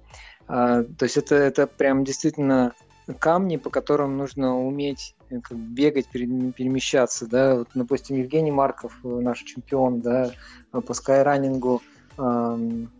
А, 0.46 0.82
то 0.82 1.04
есть 1.04 1.16
это, 1.16 1.34
это 1.36 1.66
прям 1.66 2.04
действительно 2.04 2.74
камни, 3.18 3.56
по 3.56 3.70
которым 3.70 4.16
нужно 4.16 4.58
уметь 4.58 5.14
э, 5.30 5.40
как 5.40 5.58
бегать, 5.58 6.08
перемещаться, 6.08 7.26
да, 7.26 7.56
вот, 7.56 7.68
допустим, 7.74 8.16
Евгений 8.16 8.52
Марков, 8.52 8.98
э, 9.04 9.08
наш 9.08 9.40
чемпион, 9.40 10.00
да, 10.00 10.30
по 10.70 10.94
скайранингу, 10.94 11.82
эм, 12.18 12.90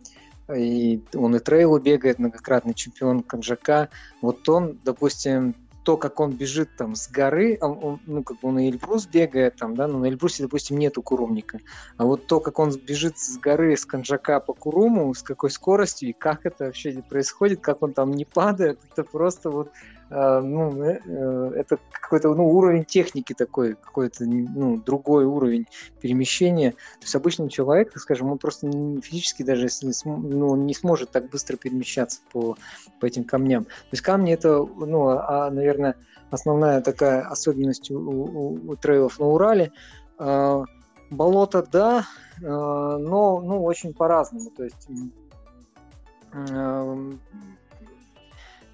и 0.55 1.01
он 1.15 1.35
и 1.35 1.39
трейлу 1.39 1.79
бегает, 1.79 2.19
многократный 2.19 2.73
чемпион 2.73 3.21
Канжака, 3.23 3.89
вот 4.21 4.47
он, 4.47 4.79
допустим, 4.83 5.55
то, 5.85 5.97
как 5.97 6.19
он 6.19 6.31
бежит 6.31 6.75
там 6.77 6.95
с 6.95 7.07
горы, 7.07 7.59
он, 7.61 7.99
ну, 8.07 8.23
как 8.23 8.39
бы 8.39 8.49
он 8.49 8.57
и 8.57 8.69
Эльбрус 8.69 9.05
бегает 9.05 9.55
там, 9.57 9.75
да, 9.75 9.87
но 9.87 9.99
на 9.99 10.07
Эльбрусе, 10.07 10.41
допустим, 10.41 10.79
нету 10.79 11.03
курумника. 11.03 11.59
А 11.97 12.05
вот 12.05 12.25
то, 12.25 12.39
как 12.39 12.57
он 12.57 12.71
бежит 12.75 13.19
с 13.19 13.37
горы, 13.37 13.77
с 13.77 13.85
Канжака 13.85 14.39
по 14.39 14.53
Куруму, 14.53 15.13
с 15.13 15.21
какой 15.21 15.51
скоростью 15.51 16.09
и 16.09 16.13
как 16.13 16.47
это 16.47 16.65
вообще 16.65 17.03
происходит, 17.07 17.61
как 17.61 17.83
он 17.83 17.93
там 17.93 18.13
не 18.13 18.25
падает, 18.25 18.79
это 18.91 19.03
просто 19.03 19.51
вот 19.51 19.71
ну, 20.09 20.83
э, 20.83 20.99
э, 21.03 21.51
это 21.55 21.79
какой-то 21.91 22.33
ну, 22.35 22.47
уровень 22.47 22.85
техники 22.85 23.33
такой, 23.33 23.73
какой-то 23.73 24.25
ну, 24.25 24.77
другой 24.77 25.25
уровень 25.25 25.65
перемещения. 25.99 26.71
То 26.71 27.01
есть 27.01 27.15
обычный 27.15 27.49
человек, 27.49 27.91
скажем, 27.97 28.31
он 28.31 28.37
просто 28.37 28.69
физически 29.01 29.43
даже 29.43 29.65
если 29.65 29.91
ну, 30.05 30.55
не 30.55 30.75
сможет 30.75 31.11
так 31.11 31.29
быстро 31.29 31.57
перемещаться 31.57 32.19
по, 32.31 32.55
по 32.99 33.05
этим 33.05 33.23
камням. 33.23 33.65
То 33.65 33.89
есть 33.91 34.03
камни 34.03 34.33
это, 34.33 34.63
ну, 34.63 35.07
а, 35.09 35.49
наверное, 35.49 35.95
основная 36.29 36.81
такая 36.81 37.21
особенность 37.21 37.89
у, 37.89 37.97
у, 37.97 38.71
у 38.71 38.75
трейлов 38.75 39.19
на 39.19 39.25
Урале. 39.25 39.71
А, 40.19 40.65
болото, 41.09 41.65
да, 41.71 42.05
но 42.41 43.39
ну, 43.39 43.63
очень 43.63 43.93
по-разному. 43.93 44.49
То 44.49 44.63
есть 44.63 44.87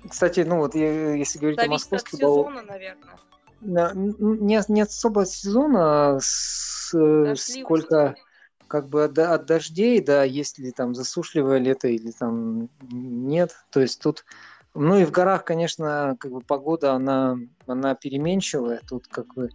кстати, 0.10 0.42
ну 0.42 0.58
вот 0.58 0.76
если 0.76 1.40
говорить 1.40 1.60
Зависит 1.60 1.92
о 1.92 1.96
московском... 1.96 2.16
от 2.16 2.20
сезона, 2.20 2.62
наверное. 2.64 3.20
Не, 3.62 4.62
не 4.68 4.82
особо 4.82 5.22
от 5.22 5.30
сезона, 5.30 6.18
с, 6.20 6.92
э, 6.94 7.36
сколько 7.36 8.16
как 8.68 8.88
бы 8.88 9.04
от, 9.04 9.20
от 9.20 9.46
дождей, 9.46 10.02
да, 10.02 10.24
если 10.24 10.72
там 10.72 10.96
засушливое 10.96 11.58
лето 11.60 11.90
или 11.90 12.12
там 12.12 12.70
нет. 12.90 13.52
То 13.70 13.82
есть 13.82 14.02
тут, 14.02 14.26
ну 14.74 14.98
и 14.98 15.04
в 15.04 15.12
горах, 15.12 15.44
конечно, 15.44 16.16
как 16.20 16.32
бы 16.32 16.42
погода, 16.42 16.94
она, 16.94 17.38
она 17.68 17.96
переменчивая. 17.96 18.82
Тут 18.88 19.08
как 19.08 19.34
бы 19.34 19.50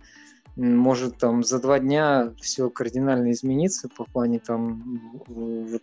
может 0.56 1.18
там 1.18 1.44
за 1.44 1.60
два 1.60 1.78
дня 1.78 2.32
все 2.40 2.70
кардинально 2.70 3.30
измениться 3.32 3.88
по 3.88 4.04
плане 4.04 4.38
там 4.38 5.00
вот, 5.26 5.82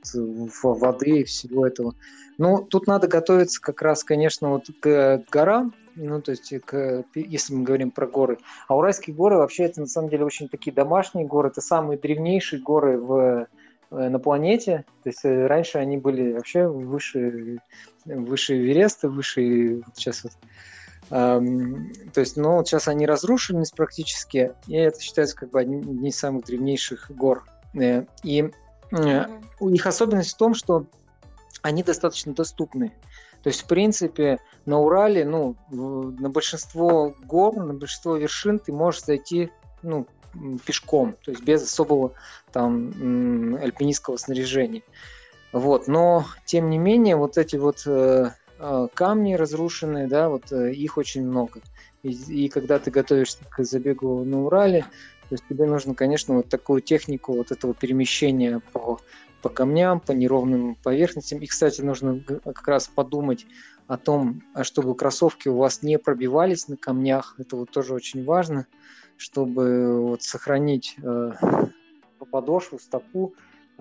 воды 0.63 1.19
и 1.21 1.23
всего 1.23 1.67
этого. 1.67 1.93
Ну, 2.39 2.63
тут 2.63 2.87
надо 2.87 3.07
готовиться 3.07 3.61
как 3.61 3.83
раз, 3.83 4.03
конечно, 4.03 4.49
вот 4.49 4.65
к 4.79 5.23
горам, 5.31 5.75
ну, 5.95 6.19
то 6.21 6.31
есть, 6.31 6.51
к, 6.65 7.05
если 7.13 7.53
мы 7.53 7.63
говорим 7.63 7.91
про 7.91 8.07
горы. 8.07 8.39
А 8.67 8.75
Уральские 8.75 9.15
горы 9.15 9.37
вообще 9.37 9.65
это 9.65 9.81
на 9.81 9.87
самом 9.87 10.09
деле 10.09 10.25
очень 10.25 10.49
такие 10.49 10.73
домашние 10.73 11.27
горы, 11.27 11.49
это 11.49 11.61
самые 11.61 11.99
древнейшие 11.99 12.59
горы 12.59 12.97
в, 12.97 13.47
э, 13.91 14.09
на 14.09 14.17
планете. 14.17 14.85
То 15.03 15.09
есть 15.09 15.23
э, 15.23 15.45
раньше 15.45 15.77
они 15.77 15.97
были 15.97 16.33
вообще 16.33 16.67
выше, 16.67 17.59
выше 18.05 18.57
Эвереста, 18.57 19.09
выше 19.09 19.83
сейчас 19.93 20.23
вот 20.23 20.33
то 21.09 21.41
есть, 22.15 22.37
ну, 22.37 22.57
вот 22.57 22.67
сейчас 22.67 22.87
они 22.87 23.05
разрушились 23.05 23.71
практически, 23.71 24.53
и 24.67 24.75
это 24.75 24.99
считается 25.01 25.35
как 25.35 25.51
бы 25.51 25.59
одним 25.59 26.05
из 26.05 26.17
самых 26.17 26.45
древнейших 26.45 27.11
гор. 27.11 27.43
Э, 27.75 28.05
и 28.23 28.51
mm-hmm. 28.91 29.43
у 29.59 29.69
них 29.69 29.85
особенность 29.85 30.33
в 30.33 30.37
том, 30.37 30.53
что 30.53 30.85
они 31.61 31.83
достаточно 31.83 32.33
доступны. 32.33 32.93
То 33.41 33.49
есть, 33.49 33.61
в 33.61 33.67
принципе, 33.67 34.39
на 34.65 34.79
Урале, 34.79 35.25
ну, 35.25 35.55
на 35.69 36.29
большинство 36.29 37.13
гор, 37.25 37.55
на 37.57 37.73
большинство 37.73 38.15
вершин 38.15 38.59
ты 38.59 38.71
можешь 38.71 39.03
зайти, 39.03 39.51
ну, 39.81 40.07
пешком, 40.65 41.15
то 41.23 41.31
есть 41.31 41.43
без 41.43 41.61
особого 41.63 42.13
там 42.51 43.55
альпинистского 43.61 44.17
снаряжения. 44.17 44.81
Вот, 45.51 45.87
но 45.87 46.25
тем 46.45 46.69
не 46.69 46.79
менее 46.79 47.15
вот 47.15 47.37
эти 47.37 47.55
вот 47.57 47.83
э, 47.85 48.31
камни 48.93 49.33
разрушенные, 49.33 50.07
да, 50.07 50.29
вот 50.29 50.51
э, 50.51 50.73
их 50.73 50.97
очень 50.97 51.25
много. 51.25 51.61
И, 52.03 52.11
и 52.11 52.49
когда 52.49 52.79
ты 52.79 52.91
готовишься 52.91 53.39
к 53.49 53.63
забегу 53.63 54.23
на 54.23 54.45
Урале, 54.45 54.81
то 54.81 55.35
есть 55.35 55.43
тебе 55.49 55.65
нужно, 55.65 55.95
конечно, 55.95 56.35
вот 56.35 56.49
такую 56.49 56.81
технику 56.81 57.33
вот 57.33 57.51
этого 57.51 57.73
перемещения 57.73 58.61
по, 58.71 58.99
по 59.41 59.49
камням, 59.49 59.99
по 59.99 60.11
неровным 60.11 60.75
поверхностям. 60.75 61.39
И, 61.39 61.47
кстати, 61.47 61.81
нужно 61.81 62.19
как 62.19 62.67
раз 62.67 62.87
подумать 62.87 63.45
о 63.87 63.97
том, 63.97 64.43
а 64.53 64.63
чтобы 64.63 64.95
кроссовки 64.95 65.49
у 65.49 65.57
вас 65.57 65.81
не 65.81 65.97
пробивались 65.97 66.67
на 66.67 66.77
камнях. 66.77 67.35
Это 67.37 67.55
вот 67.55 67.71
тоже 67.71 67.93
очень 67.93 68.23
важно, 68.23 68.67
чтобы 69.17 70.01
вот 70.01 70.23
сохранить 70.23 70.95
э, 71.01 71.31
подошву, 72.31 72.79
стопу, 72.79 73.33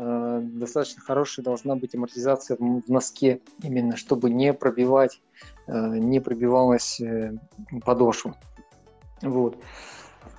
Э, 0.04 0.40
достаточно 0.42 1.00
хорошая 1.00 1.44
должна 1.44 1.76
быть 1.76 1.94
амортизация 1.94 2.56
в 2.58 2.88
носке, 2.88 3.40
именно 3.62 3.96
чтобы 3.96 4.30
не 4.30 4.52
пробивать, 4.52 5.20
э, 5.68 5.72
не 5.72 6.18
пробивалась 6.18 7.00
э, 7.00 7.34
подошва. 7.84 8.36
Вот. 9.22 9.56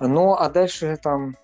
Ну, 0.00 0.34
а 0.34 0.50
дальше 0.50 0.98
там 1.02 1.34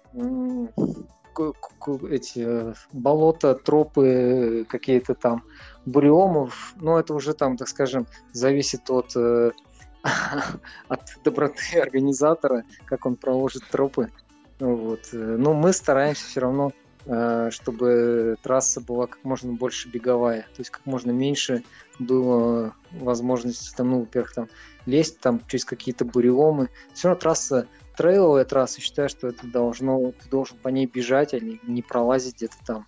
эти 2.11 2.75
болота, 2.93 3.55
тропы, 3.55 4.67
какие-то 4.69 5.15
там 5.15 5.45
буриомов, 5.87 6.75
ну, 6.77 6.99
это 6.99 7.15
уже 7.15 7.33
там, 7.33 7.57
так 7.57 7.69
скажем, 7.69 8.07
зависит 8.33 8.91
от, 8.91 9.17
от 10.89 11.01
доброты 11.25 11.81
организатора, 11.81 12.65
как 12.85 13.07
он 13.07 13.17
проложит 13.17 13.63
тропы. 13.71 14.11
Вот. 14.59 15.09
Но 15.13 15.55
мы 15.55 15.73
стараемся 15.73 16.27
все 16.27 16.41
равно 16.41 16.73
Э, 16.73 16.80
чтобы 17.05 18.37
трасса 18.43 18.81
была 18.81 19.07
как 19.07 19.25
можно 19.25 19.53
больше 19.53 19.89
беговая, 19.89 20.43
то 20.43 20.61
есть 20.61 20.71
как 20.71 20.85
можно 20.87 21.11
меньше 21.11 21.63
было 21.99 22.75
возможности 22.91 23.75
там, 23.75 23.91
ну, 23.91 24.01
во-первых, 24.01 24.35
там 24.35 24.49
лезть 24.87 25.21
там 25.21 25.41
через 25.47 25.65
какие-то 25.65 26.05
буреломы. 26.05 26.69
Все 26.93 27.09
равно 27.09 27.21
трасса 27.21 27.67
трейловая 27.97 28.45
трасса, 28.45 28.81
считаю, 28.81 29.09
что 29.09 29.29
это 29.29 29.47
должно, 29.47 30.13
ты 30.13 30.29
должен 30.31 30.57
по 30.57 30.69
ней 30.69 30.87
бежать, 30.87 31.35
а 31.35 31.41
не, 31.41 31.61
не 31.65 31.83
пролазить 31.83 32.37
где-то 32.37 32.57
там. 32.67 32.87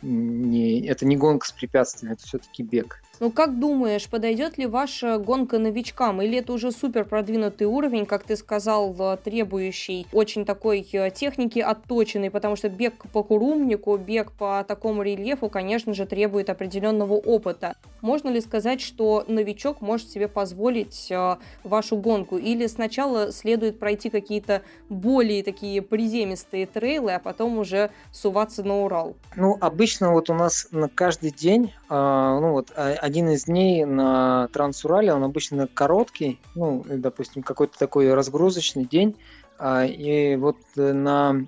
Не, 0.00 0.86
это 0.86 1.06
не 1.06 1.16
гонка 1.16 1.46
с 1.46 1.52
препятствиями, 1.52 2.14
это 2.14 2.24
все-таки 2.26 2.62
бег. 2.62 3.03
Ну, 3.20 3.30
как 3.30 3.58
думаешь, 3.58 4.08
подойдет 4.08 4.58
ли 4.58 4.66
ваша 4.66 5.18
гонка 5.18 5.58
новичкам? 5.58 6.20
Или 6.20 6.38
это 6.38 6.52
уже 6.52 6.72
супер 6.72 7.04
продвинутый 7.04 7.66
уровень, 7.66 8.06
как 8.06 8.24
ты 8.24 8.36
сказал, 8.36 9.18
требующий 9.22 10.06
очень 10.12 10.44
такой 10.44 10.86
э, 10.92 11.10
техники 11.10 11.60
отточенной, 11.60 12.30
потому 12.30 12.56
что 12.56 12.68
бег 12.68 12.94
по 13.12 13.22
курумнику, 13.22 13.96
бег 13.96 14.32
по 14.32 14.64
такому 14.66 15.02
рельефу, 15.02 15.48
конечно 15.48 15.94
же, 15.94 16.06
требует 16.06 16.50
определенного 16.50 17.14
опыта. 17.14 17.76
Можно 18.00 18.28
ли 18.28 18.40
сказать, 18.40 18.80
что 18.80 19.24
новичок 19.28 19.80
может 19.80 20.10
себе 20.10 20.28
позволить 20.28 21.10
э, 21.10 21.36
вашу 21.62 21.96
гонку? 21.96 22.36
Или 22.36 22.66
сначала 22.66 23.32
следует 23.32 23.78
пройти 23.78 24.10
какие-то 24.10 24.62
более 24.88 25.42
такие 25.42 25.80
приземистые 25.82 26.66
трейлы, 26.66 27.12
а 27.12 27.18
потом 27.18 27.58
уже 27.58 27.90
суваться 28.12 28.62
на 28.62 28.84
Урал? 28.84 29.16
Ну, 29.36 29.56
обычно 29.60 30.12
вот 30.12 30.30
у 30.30 30.34
нас 30.34 30.68
на 30.70 30.88
каждый 30.88 31.30
день, 31.30 31.72
а, 31.88 32.40
ну 32.40 32.52
вот 32.52 32.72
а, 32.76 32.94
один 33.04 33.28
из 33.28 33.44
дней 33.44 33.84
на 33.84 34.48
Трансурале, 34.48 35.12
он 35.12 35.24
обычно 35.24 35.66
короткий, 35.66 36.40
ну, 36.54 36.82
допустим, 36.88 37.42
какой-то 37.42 37.78
такой 37.78 38.14
разгрузочный 38.14 38.86
день, 38.86 39.14
а, 39.58 39.84
и 39.84 40.36
вот 40.36 40.56
на, 40.74 41.46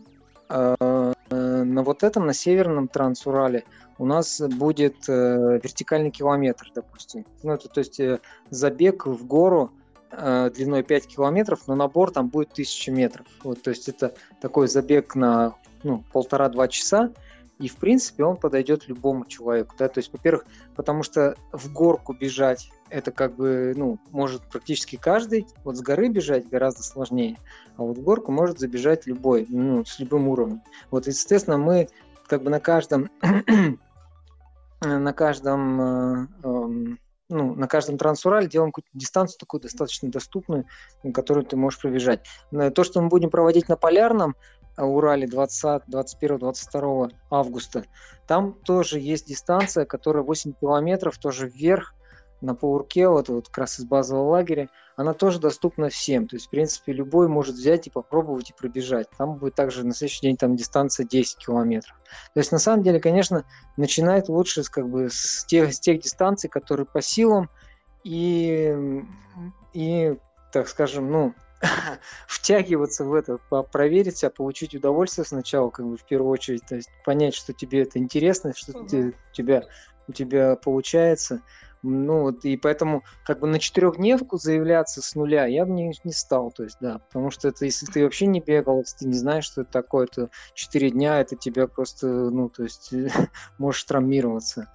а, 0.51 1.15
на 1.31 1.83
вот 1.83 2.03
этом, 2.03 2.27
на 2.27 2.35
северном 2.35 2.89
Трансурале, 2.89 3.65
у 3.97 4.05
нас 4.05 4.39
будет 4.43 5.09
э, 5.09 5.59
вертикальный 5.63 6.11
километр, 6.11 6.71
допустим. 6.75 7.25
Ну, 7.43 7.55
это, 7.55 7.71
то 7.71 7.79
есть 7.79 7.99
э, 7.99 8.21
забег 8.51 9.07
в 9.07 9.27
гору 9.27 9.71
э, 10.11 10.51
длиной 10.55 10.83
5 10.83 11.07
километров, 11.07 11.67
но 11.67 11.75
набор 11.75 12.11
там 12.11 12.29
будет 12.29 12.53
1000 12.53 12.93
метров. 12.93 13.27
Вот, 13.43 13.63
то 13.63 13.71
есть 13.71 13.89
это 13.89 14.13
такой 14.43 14.69
забег 14.69 15.15
на 15.15 15.55
ну, 15.83 16.05
полтора-два 16.13 16.69
часа, 16.69 17.13
и, 17.59 17.69
в 17.69 17.77
принципе, 17.77 18.25
он 18.25 18.37
подойдет 18.37 18.87
любому 18.87 19.25
человеку. 19.25 19.75
Да? 19.79 19.89
То 19.89 19.99
есть, 19.99 20.13
во-первых, 20.13 20.45
потому 20.75 21.03
что 21.03 21.37
в 21.53 21.73
горку 21.73 22.13
бежать 22.13 22.71
это 22.91 23.11
как 23.11 23.35
бы, 23.35 23.73
ну, 23.77 23.99
может 24.11 24.43
практически 24.43 24.97
каждый. 24.97 25.47
Вот 25.65 25.77
с 25.77 25.81
горы 25.81 26.09
бежать 26.09 26.49
гораздо 26.49 26.83
сложнее. 26.83 27.39
А 27.77 27.83
вот 27.83 27.97
в 27.97 28.03
горку 28.03 28.31
может 28.31 28.59
забежать 28.59 29.07
любой, 29.07 29.47
ну, 29.49 29.85
с 29.85 29.99
любым 29.99 30.29
уровнем. 30.29 30.63
Вот, 30.91 31.07
естественно, 31.07 31.57
мы 31.57 31.89
как 32.27 32.43
бы 32.43 32.51
на 32.51 32.61
каждом 32.61 33.09
на 34.81 35.13
каждом 35.13 35.81
э, 35.81 36.27
эм, 36.43 36.99
ну, 37.29 37.55
на 37.55 37.67
каждом 37.67 37.99
трансурале 37.99 38.47
делаем 38.47 38.71
какую-то 38.71 38.91
дистанцию 38.93 39.39
такую 39.39 39.61
достаточно 39.61 40.09
доступную, 40.09 40.67
которую 41.13 41.45
ты 41.45 41.57
можешь 41.57 41.81
пробежать. 41.81 42.25
То, 42.51 42.85
что 42.85 43.01
мы 43.01 43.09
будем 43.09 43.31
проводить 43.31 43.69
на 43.69 43.77
полярном, 43.77 44.37
Урале 44.85 45.27
20, 45.27 45.83
21, 45.87 46.39
22 46.39 47.09
августа. 47.31 47.85
Там 48.27 48.55
тоже 48.65 49.01
есть 49.01 49.27
дистанция, 49.27 49.85
которая 49.85 50.23
8 50.23 50.53
километров, 50.61 51.19
тоже 51.19 51.49
вверх, 51.49 51.95
на 52.41 52.55
Паурке, 52.55 53.09
вот, 53.09 53.29
вот 53.29 53.49
как 53.49 53.59
раз 53.59 53.79
из 53.79 53.85
базового 53.85 54.31
лагеря, 54.31 54.69
она 54.97 55.15
тоже 55.15 55.41
доступна 55.41 55.89
всем. 55.89 56.29
То 56.29 56.37
есть, 56.37 56.47
в 56.47 56.51
принципе, 56.51 56.93
любой 56.93 57.29
может 57.29 57.55
взять 57.55 57.87
и 57.87 57.91
попробовать 57.91 58.51
и 58.51 58.55
пробежать. 58.55 59.09
Там 59.17 59.37
будет 59.37 59.55
также 59.55 59.87
на 59.87 59.95
следующий 59.95 60.23
день 60.23 60.37
там 60.37 60.57
дистанция 60.57 61.07
10 61.07 61.39
километров. 61.39 61.97
То 62.35 62.41
есть, 62.41 62.53
на 62.53 62.59
самом 62.59 62.83
деле, 62.83 63.01
конечно, 63.01 63.45
начинает 63.77 64.29
лучше 64.29 64.63
как 64.65 64.89
бы, 64.89 65.09
с, 65.11 65.45
тех, 65.47 65.73
с 65.73 65.81
тех 65.81 66.01
дистанций, 66.01 66.49
которые 66.49 66.87
по 66.87 67.01
силам 67.03 67.51
и, 68.05 69.03
и 69.73 70.17
так 70.53 70.69
скажем, 70.69 71.11
ну, 71.11 71.35
втягиваться 72.27 73.05
в 73.05 73.15
это, 73.15 73.39
проверить 73.73 74.19
себя, 74.19 74.31
получить 74.31 74.75
удовольствие 74.75 75.25
сначала, 75.25 75.71
как 75.71 75.87
бы 75.87 75.97
в 75.97 76.05
первую 76.05 76.31
очередь, 76.31 76.65
то 76.67 76.77
есть 76.77 76.89
понять, 77.05 77.35
что 77.35 77.53
тебе 77.53 77.83
это 77.83 77.99
интересно, 77.99 78.53
что 78.55 78.79
угу. 78.79 78.87
ты, 78.87 79.15
тебя 79.33 79.63
у 80.09 80.13
тебя 80.13 80.57
получается. 80.57 81.43
Ну 81.83 82.23
вот, 82.23 82.45
и 82.45 82.57
поэтому 82.57 83.05
как 83.25 83.41
бы 83.41 83.47
на 83.47 83.59
четырехдневку 83.59 84.39
заявляться 84.39 85.03
с 85.03 85.15
нуля 85.15 85.47
я 85.47 85.65
бы 85.65 85.73
не, 85.73 85.93
не 86.03 86.13
стал, 86.13 86.51
то 86.51 86.65
есть, 86.65 86.79
да, 86.81 86.99
потому 86.99 87.31
что 87.31 87.49
это, 87.49 87.65
если 87.65 87.87
ты 87.87 88.03
вообще 88.03 88.27
не 88.27 88.41
бегал, 88.41 88.81
если 88.81 88.99
ты 88.99 89.09
не 89.09 89.15
знаешь, 89.15 89.45
что 89.45 89.61
это 89.61 89.71
такое, 89.71 90.07
то 90.07 90.31
четыре 90.55 90.91
дня 90.91 91.21
это 91.21 91.37
тебя 91.37 91.69
просто, 91.69 92.07
ну, 92.09 92.49
то 92.49 92.65
есть, 92.65 92.93
можешь 93.59 93.85
травмироваться. 93.85 94.73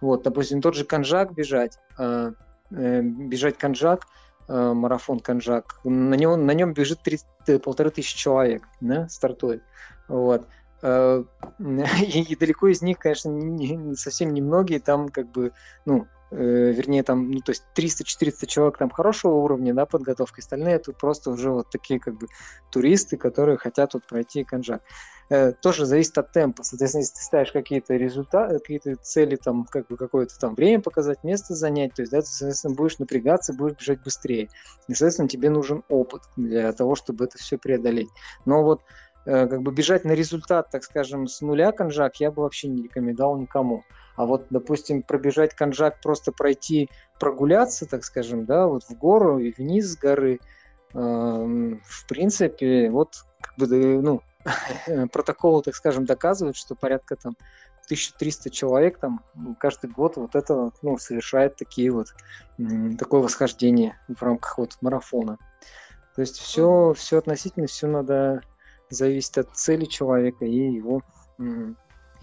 Вот, 0.00 0.22
допустим, 0.22 0.62
тот 0.62 0.74
же 0.74 0.84
конжак 0.84 1.34
бежать, 1.34 1.78
э, 1.98 2.32
э, 2.70 3.02
бежать 3.02 3.58
конжак– 3.58 4.06
Э, 4.46 4.72
марафон 4.74 5.20
Канжак. 5.20 5.80
На 5.84 6.14
нем, 6.14 6.44
на 6.44 6.52
нем 6.52 6.74
бежит 6.74 7.00
30, 7.02 7.26
э, 7.46 7.58
полторы 7.58 7.90
тысячи 7.90 8.16
человек, 8.16 8.64
да, 8.80 9.08
стартует. 9.08 9.62
Вот. 10.06 10.46
Э, 10.82 11.24
и, 11.58 12.22
и 12.32 12.36
далеко 12.36 12.68
из 12.68 12.82
них, 12.82 12.98
конечно, 12.98 13.30
не, 13.30 13.94
совсем 13.96 14.34
немногие 14.34 14.80
там 14.80 15.08
как 15.08 15.30
бы, 15.30 15.52
ну, 15.86 16.06
э, 16.34 16.72
вернее, 16.72 17.02
там, 17.02 17.30
ну, 17.30 17.40
то 17.40 17.52
есть 17.52 17.64
300-400 17.76 18.46
человек 18.46 18.78
там 18.78 18.90
хорошего 18.90 19.34
уровня, 19.34 19.74
да, 19.74 19.86
подготовки, 19.86 20.40
остальные 20.40 20.76
это 20.76 20.92
просто 20.92 21.30
уже 21.30 21.50
вот 21.50 21.70
такие 21.70 22.00
как 22.00 22.16
бы 22.16 22.26
туристы, 22.70 23.16
которые 23.16 23.56
хотят 23.56 23.94
вот 23.94 24.06
пройти 24.06 24.44
Канжак. 24.44 24.82
Э, 25.30 25.52
тоже 25.52 25.86
зависит 25.86 26.18
от 26.18 26.32
темпа. 26.32 26.62
Соответственно, 26.62 27.02
если 27.02 27.14
ты 27.14 27.22
ставишь 27.22 27.52
какие-то 27.52 27.94
результаты, 27.94 28.58
какие-то 28.58 28.96
цели, 28.96 29.36
там, 29.36 29.64
как 29.64 29.86
бы 29.86 29.96
какое-то 29.96 30.38
там 30.38 30.54
время 30.54 30.82
показать, 30.82 31.24
место 31.24 31.54
занять, 31.54 31.94
то 31.94 32.02
есть, 32.02 32.12
да, 32.12 32.20
ты, 32.20 32.26
соответственно, 32.26 32.74
будешь 32.74 32.98
напрягаться, 32.98 33.54
будешь 33.54 33.78
бежать 33.78 34.02
быстрее. 34.02 34.48
И, 34.88 34.94
соответственно, 34.94 35.28
тебе 35.28 35.48
нужен 35.50 35.82
опыт 35.88 36.22
для 36.36 36.72
того, 36.72 36.94
чтобы 36.94 37.24
это 37.24 37.38
все 37.38 37.56
преодолеть. 37.56 38.10
Но 38.44 38.62
вот 38.62 38.82
э, 39.24 39.46
как 39.46 39.62
бы 39.62 39.72
бежать 39.72 40.04
на 40.04 40.12
результат, 40.12 40.70
так 40.70 40.84
скажем, 40.84 41.26
с 41.26 41.40
нуля 41.40 41.72
конжак 41.72 42.16
я 42.16 42.30
бы 42.30 42.42
вообще 42.42 42.68
не 42.68 42.82
рекомендовал 42.82 43.38
никому. 43.38 43.82
А 44.16 44.26
вот, 44.26 44.46
допустим, 44.50 45.02
пробежать 45.02 45.54
конжак, 45.54 46.00
просто 46.00 46.32
пройти, 46.32 46.88
прогуляться, 47.18 47.86
так 47.86 48.04
скажем, 48.04 48.44
да, 48.44 48.66
вот 48.66 48.84
в 48.84 48.96
гору 48.96 49.38
и 49.38 49.52
вниз 49.52 49.92
с 49.92 49.96
горы, 49.96 50.38
э, 50.94 50.98
в 50.98 52.06
принципе, 52.06 52.90
вот 52.90 53.24
как 53.40 53.56
бы, 53.56 53.66
ну, 54.00 54.22
протоколы, 55.12 55.62
так 55.62 55.74
скажем, 55.74 56.04
доказывают, 56.04 56.56
что 56.56 56.74
порядка 56.74 57.16
там 57.16 57.36
1300 57.86 58.50
человек 58.50 58.98
там 58.98 59.24
каждый 59.58 59.90
год 59.90 60.16
вот 60.16 60.34
это 60.34 60.70
ну, 60.82 60.98
совершает 60.98 61.56
такие 61.56 61.90
вот 61.90 62.08
такое 62.98 63.20
восхождение 63.20 63.98
в 64.08 64.22
рамках 64.22 64.58
вот 64.58 64.76
марафона. 64.80 65.38
То 66.14 66.20
есть 66.20 66.38
все, 66.38 66.94
все 66.96 67.18
относительно, 67.18 67.66
все 67.66 67.86
надо 67.86 68.40
зависит 68.88 69.36
от 69.38 69.54
цели 69.56 69.84
человека 69.84 70.44
и 70.44 70.72
его, 70.72 71.02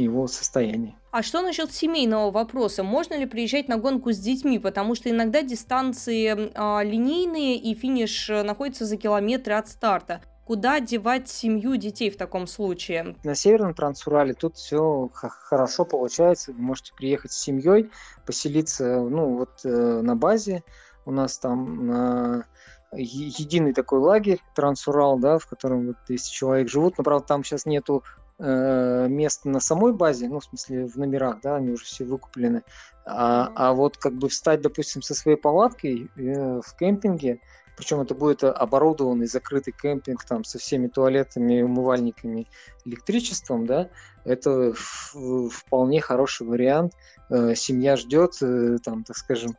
его 0.04 0.28
состояния. 0.28 0.96
А 1.12 1.24
что 1.24 1.42
насчет 1.42 1.74
семейного 1.74 2.32
вопроса? 2.32 2.84
Можно 2.84 3.16
ли 3.16 3.26
приезжать 3.26 3.68
на 3.68 3.78
гонку 3.78 4.12
с 4.12 4.18
детьми? 4.18 4.60
Потому 4.60 4.96
что 4.96 5.10
иногда 5.10 5.42
дистанции 5.42 6.52
а, 6.56 6.84
линейные 6.84 7.58
и 7.58 7.74
финиш 7.76 8.30
находится 8.30 8.86
за 8.86 8.98
километры 8.98 9.54
от 9.54 9.68
старта. 9.68 10.22
Куда 10.46 10.80
девать 10.80 11.30
семью 11.30 11.78
детей 11.78 12.10
в 12.10 12.18
таком 12.18 12.48
случае? 12.48 13.16
На 13.24 13.36
Северном 13.36 13.74
Трансурале 13.74 14.34
тут 14.34 14.58
все 14.58 15.10
хорошо 15.14 15.86
получается. 15.86 16.52
Вы 16.52 16.62
можете 16.62 16.94
приехать 16.94 17.32
с 17.32 17.42
семьей, 17.42 17.90
поселиться 18.26 19.00
ну, 19.00 19.38
вот, 19.38 19.62
э, 19.64 20.02
на 20.02 20.16
базе. 20.16 20.64
У 21.06 21.12
нас 21.12 21.38
там 21.38 21.88
на 21.88 22.46
единый 22.94 23.74
такой 23.74 24.00
лагерь 24.00 24.42
Трансурал, 24.56 25.18
да, 25.20 25.38
в 25.38 25.48
котором 25.48 25.88
вот 25.88 25.96
10 26.10 26.32
человек 26.32 26.70
живут. 26.70 26.98
Но, 26.98 27.04
правда, 27.04 27.28
там 27.28 27.44
сейчас 27.44 27.66
нету 27.66 28.04
э, 28.18 28.21
мест 28.42 29.46
на 29.46 29.60
самой 29.60 29.94
базе, 29.94 30.28
ну, 30.28 30.40
в 30.40 30.46
смысле, 30.46 30.88
в 30.88 30.96
номерах, 30.96 31.42
да, 31.42 31.58
они 31.58 31.72
уже 31.72 31.86
все 31.86 32.06
выкуплены. 32.06 32.64
А, 33.06 33.52
а 33.56 33.74
вот 33.74 33.98
как 33.98 34.14
бы 34.14 34.30
встать, 34.30 34.62
допустим, 34.62 35.02
со 35.02 35.16
своей 35.16 35.38
палаткой 35.38 36.10
э, 36.16 36.62
в 36.62 36.76
кемпинге, 36.78 37.40
причем 37.76 38.02
это 38.02 38.14
будет 38.14 38.44
оборудованный 38.44 39.26
закрытый 39.26 39.74
кемпинг 39.74 40.24
там 40.26 40.44
со 40.44 40.60
всеми 40.60 40.88
туалетами, 40.88 41.62
умывальниками, 41.62 42.48
электричеством, 42.86 43.66
да, 43.66 43.90
это 44.24 44.74
вполне 44.74 46.00
хороший 46.00 46.46
вариант. 46.46 46.94
Э, 47.30 47.56
семья 47.56 47.96
ждет, 47.96 48.34
э, 48.42 48.78
там, 48.84 49.04
так 49.04 49.18
скажем, 49.18 49.58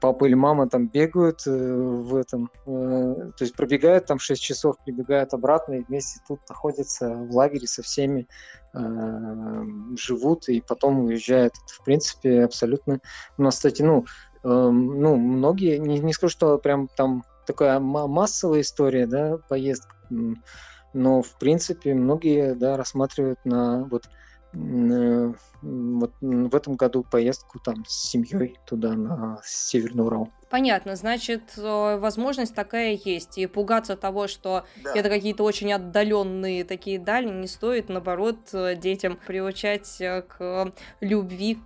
папа 0.00 0.26
или 0.26 0.34
мама 0.34 0.68
там 0.68 0.88
бегают 0.88 1.46
э, 1.46 1.50
в 1.50 2.14
этом, 2.16 2.50
то 2.64 3.40
есть 3.40 3.54
пробегают 3.54 4.06
там 4.06 4.18
6 4.18 4.42
часов, 4.42 4.76
прибегают 4.84 5.34
обратно 5.34 5.74
и 5.74 5.84
вместе 5.84 6.20
тут 6.28 6.40
находятся 6.48 7.08
в 7.08 7.34
лагере 7.34 7.66
со 7.66 7.82
всеми, 7.82 8.28
живут 9.96 10.48
и 10.48 10.60
потом 10.60 11.04
уезжают. 11.04 11.54
Это, 11.54 11.74
в 11.74 11.84
принципе, 11.84 12.44
абсолютно... 12.44 13.00
У 13.38 13.42
нас, 13.42 13.56
кстати, 13.56 13.82
ну, 13.82 14.04
эм, 14.44 15.00
ну, 15.00 15.16
многие, 15.16 15.78
не, 15.78 15.98
не 15.98 16.12
скажу, 16.12 16.30
что 16.30 16.58
прям 16.58 16.88
там 16.96 17.24
такая 17.46 17.80
массовая 17.80 18.60
история, 18.60 19.06
да, 19.06 19.38
поездка. 19.48 19.94
Но, 20.94 21.22
в 21.22 21.38
принципе, 21.38 21.94
многие, 21.94 22.54
да, 22.54 22.76
рассматривают 22.76 23.38
на 23.44 23.84
вот, 23.84 24.06
э, 24.06 24.08
вот 24.52 26.12
в 26.20 26.54
этом 26.54 26.76
году 26.76 27.04
поездку 27.04 27.58
там 27.58 27.84
с 27.86 28.10
семьей 28.10 28.58
туда, 28.66 28.94
на 28.94 29.40
Северный 29.44 30.04
Урал. 30.04 30.30
Понятно, 30.50 30.96
значит, 30.96 31.42
э, 31.58 31.98
возможность 31.98 32.54
такая 32.54 32.98
есть. 33.04 33.36
И 33.36 33.46
пугаться 33.46 33.96
того, 33.96 34.28
что 34.28 34.64
да. 34.82 34.92
это 34.94 35.10
какие-то 35.10 35.44
очень 35.44 35.72
отдаленные 35.72 36.64
такие 36.64 36.98
дальние, 36.98 37.36
не 37.36 37.48
стоит, 37.48 37.90
наоборот, 37.90 38.38
э, 38.52 38.74
детям 38.76 39.18
приучать 39.26 39.98
к 39.98 40.72
любви 41.00 41.58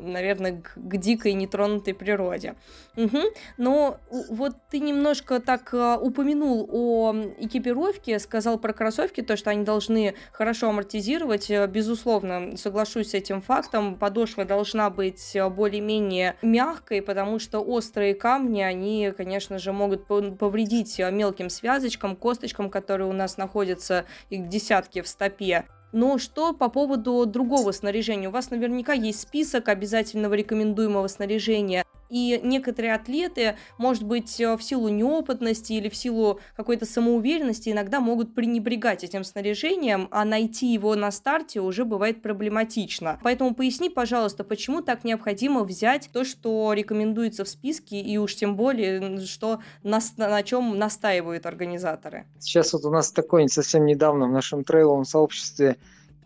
наверное, 0.00 0.62
к, 0.62 0.74
к 0.74 0.96
дикой 0.96 1.34
нетронутой 1.34 1.94
природе. 1.94 2.54
Угу. 2.96 3.18
Но 3.56 3.98
вот 4.30 4.54
ты 4.70 4.80
немножко 4.80 5.40
так 5.40 5.72
э, 5.72 5.96
упомянул 6.00 6.68
о 6.70 7.14
экипировке, 7.38 8.18
сказал 8.18 8.58
про 8.58 8.72
кроссовки, 8.72 9.22
то, 9.22 9.36
что 9.36 9.50
они 9.50 9.64
должны 9.64 10.14
хорошо 10.32 10.70
амортизировать. 10.70 11.50
Э, 11.50 11.66
безусловно, 11.66 12.56
соглашусь 12.56 13.10
с 13.10 13.14
этим 13.14 13.40
фактом. 13.40 13.96
Подошва 13.96 14.44
должна 14.44 14.90
быть 14.90 15.34
э, 15.34 15.48
более-менее 15.48 16.36
мягкой, 16.42 17.02
потому 17.02 17.38
что 17.38 17.60
острые 17.60 18.14
камни, 18.14 18.62
они, 18.62 19.12
конечно 19.16 19.58
же, 19.58 19.72
могут 19.72 20.06
повредить 20.06 20.98
мелким 20.98 21.50
связочкам, 21.50 22.16
косточкам, 22.16 22.70
которые 22.70 23.08
у 23.08 23.12
нас 23.12 23.36
находятся, 23.36 24.04
их 24.30 24.48
десятки 24.48 25.02
в 25.02 25.08
стопе. 25.08 25.64
Но 25.92 26.18
что 26.18 26.52
по 26.52 26.68
поводу 26.68 27.24
другого 27.24 27.72
снаряжения? 27.72 28.28
У 28.28 28.32
вас 28.32 28.50
наверняка 28.50 28.92
есть 28.92 29.20
список 29.20 29.68
обязательного 29.68 30.34
рекомендуемого 30.34 31.08
снаряжения. 31.08 31.84
И 32.08 32.40
некоторые 32.42 32.94
атлеты, 32.94 33.56
может 33.76 34.02
быть, 34.02 34.40
э, 34.40 34.56
в 34.56 34.62
силу 34.62 34.88
неопытности 34.88 35.74
или 35.74 35.88
в 35.88 35.96
силу 35.96 36.40
какой-то 36.56 36.86
самоуверенности, 36.86 37.70
иногда 37.70 38.00
могут 38.00 38.34
пренебрегать 38.34 39.04
этим 39.04 39.24
снаряжением, 39.24 40.08
а 40.10 40.24
найти 40.24 40.72
его 40.72 40.94
на 40.94 41.10
старте 41.10 41.60
уже 41.60 41.84
бывает 41.84 42.22
проблематично. 42.22 43.18
Поэтому 43.22 43.54
поясни, 43.54 43.90
пожалуйста, 43.90 44.44
почему 44.44 44.80
так 44.80 45.04
необходимо 45.04 45.64
взять 45.64 46.08
то, 46.12 46.24
что 46.24 46.72
рекомендуется 46.72 47.44
в 47.44 47.48
списке, 47.48 48.00
и 48.00 48.16
уж 48.18 48.34
тем 48.34 48.56
более, 48.56 49.20
что 49.26 49.60
на, 49.82 50.00
на 50.16 50.42
чем 50.42 50.78
настаивают 50.78 51.46
организаторы. 51.46 52.24
Сейчас 52.38 52.72
вот 52.72 52.84
у 52.84 52.90
нас 52.90 53.12
такой 53.12 53.48
совсем 53.48 53.84
недавно 53.86 54.26
в 54.26 54.32
нашем 54.32 54.64
трейловом 54.64 55.04
сообществе 55.04 55.76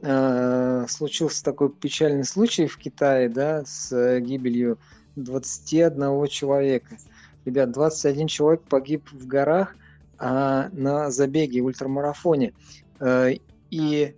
э, 0.01 0.87
случился 0.89 1.45
такой 1.45 1.71
печальный 1.71 2.25
случай 2.25 2.67
в 2.67 2.77
Китае, 2.79 3.29
да, 3.29 3.65
с 3.65 3.93
э, 3.93 4.21
гибелью 4.21 4.79
21 5.17 6.27
человека. 6.29 6.97
Ребят, 7.45 7.73
21 7.73 8.27
человек 8.29 8.63
погиб 8.63 9.09
в 9.13 9.27
горах 9.27 9.75
а, 10.19 10.69
на 10.73 11.11
забеге, 11.11 11.61
ультрамарафоне. 11.61 12.53
Э, 13.01 13.33
и, 13.71 14.15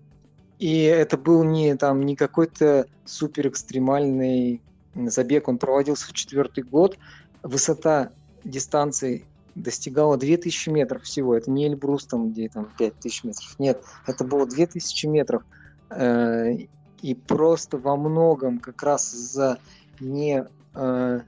и 0.59 0.83
это 0.83 1.17
был 1.17 1.43
не, 1.45 1.75
там, 1.77 2.03
не 2.03 2.17
какой-то 2.17 2.87
супер 3.05 3.49
экстремальный 3.49 4.61
забег, 4.95 5.49
он 5.49 5.59
проводился 5.59 6.09
в 6.09 6.13
четвертый 6.13 6.63
год. 6.63 6.99
Высота 7.43 8.11
дистанции 8.45 9.25
достигала 9.55 10.17
2000 10.17 10.69
метров 10.71 11.03
всего. 11.03 11.35
Это 11.35 11.51
не 11.51 11.67
Эльбрус, 11.67 12.07
там, 12.07 12.31
где 12.31 12.49
там 12.49 12.69
5000 12.79 13.25
метров. 13.25 13.59
Нет, 13.59 13.83
это 14.07 14.25
было 14.25 14.47
2000 14.47 15.07
метров. 15.07 15.43
Э, 15.91 16.53
и 17.01 17.15
просто 17.15 17.79
во 17.79 17.97
многом 17.97 18.59
как 18.59 18.83
раз 18.83 19.11
за 19.11 19.59
не 20.01 20.47
э, 20.75 21.21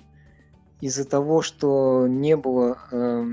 из-за 0.80 1.04
того, 1.04 1.42
что 1.42 2.06
не 2.08 2.36
было 2.36 2.78
э, 2.90 3.24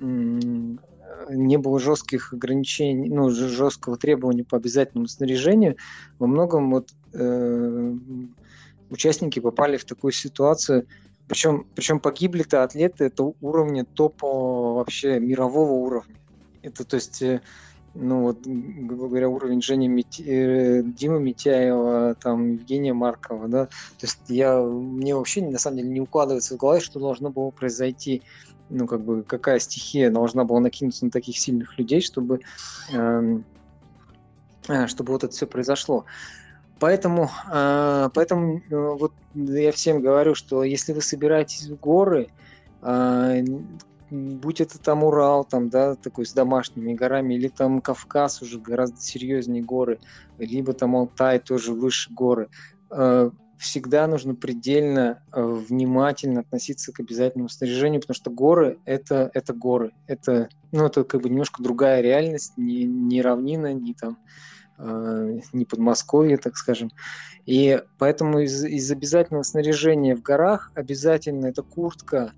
не 0.00 1.56
было 1.56 1.78
жестких 1.78 2.32
ограничений, 2.32 3.08
ну, 3.08 3.30
жесткого 3.30 3.96
требования 3.96 4.44
по 4.44 4.56
обязательному 4.56 5.06
снаряжению, 5.06 5.76
во 6.18 6.26
многом 6.26 6.70
вот 6.70 6.90
э, 7.12 7.94
участники 8.90 9.38
попали 9.38 9.76
в 9.76 9.84
такую 9.84 10.12
ситуацию, 10.12 10.86
причем, 11.28 11.66
причем 11.74 12.00
погибли-то 12.00 12.62
атлеты 12.62 13.04
это 13.04 13.32
уровня 13.40 13.84
топа 13.84 14.26
вообще 14.74 15.20
мирового 15.20 15.72
уровня. 15.72 16.16
Это 16.62 16.84
то 16.84 16.96
есть 16.96 17.22
ну 17.94 18.22
вот, 18.22 18.38
грубо 18.44 19.08
говоря, 19.08 19.28
уровень 19.28 19.62
Жени 19.62 19.88
Мити... 19.88 20.22
Э, 20.22 20.82
Димы 20.82 21.20
Митяева, 21.20 22.14
там, 22.14 22.52
Евгения 22.52 22.94
Маркова, 22.94 23.48
да, 23.48 23.66
то 23.66 24.06
есть 24.06 24.18
я, 24.28 24.60
мне 24.60 25.14
вообще 25.14 25.42
на 25.42 25.58
самом 25.58 25.78
деле 25.78 25.90
не 25.90 26.00
укладывается 26.00 26.54
в 26.54 26.58
голове, 26.58 26.80
что 26.80 27.00
должно 27.00 27.30
было 27.30 27.50
произойти, 27.50 28.22
ну, 28.70 28.86
как 28.86 29.02
бы, 29.02 29.22
какая 29.22 29.58
стихия 29.58 30.10
должна 30.10 30.44
была 30.44 30.60
накинуться 30.60 31.04
на 31.04 31.10
таких 31.10 31.38
сильных 31.38 31.78
людей, 31.78 32.00
чтобы, 32.00 32.40
эм, 32.92 33.44
э, 34.68 34.86
чтобы 34.86 35.12
вот 35.12 35.24
это 35.24 35.32
все 35.32 35.46
произошло. 35.46 36.06
Поэтому, 36.78 37.30
э, 37.52 38.08
поэтому 38.14 38.58
э, 38.58 38.62
вот 38.70 39.12
я 39.34 39.70
всем 39.72 40.00
говорю, 40.00 40.34
что 40.34 40.64
если 40.64 40.92
вы 40.92 41.02
собираетесь 41.02 41.68
в 41.68 41.78
горы, 41.78 42.28
э, 42.80 43.44
будь 44.12 44.60
это 44.60 44.78
там 44.78 45.04
Урал, 45.04 45.44
там, 45.44 45.70
да, 45.70 45.94
такой 45.94 46.26
с 46.26 46.32
домашними 46.32 46.92
горами, 46.92 47.34
или 47.34 47.48
там 47.48 47.80
Кавказ 47.80 48.42
уже 48.42 48.60
гораздо 48.60 49.00
серьезнее 49.00 49.62
горы, 49.62 49.98
либо 50.38 50.74
там 50.74 50.94
Алтай 50.94 51.38
тоже 51.38 51.72
выше 51.72 52.12
горы. 52.12 52.48
Э, 52.90 53.30
всегда 53.56 54.06
нужно 54.06 54.34
предельно 54.34 55.22
э, 55.32 55.42
внимательно 55.42 56.40
относиться 56.40 56.92
к 56.92 57.00
обязательному 57.00 57.48
снаряжению, 57.48 58.02
потому 58.02 58.14
что 58.14 58.30
горы 58.30 58.78
это, 58.84 59.30
это 59.32 59.54
горы. 59.54 59.92
Это, 60.06 60.48
ну, 60.72 60.86
это 60.86 61.04
как 61.04 61.22
бы 61.22 61.30
немножко 61.30 61.62
другая 61.62 62.02
реальность, 62.02 62.52
не, 62.58 62.84
не 62.84 63.22
равнина, 63.22 63.72
не 63.72 63.94
там 63.94 64.18
э, 64.76 65.38
не 65.54 65.64
Подмосковье, 65.64 66.36
так 66.36 66.56
скажем. 66.56 66.90
И 67.46 67.82
поэтому 67.98 68.40
из, 68.40 68.62
из 68.62 68.90
обязательного 68.90 69.42
снаряжения 69.42 70.14
в 70.14 70.22
горах 70.22 70.70
обязательно 70.74 71.46
это 71.46 71.62
куртка, 71.62 72.32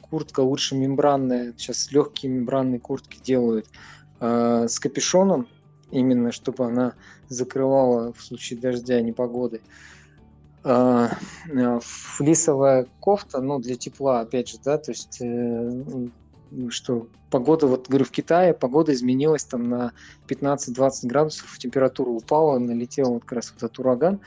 куртка 0.00 0.40
лучше 0.40 0.74
мембранная, 0.74 1.52
сейчас 1.56 1.92
легкие 1.92 2.32
мембранные 2.32 2.80
куртки 2.80 3.20
делают 3.22 3.68
э, 4.20 4.66
с 4.68 4.78
капюшоном, 4.80 5.46
именно 5.90 6.32
чтобы 6.32 6.64
она 6.64 6.94
закрывала 7.28 8.12
в 8.12 8.22
случае 8.22 8.58
дождя, 8.58 9.00
непогоды. 9.00 9.60
А, 10.64 11.10
флисовая 11.80 12.86
кофта, 13.00 13.40
ну, 13.40 13.58
для 13.58 13.74
тепла, 13.74 14.20
опять 14.20 14.48
же, 14.48 14.58
да, 14.64 14.78
то 14.78 14.92
есть, 14.92 15.18
э, 15.20 15.84
что 16.68 17.08
погода, 17.30 17.66
вот 17.66 17.88
говорю, 17.88 18.04
в 18.04 18.10
Китае 18.10 18.54
погода 18.54 18.92
изменилась 18.92 19.44
там 19.44 19.68
на 19.68 19.92
15-20 20.28 21.06
градусов, 21.08 21.58
температура 21.58 22.10
упала, 22.10 22.58
налетел 22.58 23.14
вот 23.14 23.22
как 23.24 23.32
раз 23.32 23.50
вот 23.50 23.64
этот 23.64 23.78
ураган, 23.80 24.20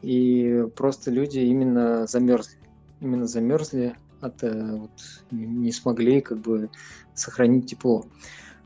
и 0.00 0.66
просто 0.76 1.10
люди 1.10 1.40
именно 1.40 2.06
замерзли, 2.06 2.56
именно 3.00 3.26
замерзли, 3.26 3.96
от, 4.22 4.42
э, 4.42 4.76
вот, 4.76 4.90
не 5.30 5.72
смогли 5.72 6.20
как 6.20 6.38
бы 6.38 6.70
сохранить 7.14 7.66
тепло. 7.66 8.06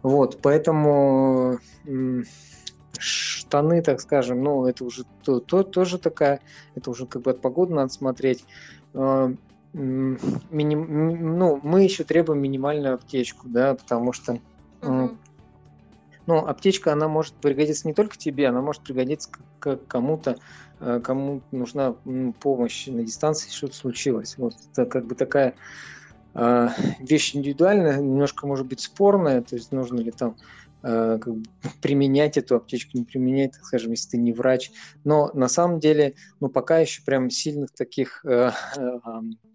Вот, 0.03 0.39
поэтому 0.41 1.59
штаны, 2.99 3.83
так 3.83 4.01
скажем, 4.01 4.43
ну, 4.43 4.67
это 4.67 4.85
уже 4.85 5.05
то, 5.25 5.41
то, 5.41 5.63
тоже 5.63 5.99
такая, 5.99 6.41
это 6.75 6.91
уже 6.91 7.07
как 7.07 7.23
бы 7.23 7.33
от 7.33 7.41
погоды 7.41 7.75
надо 7.75 7.93
смотреть. 7.93 8.45
А, 8.95 9.33
миним, 9.73 11.39
ну, 11.39 11.61
мы 11.63 11.83
еще 11.83 12.05
требуем 12.05 12.41
минимальную 12.41 12.95
аптечку, 12.95 13.49
да, 13.49 13.75
потому 13.75 14.13
что. 14.13 14.39
Ну, 16.27 16.39
аптечка, 16.39 16.93
она 16.93 17.09
может 17.09 17.35
пригодиться 17.35 17.87
не 17.87 17.95
только 17.95 18.17
тебе, 18.17 18.49
она 18.49 18.61
может 18.61 18.83
пригодиться 18.83 19.31
к 19.59 19.77
кому-то, 19.89 20.37
э, 20.81 21.01
кому 21.03 21.43
нужна 21.53 21.95
помощь 22.41 22.87
на 22.87 23.03
дистанции, 23.03 23.51
что-то 23.51 23.75
случилось. 23.75 24.37
Вот 24.39 24.55
это 24.73 24.87
как 24.87 25.07
бы 25.07 25.15
такая 25.15 25.55
а, 26.35 26.71
вещь 26.99 27.35
индивидуальная, 27.35 27.97
немножко 27.97 28.47
может 28.47 28.67
быть 28.67 28.81
спорная, 28.81 29.41
то 29.41 29.57
есть 29.57 29.73
нужно 29.73 30.01
ли 30.01 30.11
там 30.11 30.37
Э, 30.89 31.19
как 31.21 31.35
бы, 31.35 31.43
применять 31.83 32.37
эту 32.37 32.55
аптечку, 32.55 32.97
не 32.97 33.05
применять, 33.05 33.53
так 33.53 33.65
скажем, 33.65 33.91
если 33.91 34.11
ты 34.11 34.19
не 34.19 34.33
врач. 34.33 34.71
Но 35.03 35.31
на 35.35 35.49
самом 35.49 35.81
деле, 35.81 36.15
ну, 36.39 36.49
пока 36.49 36.79
еще 36.79 37.03
прям 37.03 37.29
сильных 37.29 37.73
таких 37.73 38.25
э, 38.25 38.51
э, 38.77 39.01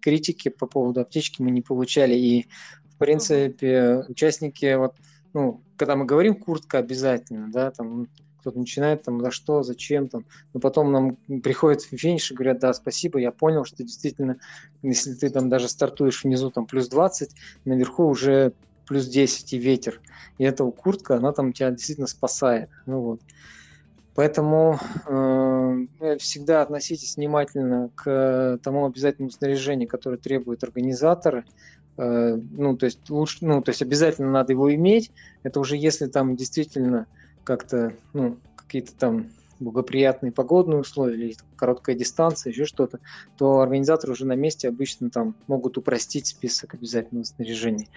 критики 0.02 0.50
по 0.50 0.66
поводу 0.66 1.00
аптечки 1.00 1.40
мы 1.40 1.50
не 1.50 1.62
получали. 1.62 2.14
И, 2.14 2.48
в 2.84 2.98
принципе, 2.98 4.04
участники, 4.08 4.74
вот, 4.74 4.94
ну, 5.34 5.62
когда 5.76 5.96
мы 5.96 6.04
говорим 6.04 6.34
куртка 6.34 6.78
обязательно, 6.78 7.50
да, 7.50 7.70
там 7.70 8.08
кто-то 8.42 8.58
начинает 8.58 9.04
там 9.04 9.20
за 9.20 9.30
что, 9.30 9.62
зачем 9.62 10.08
там, 10.08 10.24
но 10.52 10.58
потом 10.60 10.90
нам 10.90 11.16
приходят 11.42 11.82
финиш 11.82 12.30
и 12.30 12.34
говорят, 12.34 12.58
да, 12.58 12.74
спасибо, 12.74 13.20
я 13.20 13.30
понял, 13.30 13.64
что 13.64 13.84
действительно, 13.84 14.38
если 14.82 15.14
ты 15.14 15.30
там 15.30 15.48
даже 15.48 15.68
стартуешь 15.68 16.24
внизу 16.24 16.50
там 16.50 16.66
плюс 16.66 16.88
20, 16.88 17.30
наверху 17.64 18.04
уже 18.04 18.52
плюс 18.86 19.06
10 19.06 19.52
и 19.52 19.58
ветер. 19.58 20.00
И 20.38 20.44
эта 20.44 20.64
куртка, 20.64 21.16
она 21.16 21.32
там 21.32 21.52
тебя 21.52 21.70
действительно 21.70 22.08
спасает. 22.08 22.68
Ну, 22.84 23.00
вот. 23.00 23.20
Поэтому 24.14 24.78
э, 25.06 26.16
всегда 26.18 26.62
относитесь 26.62 27.16
внимательно 27.16 27.90
к 27.94 28.58
тому 28.62 28.86
обязательному 28.86 29.30
снаряжению, 29.30 29.88
которое 29.88 30.18
требует 30.18 30.62
организаторы. 30.64 31.44
Э, 31.96 32.38
ну, 32.52 32.76
то 32.76 32.86
есть 32.86 33.08
лучше, 33.10 33.38
ну, 33.42 33.62
то 33.62 33.70
есть 33.70 33.82
обязательно 33.82 34.30
надо 34.30 34.52
его 34.52 34.74
иметь. 34.74 35.10
Это 35.42 35.60
уже 35.60 35.76
если 35.76 36.06
там 36.06 36.36
действительно 36.36 37.06
как-то, 37.44 37.94
ну, 38.12 38.38
какие-то 38.56 38.94
там 38.94 39.28
благоприятные 39.62 40.32
погодные 40.32 40.80
условия 40.80 41.14
или 41.14 41.36
короткая 41.56 41.94
дистанция, 41.96 42.50
еще 42.50 42.64
что-то, 42.64 42.98
то 43.36 43.60
организаторы 43.60 44.12
уже 44.12 44.26
на 44.26 44.34
месте 44.34 44.68
обычно 44.68 45.10
там 45.10 45.34
могут 45.46 45.78
упростить 45.78 46.26
список 46.26 46.74
обязательного 46.74 47.24
снаряжения. 47.24 47.88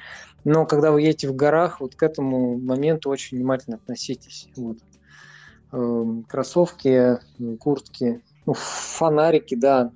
Но 0.43 0.65
когда 0.65 0.91
вы 0.91 1.01
едете 1.01 1.27
в 1.27 1.35
горах, 1.35 1.81
вот 1.81 1.95
к 1.95 2.03
этому 2.03 2.57
моменту 2.59 3.09
очень 3.09 3.37
внимательно 3.37 3.77
относитесь. 3.77 4.47
Вот. 4.55 4.77
Эм, 5.71 6.23
кроссовки, 6.23 7.17
куртки, 7.59 8.21
ну, 8.45 8.53
фонарики, 8.53 9.55
да, 9.55 9.91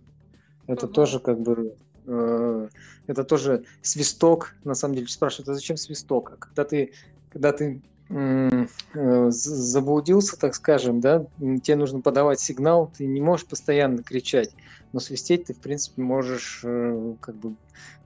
это 0.67 0.87
угу. 0.87 0.93
тоже 0.93 1.19
как 1.19 1.39
бы 1.39 1.75
э, 2.05 2.67
это 3.10 3.24
тоже 3.24 3.66
свисток, 3.82 4.55
на 4.64 4.76
самом 4.76 4.95
деле, 4.95 5.07
спрашивают, 5.07 5.49
а 5.49 5.53
зачем 5.53 5.78
свисток? 5.78 6.32
А 6.34 6.36
когда 6.38 6.64
ты, 6.64 6.93
когда 7.32 7.51
ты 7.51 7.82
Э, 8.12 9.30
заблудился, 9.30 10.36
так 10.36 10.55
скажем, 10.55 10.99
да, 10.99 11.28
тебе 11.38 11.76
нужно 11.76 12.01
подавать 12.01 12.39
сигнал, 12.39 12.91
ты 12.97 13.05
не 13.05 13.22
можешь 13.22 13.45
постоянно 13.45 14.01
кричать, 14.01 14.49
но 14.93 14.99
свистеть 14.99 15.45
ты, 15.45 15.53
в 15.53 15.60
принципе, 15.60 16.01
можешь 16.01 16.62
э, 16.64 17.14
как 17.22 17.36
бы 17.36 17.53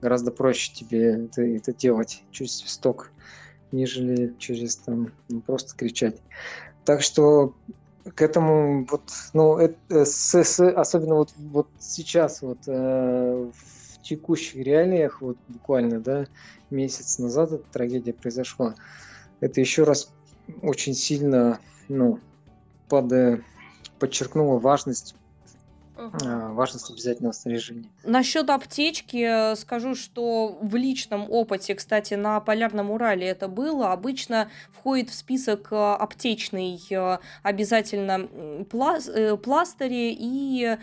гораздо 0.02 0.30
проще 0.30 0.74
тебе 0.74 1.24
это, 1.24 1.40
это 1.40 1.72
делать 1.72 2.22
через 2.30 2.58
свисток, 2.58 3.12
нежели 3.72 4.34
через 4.38 4.76
там 4.76 5.10
ну, 5.30 5.40
просто 5.40 5.74
кричать. 5.74 6.20
Так 6.84 7.00
что 7.00 7.54
к 8.14 8.20
этому 8.20 8.84
вот, 8.90 9.10
ну, 9.32 9.56
это, 9.56 9.76
э, 9.88 10.04
с, 10.04 10.34
с, 10.34 10.60
особенно 10.60 11.14
вот, 11.14 11.32
вот 11.38 11.68
сейчас 11.78 12.42
вот 12.42 12.58
э, 12.66 13.50
в 13.54 13.73
текущих 14.04 14.56
реалиях, 14.56 15.20
вот 15.20 15.36
буквально, 15.48 16.00
да, 16.00 16.26
месяц 16.70 17.18
назад 17.18 17.52
эта 17.52 17.64
трагедия 17.72 18.12
произошла 18.12 18.74
это 19.44 19.60
еще 19.60 19.84
раз 19.84 20.10
очень 20.62 20.94
сильно 20.94 21.60
ну, 21.88 22.18
под, 22.88 23.12
э, 23.12 23.42
подчеркнуло 23.98 24.58
важность 24.58 25.14
Uh-huh. 25.96 26.52
важность 26.54 26.90
обязательного 26.90 27.30
снаряжения. 27.30 27.88
Насчет 28.02 28.50
аптечки 28.50 29.52
э, 29.52 29.54
скажу, 29.54 29.94
что 29.94 30.58
в 30.60 30.74
личном 30.74 31.30
опыте, 31.30 31.76
кстати, 31.76 32.14
на 32.14 32.40
Полярном 32.40 32.90
Урале 32.90 33.28
это 33.28 33.46
было, 33.46 33.92
обычно 33.92 34.50
входит 34.72 35.10
в 35.10 35.14
список 35.14 35.68
э, 35.70 35.76
аптечный 35.76 36.80
обязательно 37.44 38.64
пластыри 38.68 40.16
и 40.18 40.78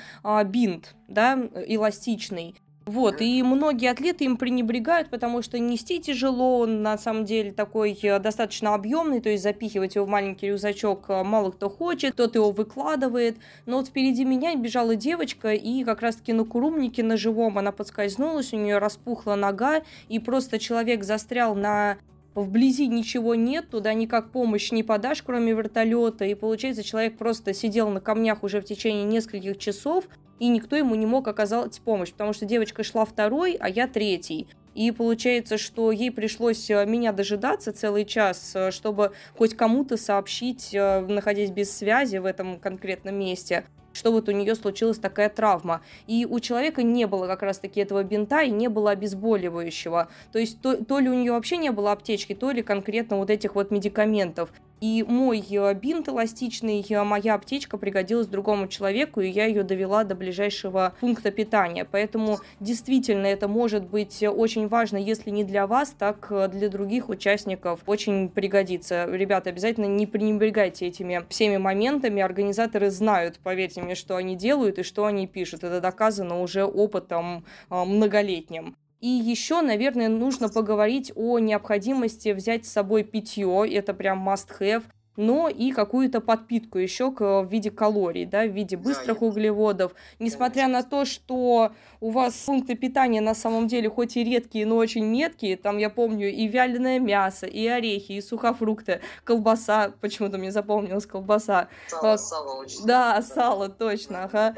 бинт, 0.46 0.96
да, 1.10 1.38
эластичный. 1.68 2.56
Вот, 2.86 3.22
и 3.22 3.44
многие 3.44 3.92
атлеты 3.92 4.26
им 4.26 4.38
пренебрегают, 4.38 5.10
потому 5.10 5.44
что 5.44 5.60
нести 5.60 6.00
тяжело, 6.00 6.60
он 6.60 6.82
на 6.82 6.98
самом 6.98 7.26
деле 7.26 7.52
такой 7.52 7.98
э, 8.02 8.18
достаточно 8.18 8.74
объемный, 8.74 9.22
то 9.22 9.30
есть 9.30 9.44
запихивать 9.44 9.96
его 9.96 10.06
в 10.06 10.10
маленький 10.10 10.48
рюкзачок 10.48 11.06
э, 11.10 11.24
мало 11.24 11.52
кто 11.52 11.70
хочет, 11.70 12.14
кто-то 12.14 12.40
его 12.40 12.50
выкладывает. 12.50 13.38
Но 13.68 13.78
вот 13.78 13.90
впереди 13.90 14.26
меня 14.26 14.56
бежала 14.56 14.96
девочка, 14.96 15.54
и 15.54 15.84
как 15.84 16.02
раз-таки 16.02 16.34
на 16.34 16.44
курумнике 16.44 17.04
на 17.04 17.18
живом 17.18 17.60
она 17.60 17.72
подскользнулась, 17.72 18.52
у 18.52 18.58
нее 18.58 18.80
распухла 18.80 19.36
нога, 19.36 19.84
и 20.10 20.18
просто 20.18 20.58
человек 20.58 21.04
застрял 21.04 21.54
на 21.54 21.98
вблизи 22.34 22.88
ничего 22.88 23.36
нет, 23.36 23.70
туда 23.70 23.94
никак 23.94 24.32
помощь 24.32 24.72
не 24.72 24.82
подашь, 24.82 25.22
кроме 25.22 25.54
вертолета, 25.54 26.26
и 26.26 26.34
получается, 26.34 26.82
человек 26.82 27.18
просто 27.18 27.54
сидел 27.54 27.90
на 27.90 28.00
камнях 28.00 28.44
уже 28.44 28.60
в 28.60 28.66
течение 28.66 29.04
нескольких 29.04 29.60
часов, 29.60 30.06
и 30.42 30.48
никто 30.48 30.76
ему 30.76 30.96
не 30.96 31.06
мог 31.06 31.28
оказать 31.28 31.80
помощь, 31.82 32.12
потому 32.12 32.34
что 32.34 32.46
девочка 32.46 32.84
шла 32.84 33.06
второй, 33.06 33.56
а 33.60 33.70
я 33.70 33.88
третий. 33.88 34.48
И 34.74 34.90
получается, 34.90 35.60
что 35.60 35.92
ей 35.92 36.10
пришлось 36.10 36.68
э, 36.72 36.84
меня 36.88 37.12
дожидаться 37.12 37.72
целый 37.72 38.06
час, 38.06 38.54
э, 38.56 38.72
чтобы 38.72 39.12
хоть 39.38 39.56
кому-то 39.56 39.98
сообщить, 39.98 40.74
э, 40.74 41.02
находясь 41.02 41.52
без 41.52 41.78
связи 41.78 42.18
в 42.18 42.26
этом 42.26 42.60
конкретном 42.60 43.20
месте, 43.20 43.66
что 43.94 44.12
вот 44.12 44.30
у 44.30 44.32
нее 44.32 44.56
случилась 44.56 44.98
такая 44.98 45.30
травма. 45.30 45.82
И 46.08 46.26
у 46.28 46.40
человека 46.40 46.82
не 46.82 47.06
было 47.06 47.28
как 47.28 47.44
раз-таки 47.44 47.80
этого 47.80 48.04
бинта 48.04 48.42
и 48.42 48.50
не 48.50 48.68
было 48.68 48.92
обезболивающего. 48.92 50.08
То 50.32 50.40
есть 50.40 50.60
то, 50.60 50.84
то 50.84 50.98
ли 50.98 51.08
у 51.08 51.14
нее 51.14 51.34
вообще 51.34 51.58
не 51.58 51.70
было 51.70 51.92
аптечки, 51.92 52.34
то 52.34 52.50
ли 52.50 52.64
конкретно 52.64 53.18
вот 53.18 53.30
этих 53.30 53.54
вот 53.54 53.70
медикаментов. 53.70 54.50
И 54.82 55.06
мой 55.08 55.46
э, 55.48 55.74
бинт 55.76 56.10
эластичный, 56.10 56.84
э, 56.90 57.04
моя 57.04 57.36
аптечка 57.36 57.78
пригодилась 57.78 58.26
другому 58.26 58.68
человеку, 58.68 59.22
и 59.22 59.30
я 59.30 59.46
ее 59.46 59.62
довела 59.62 60.04
до 60.04 60.16
ближайшего 60.16 60.96
пункта 61.00 61.30
питания. 61.30 61.86
Поэтому 61.86 62.40
действительно 62.60 63.28
это 63.28 63.48
может 63.48 63.86
быть 63.86 64.24
очень 64.24 64.68
важно, 64.68 64.98
если 64.98 65.30
не 65.30 65.44
для 65.44 65.68
вас, 65.68 65.92
так 65.92 66.28
э, 66.32 66.48
для 66.48 66.68
других 66.68 67.10
участников 67.10 67.82
очень 67.86 68.28
пригодится. 68.28 69.06
Ребята, 69.06 69.52
обязательно 69.52 69.86
не 69.86 70.08
пренебрегайте 70.08 70.88
этими 70.88 71.24
всеми 71.30 71.58
моментами. 71.58 72.24
Организаторы 72.24 72.90
знают, 72.90 73.38
поверьте 73.38 73.84
мне, 73.84 73.94
что 73.94 74.16
они 74.16 74.36
делают 74.36 74.80
и 74.80 74.84
что 74.84 75.06
они 75.06 75.28
пишут. 75.28 75.64
Это 75.64 75.80
доказано 75.80 76.42
уже 76.42 76.66
опытом 76.66 77.46
многолетним. 77.70 78.76
И 79.02 79.08
еще, 79.08 79.62
наверное, 79.62 80.10
нужно 80.10 80.48
поговорить 80.48 81.12
о 81.16 81.40
необходимости 81.40 82.30
взять 82.30 82.66
с 82.68 82.72
собой 82.72 83.04
питье. 83.04 83.68
Это 83.74 83.96
прям 83.96 84.30
must 84.30 84.48
have. 84.60 84.84
Но 85.18 85.50
и 85.50 85.72
какую-то 85.72 86.22
подпитку 86.22 86.78
еще 86.78 87.12
в 87.12 87.48
виде 87.50 87.72
калорий, 87.72 88.26
да, 88.26 88.46
в 88.46 88.52
виде 88.52 88.78
быстрых 88.78 89.20
да, 89.20 89.26
углеводов. 89.26 89.94
Несмотря 90.20 90.68
на 90.68 90.84
то, 90.84 91.06
что 91.06 91.72
у 92.00 92.10
вас 92.10 92.34
пункты 92.34 92.76
питания 92.76 93.22
на 93.22 93.36
самом 93.36 93.68
деле 93.68 93.90
хоть 93.90 94.18
и 94.18 94.24
редкие, 94.24 94.66
но 94.66 94.78
очень 94.78 95.06
меткие, 95.06 95.58
там, 95.58 95.78
я 95.78 95.90
помню, 95.90 96.30
и 96.30 96.48
вяленое 96.48 97.00
мясо, 97.00 97.46
и 97.46 97.68
орехи, 97.68 98.14
и 98.14 98.22
сухофрукты, 98.22 99.02
колбаса, 99.24 99.94
почему-то 100.02 100.38
мне 100.38 100.52
запомнилась 100.52 101.06
колбаса. 101.06 101.68
Сало, 101.88 102.14
а, 102.14 102.18
сало 102.18 102.62
очень. 102.62 102.86
Да, 102.86 103.22
сало, 103.22 103.70
точно, 103.70 104.24
ага. 104.24 104.56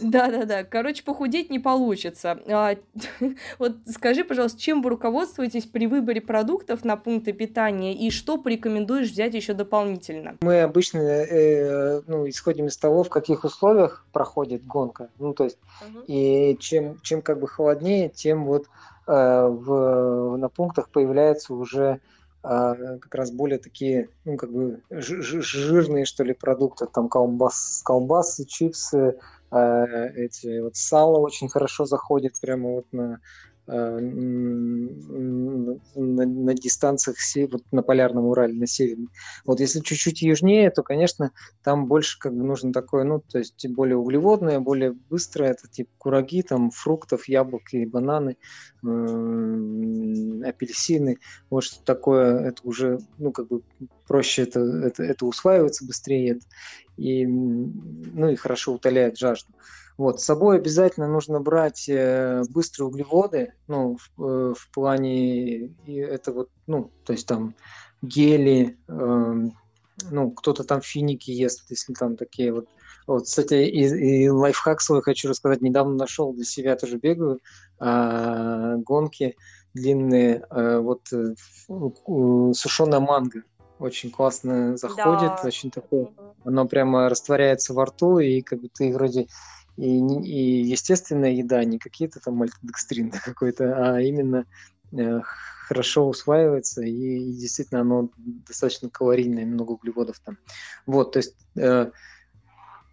Да-да-да, 0.00 0.64
короче, 0.64 1.02
похудеть 1.02 1.50
не 1.50 1.58
получится. 1.58 2.38
А, 2.48 2.76
вот 3.58 3.76
скажи, 3.86 4.24
пожалуйста, 4.24 4.60
чем 4.60 4.82
вы 4.82 4.90
руководствуетесь 4.90 5.64
при 5.64 5.86
выборе 5.86 6.20
продуктов 6.20 6.84
на 6.84 6.96
пункты 6.96 7.32
питания, 7.32 7.94
и 7.94 8.10
что 8.10 8.36
порекомендуешь 8.36 9.10
взять 9.10 9.34
еще 9.34 9.54
дополнительно? 9.70 10.36
Мы 10.40 10.62
обычно 10.62 10.98
э, 10.98 12.02
ну, 12.06 12.28
исходим 12.28 12.66
из 12.66 12.76
того, 12.76 13.04
в 13.04 13.08
каких 13.08 13.44
условиях 13.44 14.04
проходит 14.12 14.66
гонка. 14.66 15.08
Ну, 15.18 15.32
то 15.32 15.44
есть, 15.44 15.58
угу. 15.80 16.04
и 16.06 16.56
чем, 16.58 17.00
чем 17.02 17.22
как 17.22 17.38
бы 17.40 17.46
холоднее, 17.46 18.08
тем 18.08 18.44
вот 18.44 18.66
э, 19.06 19.46
в, 19.46 20.36
на 20.36 20.48
пунктах 20.48 20.90
появляются 20.90 21.54
уже 21.54 22.00
э, 22.42 22.98
как 23.00 23.14
раз 23.14 23.30
более 23.30 23.58
такие, 23.58 24.08
ну, 24.24 24.36
как 24.36 24.50
бы 24.50 24.80
жирные, 24.90 26.04
что 26.04 26.24
ли, 26.24 26.34
продукты, 26.34 26.86
там 26.86 27.08
колбас, 27.08 27.82
колбасы, 27.84 28.44
чипсы, 28.46 29.18
э, 29.52 30.08
эти 30.16 30.60
вот 30.60 30.76
сало 30.76 31.18
очень 31.18 31.48
хорошо 31.48 31.84
заходит 31.84 32.40
прямо 32.40 32.70
вот 32.70 32.86
на 32.92 33.20
на, 33.70 34.00
на 35.94 36.54
дистанциях 36.54 37.16
вот 37.50 37.62
на 37.70 37.82
полярном 37.82 38.26
Урале, 38.26 38.54
на 38.54 38.66
северном. 38.66 39.10
Вот 39.44 39.60
если 39.60 39.80
чуть-чуть 39.80 40.22
южнее, 40.22 40.70
то, 40.70 40.82
конечно, 40.82 41.32
там 41.62 41.86
больше 41.86 42.18
как 42.18 42.34
бы 42.34 42.42
нужно 42.42 42.72
такое, 42.72 43.04
ну, 43.04 43.20
то 43.20 43.38
есть 43.38 43.66
более 43.68 43.96
углеводное, 43.96 44.58
более 44.60 44.92
быстрое, 44.92 45.52
это 45.52 45.68
типа 45.68 45.90
кураги, 45.98 46.42
там 46.42 46.70
фруктов, 46.70 47.28
яблок 47.28 47.72
и 47.72 47.86
бананы, 47.86 48.36
э, 48.84 50.48
апельсины, 50.48 51.18
вот 51.48 51.64
что 51.64 51.84
такое, 51.84 52.40
это 52.40 52.60
уже, 52.64 52.98
ну, 53.18 53.32
как 53.32 53.48
бы 53.48 53.62
проще 54.06 54.42
это, 54.42 54.60
это, 54.60 55.02
это 55.04 55.26
усваивается 55.26 55.86
быстрее, 55.86 56.40
и, 56.96 57.26
ну, 57.26 58.28
и 58.28 58.36
хорошо 58.36 58.74
утоляет 58.74 59.18
жажду. 59.18 59.52
Вот, 60.00 60.18
с 60.18 60.24
собой 60.24 60.56
обязательно 60.56 61.08
нужно 61.08 61.40
брать 61.40 61.86
э, 61.86 62.42
быстрые 62.48 62.88
углеводы, 62.88 63.52
ну, 63.68 63.98
в, 63.98 64.24
э, 64.24 64.54
в 64.56 64.70
плане, 64.72 65.74
и 65.84 65.94
это 65.96 66.32
вот, 66.32 66.48
ну, 66.66 66.90
то 67.04 67.12
есть 67.12 67.26
там 67.26 67.54
гели, 68.00 68.78
э, 68.88 69.34
ну, 70.10 70.30
кто-то 70.30 70.64
там 70.64 70.80
финики 70.80 71.30
ест, 71.30 71.66
если 71.68 71.92
там 71.92 72.16
такие 72.16 72.50
вот. 72.50 72.66
Вот, 73.06 73.24
кстати, 73.24 73.68
и, 73.68 74.22
и 74.24 74.28
лайфхак 74.30 74.80
свой 74.80 75.02
хочу 75.02 75.28
рассказать. 75.28 75.60
Недавно 75.60 75.96
нашел 75.96 76.32
для 76.32 76.46
себя, 76.46 76.76
тоже 76.76 76.96
бегаю, 76.96 77.40
э, 77.78 78.76
гонки 78.78 79.36
длинные, 79.74 80.46
э, 80.50 80.78
вот 80.78 81.12
э, 81.12 81.34
сушеная 82.54 83.00
манго 83.00 83.42
очень 83.78 84.10
классно 84.10 84.76
заходит, 84.76 85.32
да. 85.36 85.42
очень 85.44 85.70
такое, 85.70 86.08
оно 86.44 86.66
прямо 86.66 87.08
растворяется 87.08 87.74
во 87.74 87.86
рту, 87.86 88.18
и 88.18 88.40
как 88.42 88.60
бы 88.60 88.68
ты 88.68 88.92
вроде 88.92 89.26
и, 89.80 89.98
и 90.24 90.62
естественная 90.62 91.30
еда, 91.30 91.64
не 91.64 91.78
какие-то 91.78 92.20
там 92.20 92.36
мальтодекстрин 92.36 93.10
какой-то, 93.24 93.94
а 93.94 94.00
именно 94.00 94.44
э, 94.92 95.20
хорошо 95.66 96.06
усваивается, 96.06 96.82
и, 96.82 96.90
и 96.90 97.32
действительно 97.32 97.80
оно 97.80 98.10
достаточно 98.18 98.90
калорийное, 98.90 99.46
много 99.46 99.72
углеводов 99.72 100.20
там. 100.20 100.36
Вот, 100.84 101.12
то 101.12 101.18
есть 101.20 101.34
э, 101.56 101.90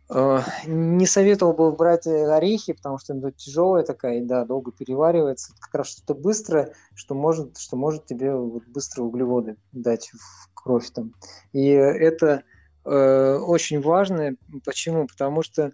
э, 0.09 0.39
не 0.65 1.05
советовал 1.05 1.53
бы 1.53 1.71
брать 1.73 2.07
орехи, 2.07 2.71
потому 2.71 2.99
что 2.99 3.13
это 3.15 3.33
тяжелая 3.33 3.83
такая 3.83 4.19
еда, 4.19 4.45
долго 4.45 4.71
переваривается. 4.71 5.53
Как 5.59 5.75
раз 5.75 5.89
что-то 5.89 6.13
быстрое, 6.15 6.73
что 6.95 7.15
может, 7.15 7.57
что 7.57 7.75
может 7.75 8.05
тебе 8.05 8.33
вот 8.33 8.63
быстрые 8.65 9.07
углеводы 9.07 9.57
дать 9.73 10.09
в 10.13 10.49
кровь 10.53 10.89
там. 10.91 11.13
И 11.51 11.65
это 11.67 12.43
э, 12.85 13.37
очень 13.39 13.81
важно. 13.81 14.37
Почему? 14.63 15.05
Потому 15.05 15.43
что 15.43 15.73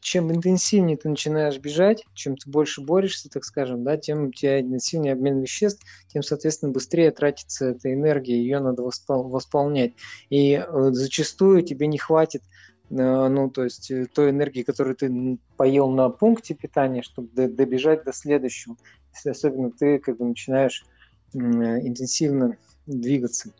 чем 0.00 0.32
интенсивнее 0.32 0.96
ты 0.96 1.08
начинаешь 1.08 1.58
бежать, 1.58 2.04
чем 2.14 2.36
ты 2.36 2.50
больше 2.50 2.80
борешься, 2.80 3.28
так 3.28 3.44
скажем, 3.44 3.84
да, 3.84 3.96
тем 3.96 4.28
у 4.28 4.30
тебя 4.32 4.60
интенсивнее 4.60 5.12
обмен 5.12 5.40
веществ, 5.40 5.84
тем, 6.08 6.22
соответственно, 6.22 6.72
быстрее 6.72 7.10
тратится 7.10 7.66
эта 7.66 7.92
энергия, 7.92 8.36
ее 8.36 8.60
надо 8.60 8.82
восполнять. 8.82 9.94
И 10.28 10.52
э, 10.52 10.90
зачастую 10.92 11.62
тебе 11.62 11.86
не 11.86 11.98
хватит 11.98 12.42
э, 12.90 12.94
ну, 12.94 13.50
то 13.50 13.64
есть 13.64 13.92
той 14.14 14.30
энергии, 14.30 14.62
которую 14.62 14.96
ты 14.96 15.38
поел 15.56 15.90
на 15.90 16.08
пункте 16.08 16.54
питания, 16.54 17.02
чтобы 17.02 17.48
добежать 17.48 18.04
до 18.04 18.12
следующего, 18.12 18.76
если 19.14 19.30
особенно 19.30 19.70
ты 19.70 19.98
как 19.98 20.18
бы 20.18 20.24
начинаешь 20.24 20.84
интенсивно 21.32 22.56
двигаться. 22.86 23.52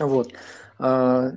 Вот. 0.00 0.32
А, 0.82 1.30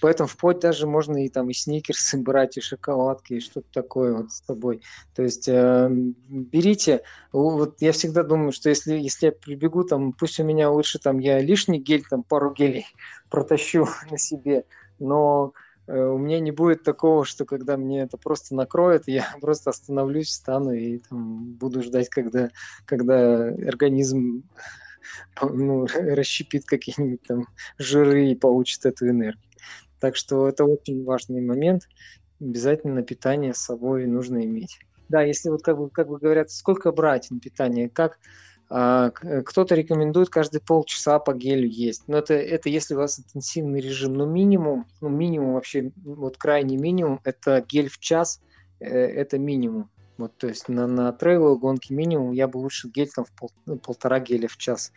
поэтому 0.00 0.26
вплоть 0.26 0.58
даже 0.58 0.88
можно 0.88 1.24
и 1.24 1.28
там 1.28 1.48
и 1.48 1.54
сникерсы 1.54 2.18
брать, 2.22 2.56
и 2.56 2.60
шоколадки, 2.60 3.34
и 3.34 3.40
что-то 3.40 3.68
такое 3.72 4.16
вот 4.16 4.32
с 4.32 4.44
собой. 4.44 4.82
То 5.14 5.22
есть 5.22 5.48
э, 5.48 5.88
берите, 5.90 7.02
вот 7.32 7.76
я 7.80 7.92
всегда 7.92 8.24
думаю, 8.24 8.50
что 8.50 8.68
если, 8.68 8.94
если 8.94 9.26
я 9.26 9.32
прибегу, 9.32 9.84
там, 9.84 10.12
пусть 10.12 10.40
у 10.40 10.44
меня 10.44 10.70
лучше 10.70 10.98
там 10.98 11.20
я 11.20 11.38
лишний 11.40 11.78
гель, 11.78 12.04
там 12.10 12.24
пару 12.24 12.52
гелей 12.52 12.86
протащу 13.30 13.86
на 14.10 14.18
себе, 14.18 14.64
но 14.98 15.52
э, 15.86 15.96
у 15.96 16.18
меня 16.18 16.40
не 16.40 16.50
будет 16.50 16.82
такого, 16.82 17.24
что 17.24 17.44
когда 17.44 17.76
мне 17.76 18.00
это 18.02 18.16
просто 18.16 18.56
накроет, 18.56 19.04
я 19.06 19.24
просто 19.40 19.70
остановлюсь, 19.70 20.30
встану 20.30 20.72
и 20.72 20.98
там, 20.98 21.52
буду 21.52 21.80
ждать, 21.80 22.08
когда, 22.08 22.50
когда 22.86 23.44
организм 23.44 24.42
ну, 25.40 25.86
расщепит 25.94 26.64
какие-нибудь 26.64 27.22
там 27.22 27.46
жиры 27.78 28.30
и 28.30 28.34
получит 28.34 28.86
эту 28.86 29.08
энергию. 29.08 29.42
Так 30.00 30.16
что 30.16 30.48
это 30.48 30.64
очень 30.64 31.04
важный 31.04 31.40
момент. 31.40 31.88
Обязательно 32.40 33.02
питание 33.02 33.52
с 33.52 33.58
собой 33.58 34.06
нужно 34.06 34.44
иметь. 34.44 34.78
Да, 35.08 35.22
если 35.22 35.48
вот 35.48 35.62
как 35.62 35.78
бы, 35.78 35.90
как 35.90 36.08
бы 36.08 36.18
говорят, 36.18 36.50
сколько 36.50 36.92
брать 36.92 37.30
на 37.30 37.40
питание, 37.40 37.88
как 37.88 38.18
а, 38.70 39.10
кто-то 39.10 39.74
рекомендует 39.74 40.28
каждые 40.28 40.60
полчаса 40.60 41.18
по 41.18 41.32
гелю 41.32 41.66
есть. 41.66 42.04
Но 42.06 42.18
это, 42.18 42.34
это 42.34 42.68
если 42.68 42.94
у 42.94 42.98
вас 42.98 43.18
интенсивный 43.18 43.80
режим. 43.80 44.14
Но 44.14 44.26
минимум, 44.26 44.86
ну 45.00 45.08
минимум 45.08 45.54
вообще, 45.54 45.90
вот 46.04 46.36
крайний 46.36 46.76
минимум, 46.76 47.20
это 47.24 47.64
гель 47.66 47.88
в 47.88 47.98
час, 47.98 48.40
э, 48.80 48.86
это 48.86 49.38
минимум. 49.38 49.90
Вот, 50.18 50.36
то 50.36 50.48
есть 50.48 50.68
на, 50.68 50.86
на 50.86 51.12
трейловой 51.12 51.58
гонке 51.58 51.94
минимум 51.94 52.32
я 52.32 52.48
бы 52.48 52.58
лучше 52.58 52.88
гель 52.88 53.08
там 53.08 53.24
в 53.24 53.30
пол, 53.30 53.52
ну, 53.66 53.76
полтора 53.76 54.18
геля 54.18 54.48
в 54.48 54.56
час 54.56 54.92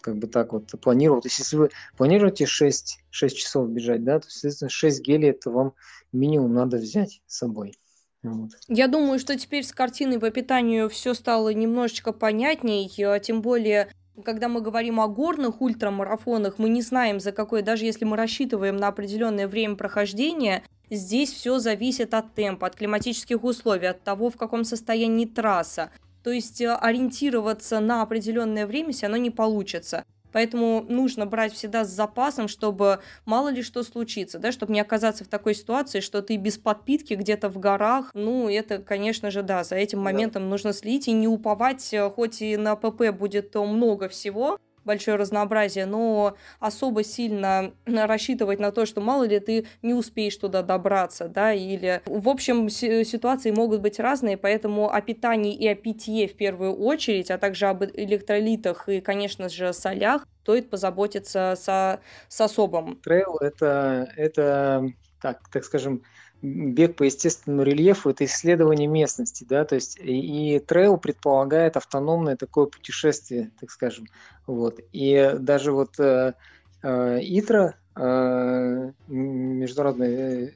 как 0.00 0.16
бы 0.16 0.26
так 0.26 0.52
вот 0.52 0.70
планировал. 0.80 1.20
То 1.20 1.28
есть 1.28 1.38
если 1.38 1.56
вы 1.56 1.70
планируете 1.96 2.46
6, 2.46 3.04
6 3.10 3.36
часов 3.36 3.68
бежать, 3.68 4.04
да, 4.04 4.20
то, 4.20 4.26
соответственно, 4.28 4.70
6 4.70 5.02
гелей 5.02 5.30
это 5.30 5.50
вам 5.50 5.74
минимум 6.12 6.54
надо 6.54 6.78
взять 6.78 7.22
с 7.26 7.38
собой. 7.38 7.78
Вот. 8.22 8.50
Я 8.68 8.88
думаю, 8.88 9.18
что 9.18 9.38
теперь 9.38 9.64
с 9.64 9.72
картиной 9.72 10.18
по 10.18 10.30
питанию 10.30 10.88
все 10.88 11.12
стало 11.12 11.52
немножечко 11.52 12.12
понятней, 12.12 12.90
а 13.04 13.18
тем 13.18 13.42
более 13.42 13.90
когда 14.24 14.48
мы 14.48 14.60
говорим 14.60 15.00
о 15.00 15.08
горных 15.08 15.60
ультрамарафонах, 15.60 16.58
мы 16.58 16.68
не 16.68 16.82
знаем, 16.82 17.18
за 17.18 17.32
какое, 17.32 17.62
даже 17.62 17.84
если 17.84 18.04
мы 18.04 18.16
рассчитываем 18.16 18.76
на 18.76 18.88
определенное 18.88 19.48
время 19.48 19.74
прохождения, 19.74 20.62
здесь 20.90 21.32
все 21.32 21.58
зависит 21.58 22.14
от 22.14 22.34
темпа, 22.34 22.66
от 22.66 22.76
климатических 22.76 23.42
условий, 23.44 23.88
от 23.88 24.02
того, 24.02 24.30
в 24.30 24.36
каком 24.36 24.64
состоянии 24.64 25.26
трасса. 25.26 25.90
То 26.22 26.30
есть 26.30 26.60
э, 26.60 26.74
ориентироваться 26.74 27.80
на 27.80 28.02
определенное 28.02 28.66
время 28.66 28.92
все 28.92 29.06
равно 29.06 29.18
не 29.18 29.30
получится. 29.30 30.04
Поэтому 30.32 30.84
нужно 30.88 31.26
брать 31.26 31.52
всегда 31.52 31.84
с 31.84 31.90
запасом, 31.90 32.48
чтобы 32.48 32.98
мало 33.24 33.50
ли 33.50 33.62
что 33.62 33.84
случится, 33.84 34.40
да, 34.40 34.50
чтобы 34.50 34.72
не 34.72 34.80
оказаться 34.80 35.22
в 35.22 35.28
такой 35.28 35.54
ситуации, 35.54 36.00
что 36.00 36.22
ты 36.22 36.36
без 36.36 36.58
подпитки 36.58 37.14
где-то 37.14 37.48
в 37.48 37.60
горах. 37.60 38.10
Ну, 38.14 38.48
это, 38.48 38.78
конечно 38.78 39.30
же, 39.30 39.44
да, 39.44 39.62
за 39.62 39.76
этим 39.76 40.00
моментом 40.00 40.42
да. 40.42 40.48
нужно 40.48 40.72
следить 40.72 41.06
и 41.06 41.12
не 41.12 41.28
уповать, 41.28 41.94
э, 41.94 42.10
хоть 42.10 42.42
и 42.42 42.56
на 42.56 42.74
ПП 42.74 43.10
будет 43.16 43.54
много 43.54 44.08
всего, 44.08 44.58
большое 44.84 45.16
разнообразие, 45.16 45.86
но 45.86 46.36
особо 46.60 47.04
сильно 47.04 47.72
рассчитывать 47.86 48.58
на 48.58 48.72
то, 48.72 48.86
что 48.86 49.00
мало 49.00 49.24
ли 49.24 49.40
ты 49.40 49.66
не 49.82 49.94
успеешь 49.94 50.36
туда 50.36 50.62
добраться, 50.62 51.28
да, 51.28 51.52
или... 51.52 52.02
В 52.06 52.28
общем, 52.28 52.68
ситуации 52.68 53.50
могут 53.50 53.80
быть 53.80 53.98
разные, 53.98 54.36
поэтому 54.36 54.90
о 54.90 55.00
питании 55.00 55.54
и 55.54 55.66
о 55.68 55.74
питье 55.74 56.28
в 56.28 56.36
первую 56.36 56.74
очередь, 56.74 57.30
а 57.30 57.38
также 57.38 57.66
об 57.66 57.84
электролитах 57.84 58.88
и, 58.88 59.00
конечно 59.00 59.48
же, 59.48 59.72
солях 59.72 60.26
стоит 60.42 60.68
позаботиться 60.68 61.54
со, 61.56 62.00
с 62.28 62.40
особым. 62.40 62.96
Трейл 62.96 63.36
это, 63.40 64.08
это 64.16 64.86
так, 65.20 65.48
так 65.50 65.64
скажем, 65.64 66.02
бег 66.44 66.96
по 66.96 67.04
естественному 67.04 67.62
рельефу– 67.62 68.10
это 68.10 68.24
исследование 68.26 68.86
местности, 68.86 69.46
да, 69.48 69.64
то 69.64 69.76
есть 69.76 69.98
и, 69.98 70.56
и 70.56 70.58
трейл 70.58 70.98
предполагает 70.98 71.76
автономное 71.76 72.36
такое 72.36 72.66
путешествие, 72.66 73.50
так 73.58 73.70
скажем, 73.70 74.06
вот. 74.46 74.78
И 74.92 75.36
даже 75.38 75.72
вот 75.72 75.98
э, 75.98 76.34
э, 76.82 77.18
ITRA, 77.22 77.76
э, 77.96 78.90
международная 79.08 80.52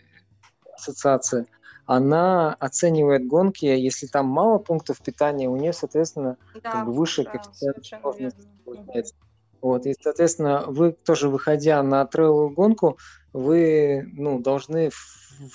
ассоциация, 0.74 1.46
она 1.86 2.52
оценивает 2.54 3.26
гонки, 3.26 3.64
если 3.64 4.06
там 4.08 4.26
мало 4.26 4.58
пунктов 4.58 5.00
питания, 5.00 5.48
у 5.48 5.56
нее, 5.56 5.72
соответственно, 5.72 6.36
да, 6.62 6.70
как 6.70 6.86
бы 6.86 6.92
выше 6.92 7.24
да, 7.24 7.30
коэффициент 7.30 8.34
получается. 8.64 9.14
Вот, 9.60 9.86
и, 9.86 9.94
соответственно, 10.00 10.64
вы 10.68 10.92
тоже, 10.92 11.28
выходя 11.28 11.82
на 11.82 12.04
трейловую 12.04 12.50
гонку, 12.50 12.98
вы 13.32 14.08
ну, 14.12 14.38
должны 14.38 14.90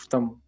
там, 0.10 0.42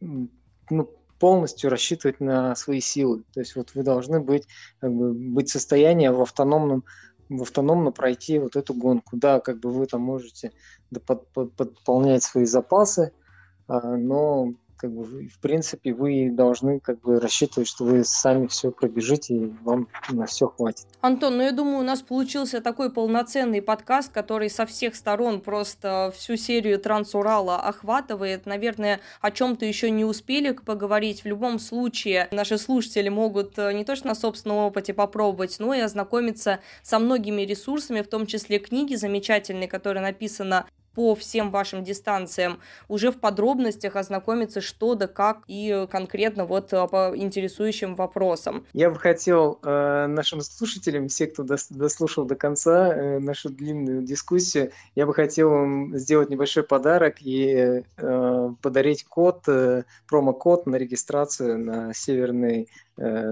ну, 0.00 0.90
полностью 1.18 1.70
рассчитывать 1.70 2.20
на 2.20 2.54
свои 2.56 2.80
силы. 2.80 3.22
То 3.32 3.40
есть 3.40 3.54
вот 3.54 3.74
вы 3.74 3.82
должны 3.82 4.20
быть, 4.20 4.46
как 4.80 4.92
бы, 4.92 5.12
быть 5.12 5.50
в 5.50 5.52
состоянии 5.52 6.08
в 6.08 6.20
автономном 6.20 6.84
в 7.28 7.42
автономно 7.42 7.92
пройти 7.92 8.38
вот 8.38 8.56
эту 8.56 8.74
гонку. 8.74 9.16
Да, 9.16 9.40
как 9.40 9.60
бы 9.60 9.70
вы 9.70 9.86
там 9.86 10.02
можете 10.02 10.52
под, 11.06 11.26
под, 11.28 11.54
подполнять 11.54 12.22
свои 12.22 12.44
запасы, 12.44 13.12
а, 13.68 13.96
но 13.96 14.52
как 14.82 14.90
бы, 14.90 15.04
в 15.28 15.38
принципе, 15.38 15.94
вы 15.94 16.28
должны 16.32 16.80
как 16.80 17.00
бы 17.02 17.20
рассчитывать, 17.20 17.68
что 17.68 17.84
вы 17.84 18.02
сами 18.02 18.48
все 18.48 18.72
пробежите, 18.72 19.32
и 19.32 19.46
вам 19.62 19.86
на 20.10 20.26
все 20.26 20.48
хватит. 20.48 20.86
Антон, 21.00 21.36
ну 21.36 21.44
я 21.44 21.52
думаю, 21.52 21.78
у 21.78 21.82
нас 21.82 22.02
получился 22.02 22.60
такой 22.60 22.92
полноценный 22.92 23.62
подкаст, 23.62 24.12
который 24.12 24.50
со 24.50 24.66
всех 24.66 24.96
сторон 24.96 25.40
просто 25.40 26.12
всю 26.16 26.34
серию 26.34 26.80
Трансурала 26.80 27.60
охватывает. 27.60 28.44
Наверное, 28.44 28.98
о 29.20 29.30
чем-то 29.30 29.64
еще 29.64 29.88
не 29.88 30.04
успели 30.04 30.50
поговорить. 30.50 31.22
В 31.22 31.26
любом 31.26 31.60
случае, 31.60 32.26
наши 32.32 32.58
слушатели 32.58 33.08
могут 33.08 33.56
э, 33.60 33.72
не 33.74 33.84
то 33.84 33.94
что 33.94 34.08
на 34.08 34.16
собственном 34.16 34.58
опыте 34.58 34.94
попробовать, 34.94 35.60
но 35.60 35.74
и 35.74 35.80
ознакомиться 35.80 36.58
со 36.82 36.98
многими 36.98 37.42
ресурсами, 37.42 38.00
в 38.00 38.08
том 38.08 38.26
числе 38.26 38.58
книги 38.58 38.96
замечательные, 38.96 39.68
которые 39.68 40.02
написаны 40.02 40.64
по 40.94 41.14
всем 41.14 41.50
вашим 41.50 41.84
дистанциям, 41.84 42.60
уже 42.88 43.10
в 43.10 43.18
подробностях 43.18 43.96
ознакомиться, 43.96 44.60
что 44.60 44.94
да 44.94 45.06
как 45.06 45.42
и 45.46 45.86
конкретно 45.90 46.44
вот 46.44 46.72
э, 46.72 46.88
по 46.88 47.12
интересующим 47.14 47.94
вопросам. 47.94 48.66
Я 48.72 48.90
бы 48.90 48.98
хотел 48.98 49.58
э, 49.62 50.06
нашим 50.06 50.40
слушателям, 50.40 51.08
все, 51.08 51.26
кто 51.26 51.42
дос 51.42 51.68
дослушал 51.70 52.24
до 52.24 52.34
конца 52.34 52.94
э, 52.94 53.18
нашу 53.18 53.50
длинную 53.50 54.02
дискуссию, 54.02 54.72
я 54.94 55.06
бы 55.06 55.14
хотел 55.14 55.50
вам 55.50 55.98
сделать 55.98 56.30
небольшой 56.30 56.62
подарок 56.62 57.16
и 57.20 57.82
э, 57.96 58.50
подарить 58.60 59.04
код, 59.04 59.42
э, 59.48 59.84
промокод 60.08 60.66
на 60.66 60.76
регистрацию 60.76 61.58
на 61.58 61.94
северный 61.94 62.68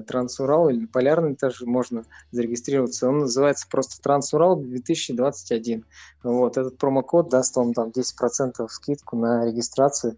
Трансурал 0.07 0.69
или 0.69 0.87
Полярный 0.87 1.37
тоже 1.37 1.67
можно 1.67 2.05
зарегистрироваться. 2.33 3.09
Он 3.09 3.21
называется 3.21 3.67
просто 3.71 4.01
Трансурал 4.03 4.57
2021. 4.57 5.85
Вот 6.23 6.57
этот 6.57 6.79
промокод 6.79 7.29
даст 7.29 7.55
вам 7.57 7.73
там 7.75 7.91
10% 7.91 8.67
скидку 8.69 9.17
на 9.17 9.47
регистрацию, 9.47 10.17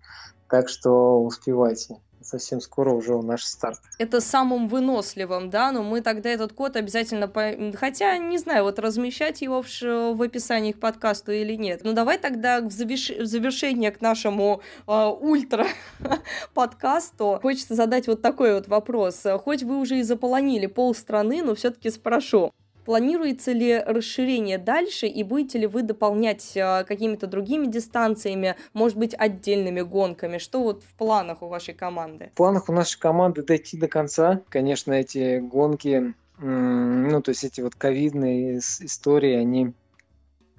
так 0.48 0.68
что 0.68 1.22
успевайте 1.22 1.98
совсем 2.24 2.60
скоро 2.60 2.90
уже 2.90 3.14
у 3.14 3.22
наш 3.22 3.44
старт. 3.44 3.80
Это 3.98 4.20
самым 4.20 4.68
выносливым, 4.68 5.50
да, 5.50 5.72
но 5.72 5.82
мы 5.82 6.00
тогда 6.00 6.30
этот 6.30 6.52
код 6.52 6.76
обязательно, 6.76 7.28
по... 7.28 7.52
хотя, 7.74 8.16
не 8.18 8.38
знаю, 8.38 8.64
вот 8.64 8.78
размещать 8.78 9.42
его 9.42 9.62
в, 9.62 9.68
в 9.68 10.22
описании 10.22 10.72
к 10.72 10.80
подкасту 10.80 11.32
или 11.32 11.54
нет. 11.54 11.80
Ну, 11.84 11.92
давай 11.92 12.18
тогда 12.18 12.60
в, 12.60 12.70
заверш... 12.70 13.10
в 13.10 13.26
завершение 13.26 13.90
к 13.90 14.00
нашему 14.00 14.62
э, 14.86 15.06
ультра 15.20 15.66
подкасту 16.54 17.38
хочется 17.42 17.74
задать 17.74 18.06
вот 18.06 18.22
такой 18.22 18.54
вот 18.54 18.68
вопрос. 18.68 19.24
Хоть 19.44 19.62
вы 19.62 19.78
уже 19.78 19.98
и 19.98 20.02
заполонили 20.02 20.66
пол 20.66 20.94
страны, 20.94 21.42
но 21.42 21.54
все-таки 21.54 21.90
спрошу. 21.90 22.52
Планируется 22.84 23.52
ли 23.52 23.78
расширение 23.78 24.58
дальше 24.58 25.06
и 25.06 25.22
будете 25.22 25.58
ли 25.58 25.66
вы 25.66 25.82
дополнять 25.82 26.56
э, 26.56 26.84
какими-то 26.84 27.26
другими 27.26 27.66
дистанциями, 27.66 28.56
может 28.72 28.98
быть, 28.98 29.14
отдельными 29.16 29.82
гонками? 29.82 30.38
Что 30.38 30.62
вот 30.62 30.82
в 30.82 30.94
планах 30.94 31.42
у 31.42 31.48
вашей 31.48 31.74
команды? 31.74 32.30
В 32.34 32.36
планах 32.36 32.68
у 32.68 32.72
нашей 32.72 32.98
команды 32.98 33.42
дойти 33.42 33.76
до 33.76 33.88
конца. 33.88 34.40
Конечно, 34.48 34.92
эти 34.92 35.38
гонки, 35.38 36.14
ну, 36.38 37.22
то 37.22 37.30
есть 37.30 37.44
эти 37.44 37.60
вот 37.60 37.74
ковидные 37.74 38.58
истории, 38.58 39.34
они 39.34 39.72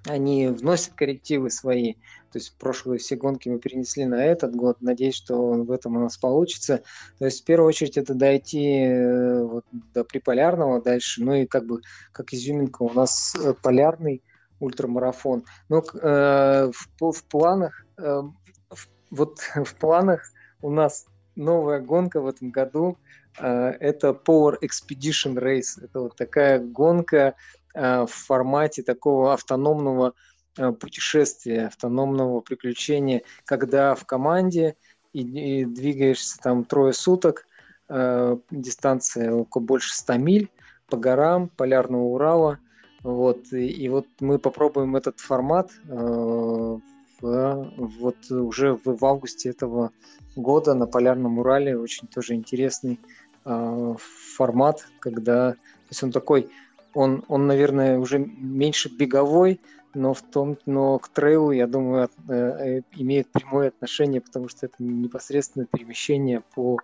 они 0.05 0.47
вносят 0.47 0.93
коррективы 0.93 1.49
свои. 1.49 1.95
То 2.34 2.39
есть 2.39 2.57
прошлые 2.57 2.97
все 2.97 3.15
гонки 3.15 3.47
мы 3.47 3.59
перенесли 3.59 4.05
на 4.05 4.25
этот 4.25 4.55
год. 4.55 4.81
Надеюсь, 4.81 5.15
что 5.15 5.53
в 5.53 5.71
этом 5.71 5.95
у 5.97 5.99
нас 5.99 6.17
получится. 6.17 6.81
То 7.19 7.25
есть 7.25 7.41
в 7.41 7.45
первую 7.45 7.67
очередь 7.67 7.97
это 7.97 8.13
дойти 8.13 8.79
э, 8.79 9.43
вот, 9.43 9.65
до 9.93 10.03
приполярного 10.03 10.81
дальше. 10.81 11.23
Ну 11.23 11.34
и 11.34 11.45
как 11.45 11.65
бы 11.65 11.81
как 12.11 12.34
изюминка 12.34 12.81
у 12.81 12.91
нас 12.91 13.36
э, 13.36 13.53
полярный 13.61 14.23
ультрамарафон. 14.59 15.45
Но 15.69 15.84
э, 15.93 16.71
в, 16.99 17.11
в 17.11 17.23
планах 17.25 17.86
э, 17.97 18.21
в, 18.69 18.89
вот 19.11 19.39
в 19.55 19.75
планах 19.75 20.23
у 20.61 20.71
нас 20.71 21.05
новая 21.36 21.79
гонка 21.79 22.19
в 22.19 22.27
этом 22.27 22.49
году. 22.49 22.97
Э, 23.39 23.69
это 23.79 24.09
Power 24.09 24.55
Expedition 24.61 25.36
Race. 25.36 25.84
Это 25.84 25.99
вот 25.99 26.15
такая 26.15 26.59
гонка 26.59 27.36
Э, 27.73 28.05
в 28.05 28.11
формате 28.11 28.84
такого 28.84 29.34
автономного 29.34 30.13
путешествия, 30.56 31.68
автономного 31.68 32.41
приключения, 32.41 33.24
когда 33.45 33.95
в 33.95 34.06
команде 34.06 34.76
и, 35.14 35.22
и 35.62 35.66
двигаешься 35.66 36.38
там 36.39 36.64
трое 36.64 36.93
суток, 36.93 37.47
э, 37.89 38.38
дистанция 38.51 39.32
около 39.32 39.62
больше 39.62 39.93
100 39.95 40.18
миль 40.18 40.49
по 40.88 40.97
горам 40.97 41.49
полярного 41.49 42.04
Урала. 42.04 42.60
Вот, 43.04 43.51
и, 43.51 43.68
и 43.68 43.89
вот 43.89 44.08
мы 44.20 44.39
попробуем 44.39 44.95
этот 44.95 45.20
формат 45.20 45.72
э, 45.88 45.93
в, 45.93 46.80
вот 47.22 48.32
уже 48.32 48.76
в, 48.76 48.97
в 48.97 49.06
августе 49.06 49.49
этого 49.49 49.91
года 50.36 50.74
на 50.74 50.88
полярном 50.88 51.39
Урале. 51.39 51.78
Очень 51.78 52.08
тоже 52.08 52.34
интересный 52.34 52.99
э, 53.45 53.95
формат, 54.36 54.88
когда 54.99 55.54
то 55.54 55.89
есть 55.89 56.04
он 56.04 56.12
такой 56.12 56.49
он, 56.93 57.24
он, 57.28 57.47
наверное, 57.47 57.97
уже 57.97 58.20
меньше 58.20 58.89
беговой, 58.89 59.60
но 59.93 60.13
в 60.13 60.21
том, 60.21 60.57
но 60.65 60.99
к 60.99 61.09
трейлу, 61.09 61.51
я 61.51 61.67
думаю, 61.67 62.09
э, 62.27 62.33
э, 62.33 62.81
имеет 62.93 63.31
прямое 63.31 63.69
отношение, 63.69 64.21
потому 64.21 64.49
что 64.49 64.65
это 64.65 64.75
непосредственное 64.79 65.67
перемещение 65.67 66.41
по, 66.55 66.79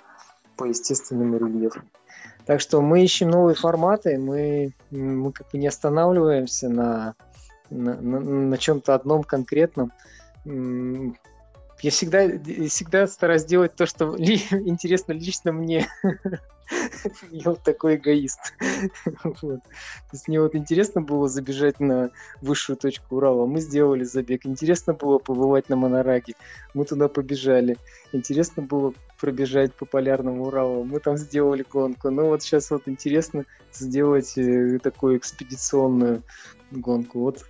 по 0.56 0.66
естественному 0.66 1.38
рельефу. 1.38 1.82
Так 2.46 2.62
что 2.62 2.82
мы 2.82 3.04
ищем 3.04 3.30
новые 3.30 3.56
форматы, 3.56 4.18
мы, 4.18 4.74
мы 4.92 5.32
как 5.32 5.50
бы 5.52 5.58
не 5.58 5.68
останавливаемся 5.68 6.70
на, 6.70 7.16
на, 7.70 7.96
на, 7.96 8.20
на 8.20 8.58
чем-то 8.58 8.96
одном 8.96 9.24
конкретном. 9.24 9.92
Я 10.46 11.92
всегда, 11.92 12.28
всегда 12.68 13.08
стараюсь 13.08 13.46
делать 13.46 13.76
то, 13.76 13.86
что 13.86 14.16
ли, 14.16 14.42
интересно 14.52 15.14
лично 15.14 15.52
мне. 15.52 15.88
Я 17.32 17.52
вот 17.52 17.64
такой 17.64 17.96
эгоист. 17.96 18.54
вот. 19.24 19.62
То 19.64 20.14
есть 20.14 20.28
мне 20.28 20.42
вот 20.42 20.56
интересно 20.56 21.02
было 21.02 21.28
забежать 21.28 21.80
на 21.80 22.12
высшую 22.42 22.78
точку 22.78 23.18
Урала. 23.18 23.46
Мы 23.46 23.62
сделали 23.62 24.04
забег. 24.04 24.46
Интересно 24.46 24.94
было 24.94 25.18
побывать 25.18 25.70
на 25.70 25.76
Монораге. 25.76 26.36
Мы 26.74 26.86
туда 26.86 27.08
побежали. 27.08 27.78
Интересно 28.12 28.64
было 28.64 28.94
пробежать 29.20 29.74
по 29.74 29.86
полярному 29.86 30.46
Уралу. 30.46 30.84
Мы 30.84 31.00
там 31.00 31.18
сделали 31.18 31.66
гонку. 31.70 32.10
Ну 32.10 32.28
вот 32.28 32.42
сейчас 32.42 32.72
вот 32.72 32.84
интересно 32.86 33.46
сделать 33.74 34.38
э, 34.38 34.80
такую 34.80 35.18
экспедиционную 35.18 36.24
гонку. 36.72 37.20
Вот, 37.20 37.46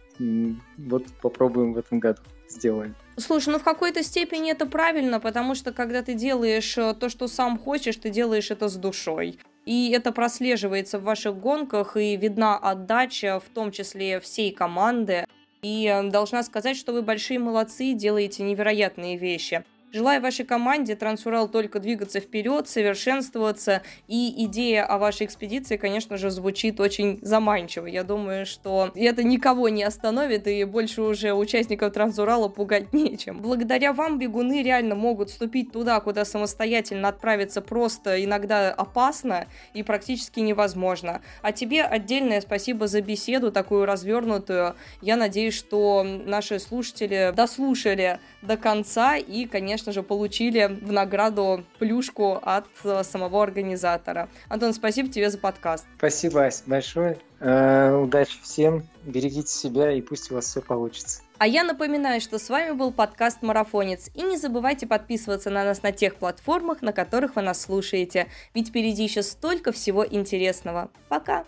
вот 0.78 1.06
попробуем 1.22 1.74
в 1.74 1.78
этом 1.78 2.00
году 2.00 2.22
сделаем. 2.48 2.96
Слушай, 3.20 3.50
ну 3.50 3.60
в 3.60 3.64
какой-то 3.64 4.02
степени 4.02 4.52
это 4.52 4.66
правильно, 4.66 5.20
потому 5.20 5.54
что 5.54 5.74
когда 5.74 6.02
ты 6.02 6.14
делаешь 6.14 6.78
э, 6.78 6.94
то, 6.94 7.10
что 7.10 7.28
сам 7.28 7.58
хочешь, 7.60 7.98
ты 7.98 8.10
делаешь 8.10 8.50
это 8.50 8.70
с 8.70 8.76
душой. 8.76 9.38
И 9.66 9.92
это 9.92 10.12
прослеживается 10.12 11.00
в 11.00 11.04
ваших 11.04 11.38
гонках, 11.38 11.98
и 11.98 12.16
видна 12.16 12.58
отдача, 12.58 13.40
в 13.40 13.50
том 13.54 13.72
числе 13.72 14.20
всей 14.20 14.52
команды. 14.52 15.26
И 15.62 15.86
э, 15.86 16.10
должна 16.10 16.44
сказать, 16.44 16.78
что 16.78 16.94
вы 16.94 17.02
большие 17.02 17.40
молодцы, 17.40 17.94
делаете 17.94 18.44
невероятные 18.44 19.18
вещи. 19.18 19.66
Желаю 19.92 20.22
вашей 20.22 20.46
команде 20.46 20.96
Трансурал 20.96 21.50
только 21.50 21.80
двигаться 21.80 22.20
вперед, 22.20 22.70
совершенствоваться, 22.70 23.82
и 24.08 24.46
идея 24.46 24.86
о 24.86 25.00
вашей 25.00 25.26
экспедиции, 25.26 25.78
конечно 25.78 26.16
же, 26.18 26.30
звучит 26.30 26.80
очень 26.80 27.18
заманчиво. 27.24 27.88
Я 27.88 28.04
думаю, 28.04 28.46
что 28.46 28.92
это 28.94 29.24
никого 29.24 29.68
не 29.68 29.84
остановит, 29.84 30.46
и 30.48 30.64
больше 30.64 31.02
уже 31.02 31.34
участников 31.34 31.92
Трансурала 31.92 32.50
пугать 32.50 32.94
нечем. 32.94 33.42
Благодаря 33.42 33.92
вам 33.92 34.20
бегуны 34.20 34.62
реально 34.62 34.94
могут 34.94 35.32
вступить 35.32 35.72
туда, 35.72 36.00
куда 36.02 36.24
самостоятельно 36.24 37.08
отправиться 37.08 37.62
просто 37.62 38.24
иногда 38.24 38.70
опасно 38.72 39.48
и 39.74 39.82
практически 39.82 40.40
невозможно. 40.40 41.22
А 41.42 41.52
тебе 41.52 41.82
отдельное 41.82 42.42
спасибо 42.42 42.86
за 42.86 43.02
беседу, 43.02 43.52
такую 43.52 43.86
развернутую. 43.86 44.76
Я 45.02 45.16
надеюсь, 45.16 45.56
что 45.56 46.04
наши 46.04 46.60
слушатели 46.60 47.34
дослушали 47.36 48.20
до 48.44 48.56
конца 48.56 49.18
и, 49.18 49.46
конечно, 49.48 49.79
конечно 49.80 49.94
же, 49.94 50.04
получили 50.04 50.78
в 50.82 50.92
награду 50.92 51.64
плюшку 51.80 52.34
от 52.42 52.66
э, 52.84 53.04
самого 53.04 53.42
организатора. 53.42 54.28
Антон, 54.50 54.74
спасибо 54.74 55.10
тебе 55.10 55.30
за 55.30 55.38
подкаст. 55.38 55.86
Спасибо, 55.98 56.44
Ась, 56.44 56.64
большое. 56.66 57.18
Э, 57.40 57.96
удачи 57.96 58.38
всем, 58.44 58.84
берегите 59.04 59.48
себя 59.48 59.92
и 59.94 60.02
пусть 60.02 60.32
у 60.32 60.36
вас 60.36 60.48
все 60.48 60.62
получится. 60.62 61.22
А 61.38 61.48
я 61.48 61.64
напоминаю, 61.64 62.20
что 62.20 62.40
с 62.40 62.50
вами 62.50 62.74
был 62.74 62.92
подкаст 62.92 63.42
«Марафонец». 63.42 64.10
И 64.14 64.22
не 64.22 64.36
забывайте 64.36 64.86
подписываться 64.86 65.50
на 65.50 65.64
нас 65.64 65.82
на 65.82 65.94
тех 65.94 66.16
платформах, 66.16 66.82
на 66.82 66.92
которых 66.92 67.38
вы 67.38 67.42
нас 67.42 67.62
слушаете. 67.62 68.28
Ведь 68.54 68.70
впереди 68.70 69.04
еще 69.04 69.24
столько 69.24 69.72
всего 69.72 70.06
интересного. 70.06 70.90
Пока! 71.08 71.46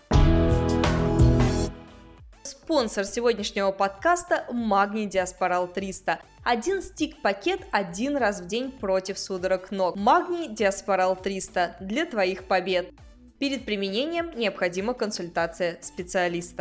Спонсор 2.42 3.04
сегодняшнего 3.04 3.70
подкаста– 3.70 4.46
Магний 4.50 5.04
Диаспорал 5.04 5.68
300. 5.68 6.20
Один 6.44 6.82
стик-пакет 6.82 7.60
один 7.70 8.16
раз 8.16 8.40
в 8.40 8.48
день 8.48 8.72
против 8.72 9.16
судорог 9.16 9.70
ног. 9.70 9.94
Магний 9.94 10.48
Диаспорал 10.48 11.14
300 11.14 11.76
для 11.78 12.04
твоих 12.04 12.44
побед. 12.44 12.90
Перед 13.38 13.64
применением 13.64 14.36
необходима 14.36 14.92
консультация 14.94 15.78
специалиста. 15.82 16.60